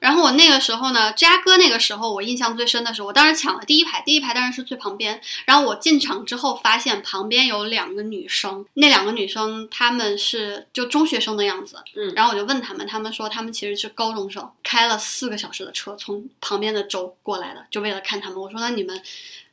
[0.00, 5.20] 然后我那个时候呢，芝加哥那个时候我印象最深的是，我当时抢了第一排，第一排当然是最旁边。
[5.44, 11.76] 然后我进场之后发现旁边有两个女生，那两个女生她们是就中学生的样子。
[11.94, 18.40] 嗯然后我就问他们，他们说他们其实是高中生，开了四个小时的车从旁边的州过来的，就为了看他们。
[18.40, 19.02] 我说那你们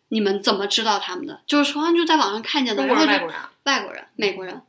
[0.07, 1.41] 你们怎么知道他们的？
[1.45, 3.51] 就是说就在网上看见的，然后就外国人啊？
[3.63, 4.61] 外国人、美国人。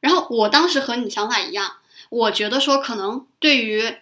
[0.00, 1.76] 然后我当时和你想法一样，
[2.10, 3.96] 我觉得说可能对于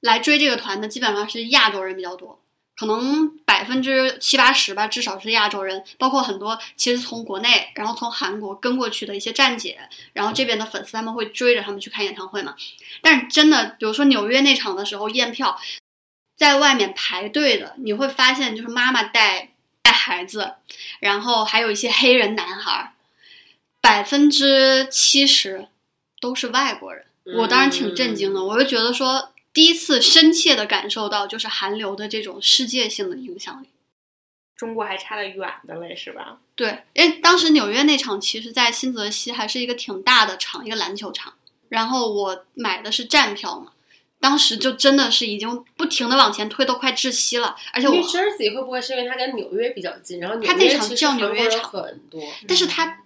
[0.00, 2.40] 来追这个团的基本上是亚洲人比较多，
[2.76, 9.78] 可能百分之七八十吧，至少是亚洲人，包括很多其实从国内，然后从韩国跟过去的一些站姐，
[10.12, 12.54] 然后这边的粉丝他们会追着他们去看演唱会嘛。
[13.02, 15.60] 但是真的，比如说纽约那场的时候验票，
[16.36, 19.50] 在外面排队的，你会发现就是妈妈带
[19.82, 20.54] 带孩子，
[21.00, 22.92] 然后还有一些黑人男孩儿，
[23.82, 25.68] 百分之七十
[26.20, 27.04] 都是外国人。
[27.36, 33.68] 我当时挺震惊的，我就觉得说，第一次深切的感受到就是韩流的这种世界性的影响力。
[34.56, 36.38] 中国还差得远的嘞，是吧？
[36.54, 41.32] 对，因为，当时纽约那场其实，在新泽西还是一个挺大的场，一个篮球场。
[41.70, 43.72] 然后我买的是站票嘛，
[44.20, 47.56] 当时就真的是已经不停的往前推，都快窒息了。
[47.72, 53.04] 而且我 New，Jersey 会不会是因为它跟纽约比较近，然后纽它那场叫纽约场很多但是它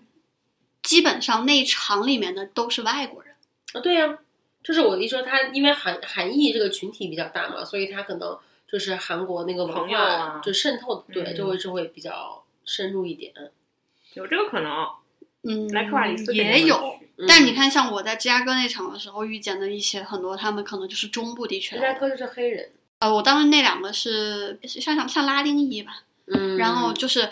[0.83, 3.33] 基本上那一场里面的都是外国人。
[3.75, 3.81] 啊？
[3.81, 4.19] 对呀、
[4.65, 8.37] 就是我一说他，因为韩韩裔这个群体比较大嘛，所以他可能
[8.67, 13.33] 就是韩国那个文朋友化啊就渗透，对，嗯就会就会比较深入一点。
[14.15, 14.89] 有这个可能。
[15.47, 21.75] 嗯，莱克瓦里斯肯定会也有，但你看，像我在芝加哥那场的时候遇见的一些很多，他们可能就是中部地区。
[21.75, 22.71] 芝加哥就是黑人，
[23.01, 27.29] 呃，我当时那两个是像像像拉丁裔吧，嗯，然后就是，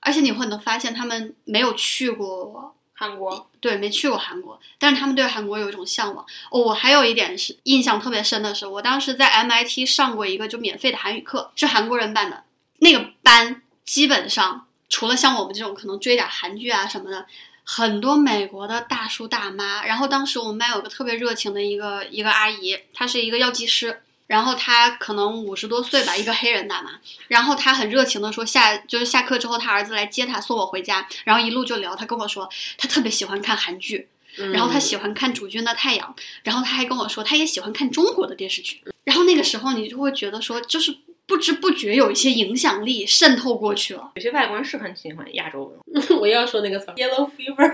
[0.00, 6.26] 而且你会能发现他们没有去过，韩国，对，没去过韩国，但是他们对韩国有一种向往。
[6.50, 12.42] 哦，我还有一点是印象特别深的是，我当时在 MIT 上过一个就免费的韩语课，是韩国人办的，
[12.80, 17.24] 那个班基本上除了像我们这种可能追点韩剧啊什么的。
[17.70, 26.92] 很多美国的大叔大妈，然后当时我们班有个特别热情的一个一个阿姨，她是一个药剂师，然后他可能五十多岁吧，一个黑人大妈，
[27.26, 34.06] 然后他很热情的说下就是下课之后，他儿子来接他送我回家，然后一路就聊，他跟我说他特别喜欢看韩剧，
[34.36, 34.52] 嗯。
[34.52, 36.14] 然后他喜欢看《主君的太阳》，
[36.44, 40.94] 然后他还跟我说他也喜欢看中国的电视剧，然后那个时候你就会觉得说就是
[41.28, 44.10] 不知不觉有一些影响力渗透过去了。
[44.14, 46.16] 有些外国人是很喜欢亚洲文化。
[46.18, 47.70] 我又要说那个词儿，yellow fever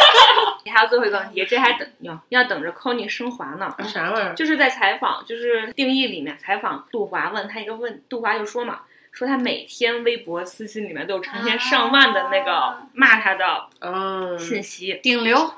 [0.70, 3.74] 还有最后一个问题，这还等要要等着 Conny 升华呢。
[3.88, 4.34] 啥玩意儿？
[4.34, 15.54] 就是在采访，就是定义里面采访杜华，问他一个问，杜华就说嘛，说他每天微博私信里面都有成千上万的那个骂他的嗯，信息，顶流，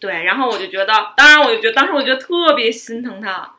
[0.00, 3.54] 对，然后我就觉得，当然我就觉得，当时我觉得特别心疼他。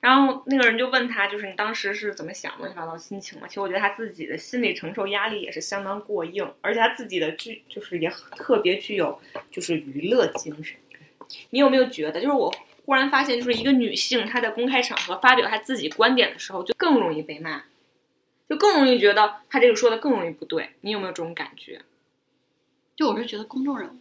[0.00, 3.48] 然后那个人就问他，就是你当时是怎么想乱七八糟心情嘛？
[3.48, 9.18] 其实我觉得他自己的心理承受压力也是相当过硬，而且他自己的具就是也特别具有
[9.50, 10.76] 就是娱乐精神。
[11.50, 12.54] 你有没有觉得，就是我
[12.86, 17.64] 忽然发现，就是一个女性她在公开场合发表她自己观点的时候，就更容易被骂，
[18.48, 20.70] 就更容易觉得她这个说的更容易不对。
[20.82, 21.82] 你有没有这种感觉？
[22.96, 23.96] 就我是觉得公众人物，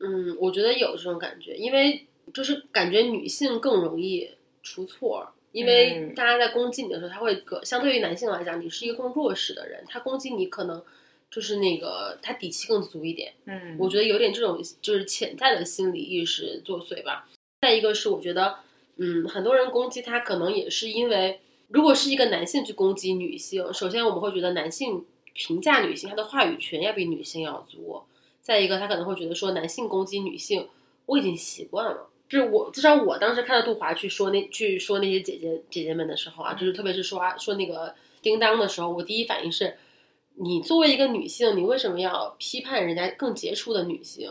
[0.00, 4.30] 嗯，我觉得有这种感觉，因为就是感觉女性更容易
[4.62, 10.82] 出错，因为嗯大家在攻击你的时候，他会更相对于男性来讲，你是一个更弱势的人，他攻击你可能
[11.30, 13.32] 就是那个他底气更足一点。
[13.46, 17.28] 嗯，我觉得有点这种就是潜在的心理意识作祟吧。
[17.60, 18.56] 再一个是我觉得，
[18.96, 28.02] 嗯，很多人攻击他可能也是因为，如果是一个男性去攻击女性，首先我们会觉得男性评价女性他的话语权要比女性要足。
[28.40, 30.68] 再一个，他可能会觉得说男性攻击女性，
[31.06, 32.08] 我已经习惯了。
[32.32, 39.76] 就是我至少我当时看到杜华去说那去说那些姐姐姐姐们的时候啊，就是特别是说啊说那个叮当的时候，我第一反应是，
[40.36, 44.30] 你作为一个女性，你为什么要批判人家更杰出的女性？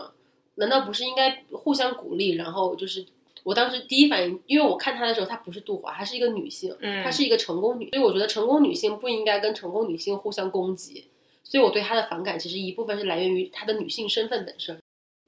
[0.55, 2.31] 难道不是应该互相鼓励？
[2.31, 3.05] 然后就是
[3.43, 11.05] 我当时第一反应，因为我看她的时候，她不是杜华，她是一个女性，嗯她是一个成功女，所以我觉得成功女性不应该跟成功女性互相攻击。
[11.43, 14.79] 所以我对她的反感，其实一部分是来源于她的女性身份本身。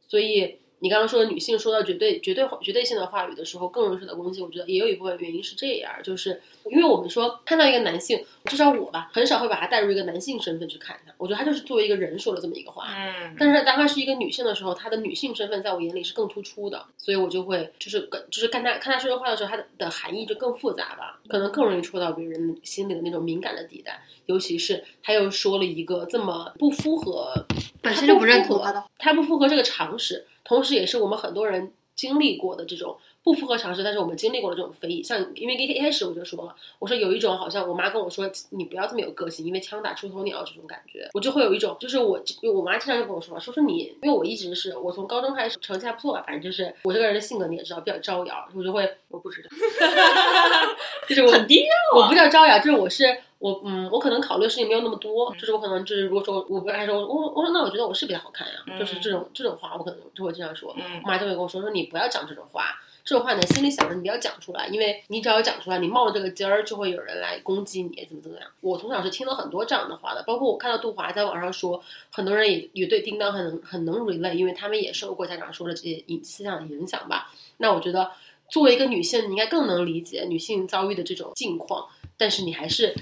[0.07, 4.41] 所以你刚刚说的女性说到绝对、绝对、绝对性的话语的时候，更容易受到攻击。
[4.41, 11.13] 我觉得也有一部分原因是这样，就是因为我们说看到一个男性，至少我吧，很少会把他带入一个男性身份去看他。
[11.17, 12.85] 我觉得他就是作为一个人说了这么一个话。
[12.89, 27.45] 嗯，但是当他是一个女性的时候，她的女性身份在我眼里是更突出的，所以我就会就是跟就是看他看他说这话的时候，她的的含义就更复杂吧，可能更容易戳到别人心里的那种敏感的地带，尤其是他又说了一个这么不符合
[27.81, 28.61] 本身就不认同
[28.97, 35.01] 他不符合这个常识，同时也是我们很多人经历过的这种不符合常识，但是我们经历过了这种非议。
[35.01, 49.49] 像因为一一开始我就说了，我说有一种好像我妈跟我说你不要这么有个性，因为枪打出头鸟这种感觉，我就会有一种就是我因为我妈经常就跟我说说说你，因为我一直是我从高中开始成绩还不错吧，反正就是我这个人的性格你也知道比较招摇，我就会我不知道，
[51.07, 53.05] 就是我很低调我不叫招摇，就是我是
[53.39, 61.01] 我嗯，我可能考虑的事情没有那么多，就是我可能就是如果说我不爱说，我我说那我觉得我是比较好看呀，就是这种这种话我可能就会经常说，嗯。
[61.03, 68.47] 我妈就会跟我说说你不要讲这种话，这种话你在心里想着，你不要讲出来，因为你只要讲出来，你冒了这个尖儿，就会有人来攻击你，怎么怎么样。
[68.61, 77.31] 我从小是听了很多这样的话的，包括我看到杜华在网上说，很多人也也对叮当很能很能 relate，因为他们也受过家长说的这些影思想影响吧。
[77.57, 78.11] 那我觉得
[78.49, 82.95] 作为一个女性，你应该更能理解女性遭遇的这种境况，但是你还是。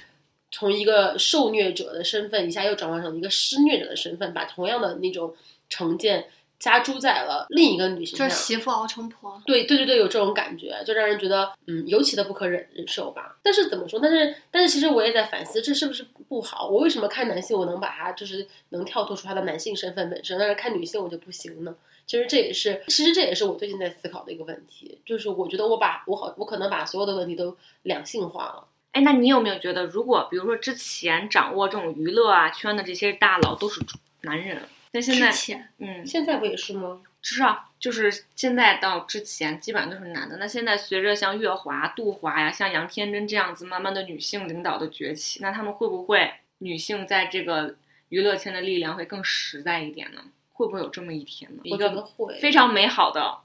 [0.53, 5.33] 从一个受虐者的身份，一下又转换成一个施虐者的身份，把同样的那种
[5.69, 6.27] 成见
[6.61, 8.29] 加诸在了另一个女性上。
[8.29, 9.41] 就是媳妇熬成婆。
[9.45, 13.35] 对对对对，有这种感觉，就让人觉得嗯尤其的不可忍忍受吧。
[13.41, 13.99] 但是怎么说？
[13.99, 16.69] 但是但是其实我也在反思，这是不是不好？
[16.69, 21.75] 我为什么看男性我能把他就是能跳脱出他的男性身份本身，但是看女性我就不行呢？
[22.05, 28.67] 其实这也是，其实这也是我最近在思考的一个问题，就是我觉得我把我好，我可能把所有的问题都两性化了。
[28.91, 33.79] 哎，那你有没有觉得，如果比如说之前掌握这种娱乐啊圈的这些大佬都是
[34.21, 34.61] 男人，
[34.93, 35.31] 那现在
[35.77, 37.01] 嗯，现在不也是吗？
[37.22, 40.38] 是啊，就是现在到之前基本上都是男的。
[40.38, 47.76] 那现在随着像月华、杜华呀，像杨天真这样子，慢慢的女性领导的崛起，那他们会不会女性在这个
[48.09, 50.23] 娱乐圈的力量会更实在一点呢？
[50.53, 51.61] 会不会有这么一天呢？
[51.63, 52.05] 一个
[52.39, 53.38] 非常美好的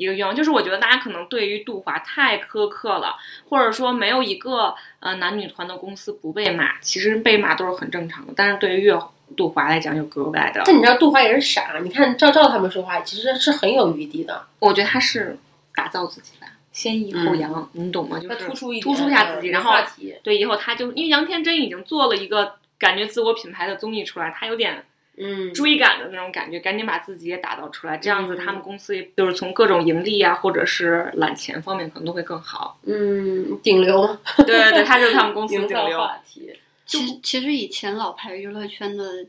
[0.00, 3.14] 一个愿望，就是我觉得大家可能对于杜华太苛刻了，
[3.50, 8.32] 或者说没有一个呃男女团的公司不被骂，其实被骂都是很正常的。
[8.34, 8.98] 但是对于月
[9.36, 15.38] 杜华来讲，就格外的，但你知道杜华也是傻，你看赵照他们说话其实是很有余地的，我觉得他是
[15.74, 18.18] 打造自己吧，先抑后扬，你懂吗？
[18.18, 19.74] 就他是突出一突出一下自己，呃然后
[20.22, 24.82] 对以后他就因为杨天真已经做了一个感觉自我品牌的综艺出来，他有点
[25.22, 32.80] 嗯，追赶的那种感觉，赶紧把自己也打造出来，这样子嗯他们公司也就是从各种盈利啊，或者是揽钱方面可能都会更好。
[32.86, 35.98] 嗯顶流，对对对，他就是他们公司 顶流。
[35.98, 36.50] 话题。
[36.86, 39.26] 其实其实以前老牌娱乐圈的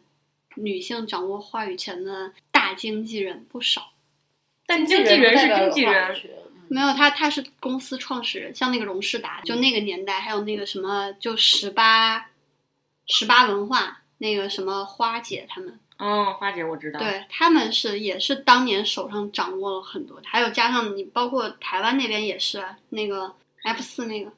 [0.56, 3.92] 女性掌握话语权的大经纪人不少。
[4.66, 12.30] 但经纪人是经纪人，嗯没有他，他是公司创始人，像那个荣事达，就那个年代，还有那个什么，就十八，
[13.08, 23.34] 十八文化那个什么花姐他们，嗯，花姐我知道。，对他们是也是当年手上掌握了很多，还有加上你包括台湾那边也是啊那个
[23.64, 24.32] F 四那个，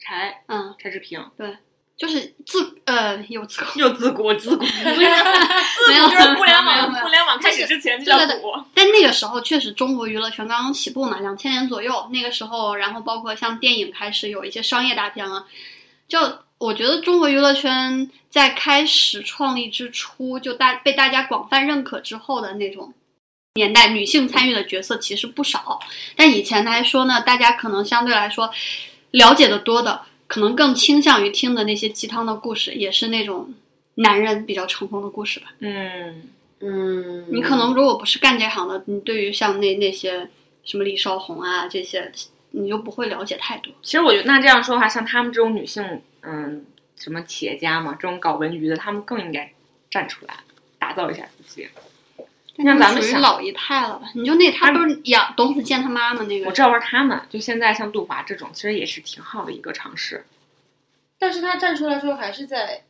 [0.00, 1.56] 柴嗯，柴智屏对
[1.96, 8.52] 就是自呃有自古，又自古自古，自没有 就是互联网互联网开始之前就叫古。
[8.74, 15.46] 但那个时候确实中国娱乐圈刚刚起步嘛，两千年左右那个时候，然后包括像电影开始有一些商业大片了，
[16.08, 16.18] 就
[16.60, 22.92] 我觉得中国娱乐圈在开始创立之初，就大被大家广泛认可之后的那种
[23.54, 25.80] 年代，女性参与的角色其实不少。
[26.14, 28.50] 但以前来说呢，大家可能相对来说
[29.12, 33.54] 了解的多的，可能更倾向于听的那些鸡汤的故事，也是那种
[33.94, 35.46] 男人比较成功的故事吧。
[35.60, 36.28] 嗯，
[36.60, 40.28] 嗯，你可能如果不是干这行的，你对于像那那些
[40.62, 42.12] 什么李少红啊这些，
[42.50, 43.72] 你就不会了解太多。
[43.80, 45.82] 其实我觉得那这样说的话，像他们这种女性，
[46.22, 46.64] 嗯，
[46.96, 49.52] 什么企业家嘛，这种搞文娱的，他们更应该
[49.90, 50.34] 站出来，
[50.78, 51.68] 打造一下自己。
[52.56, 54.10] 像咱们想属于老一派了吧？
[54.14, 56.46] 你就那他不是养董子健他妈妈那个？
[56.46, 60.26] 我知道是他们，就现在像杜华这种，其实也是挺好的一个尝试。
[61.18, 62.82] 但是他站出来之后还是在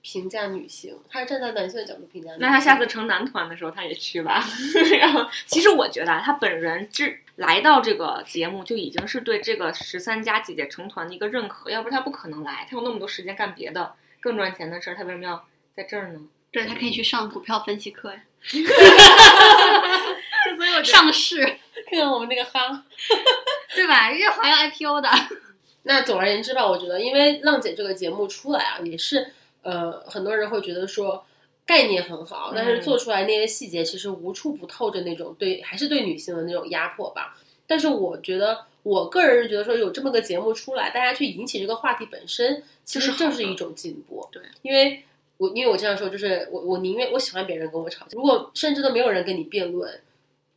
[0.00, 2.40] 评价女性，他是站在男性的角度评价女性。
[2.40, 4.44] 那他下次成男团的时候，他也去吧。
[5.00, 12.66] 然后，其实我觉得啊他本人之来到这个节目，就已经是对这个十三家姐姐成团的一个认可，要不然他不可能来。
[12.68, 15.46] 他有那么多时间干别的更赚钱的事儿，他为什么要
[15.76, 16.20] 在这儿呢？
[16.50, 18.58] 对他可以去上股票分析课呀，就
[20.56, 21.44] 所以我觉得上市
[21.90, 22.84] 看看我们那个哈。
[23.74, 24.10] 对吧？
[24.10, 25.10] 月华要 IPO 的，
[25.84, 31.26] 那总而言之吧，我觉得因为浪姐这个节目出来啊，也是呃很多人会觉得说
[31.66, 37.36] 概念很好，但是嗯做出来那些细节其实无处不透着那种对还是对女性的那种压迫吧。
[37.66, 44.24] 但是我觉得，我个人是觉得说有这么个节目出来，大家去引起这个话题本身，其实就是一种进步。
[44.30, 45.02] 对，因为
[45.38, 50.00] 我因为我这样说，就是我我宁愿我喜欢别人跟我吵架，如果甚至都没有人跟你辩论，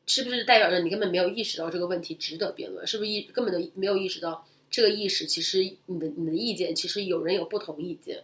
[0.06, 2.86] 是不是代表着你根本没有意识到这个问题值得辩论？
[2.86, 8.20] 是不是意根本就没有意识到这个意识其实你的你的意见其实有人有不同意见？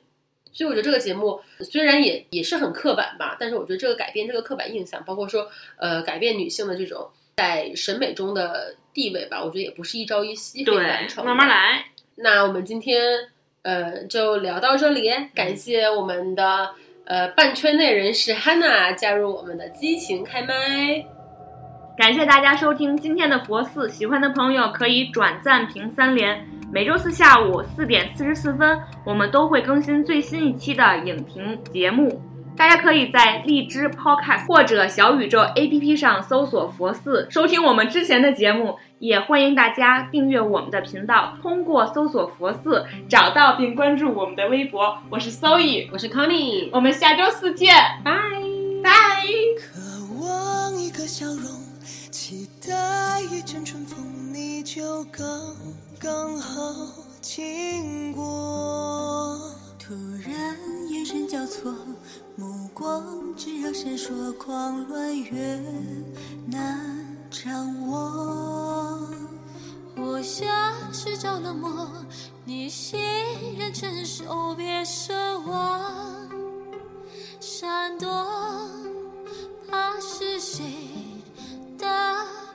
[0.56, 5.46] 所以我觉得这个节目虽然也也是很刻板吧，但是我觉得这个改变这个刻板印象，包括说
[5.76, 11.26] 呃改变女性的这种在审美中的地位吧，我觉得也不是一朝一夕可以完，成。
[11.26, 11.86] 慢慢来。
[12.16, 13.04] 那我们今天
[13.64, 16.70] 呃就聊到这里，感谢我们的
[17.04, 21.06] 呃半圈内人士 Hanna 加入我们的激情开麦。
[21.98, 26.48] 感谢大家收听今天的佛寺，喜欢的朋友可以转赞评三连。
[26.76, 32.22] 每周四下午四点四十四分，我们都会更新最新一期的影评节目。
[32.58, 38.76] 大家可以在荔枝 Podcast 或者小宇宙 APP 上搜索“佛寺”，收听我们之前的节目。
[39.00, 44.98] 也欢迎大家订阅我们的频道，通过搜索“佛寺”找到并关注我们的微博。
[45.10, 47.74] 我是 so e 我是 Connie，我们下周四见，
[48.04, 48.12] 拜。
[48.84, 48.92] 拜。
[49.58, 49.80] 渴
[50.26, 51.46] 望一个笑容，
[52.12, 53.98] 期待一阵春风，
[54.34, 55.24] 你就刚
[56.06, 56.88] 刚好
[57.20, 59.40] 经过
[59.80, 60.56] 突然
[60.88, 61.74] 眼神交错
[62.36, 63.04] 目光
[63.36, 65.60] 只热闪烁狂乱越
[66.46, 69.10] 难掌握
[69.96, 70.48] 我像
[70.94, 71.90] 是着了魔
[72.44, 73.00] 你欣
[73.58, 75.12] 然承受别奢
[75.48, 76.30] 望。
[77.40, 78.08] 闪躲
[79.68, 80.64] 怕是谁
[81.80, 81.88] 的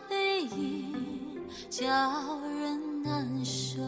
[0.08, 0.94] 背影
[1.68, 1.88] 叫
[2.46, 3.80] 人难受。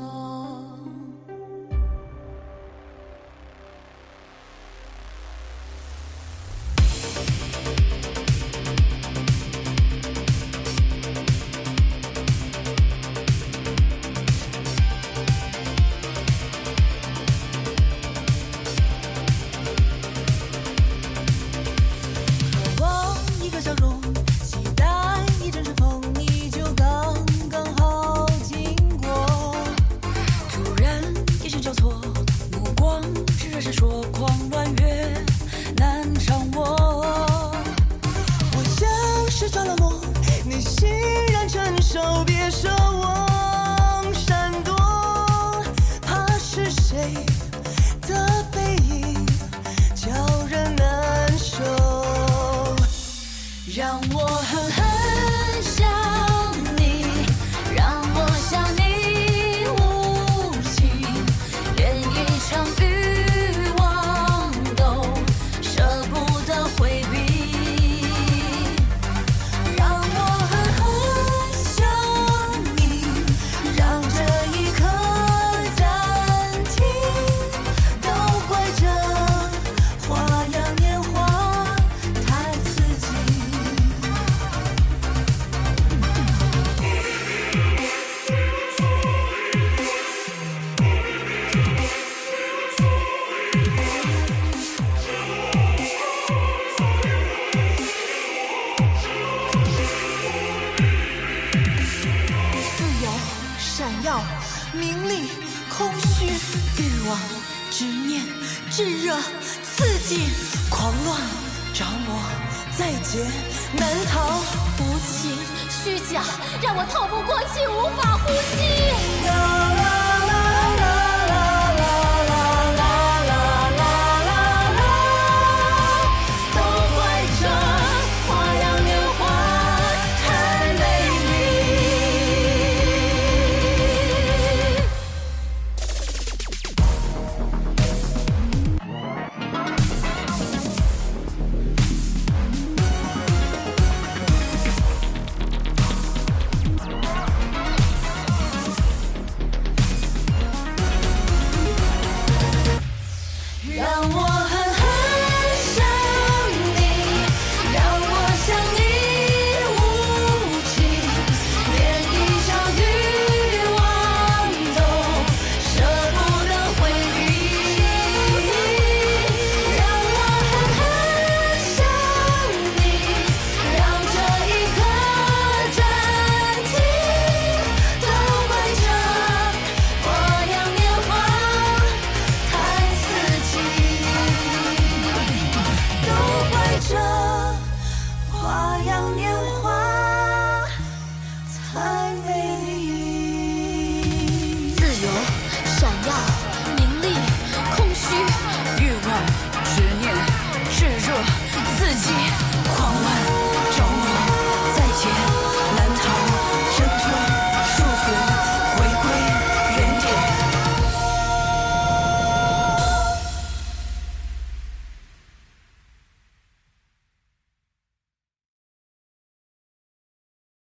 [23.40, 24.01] 一个笑容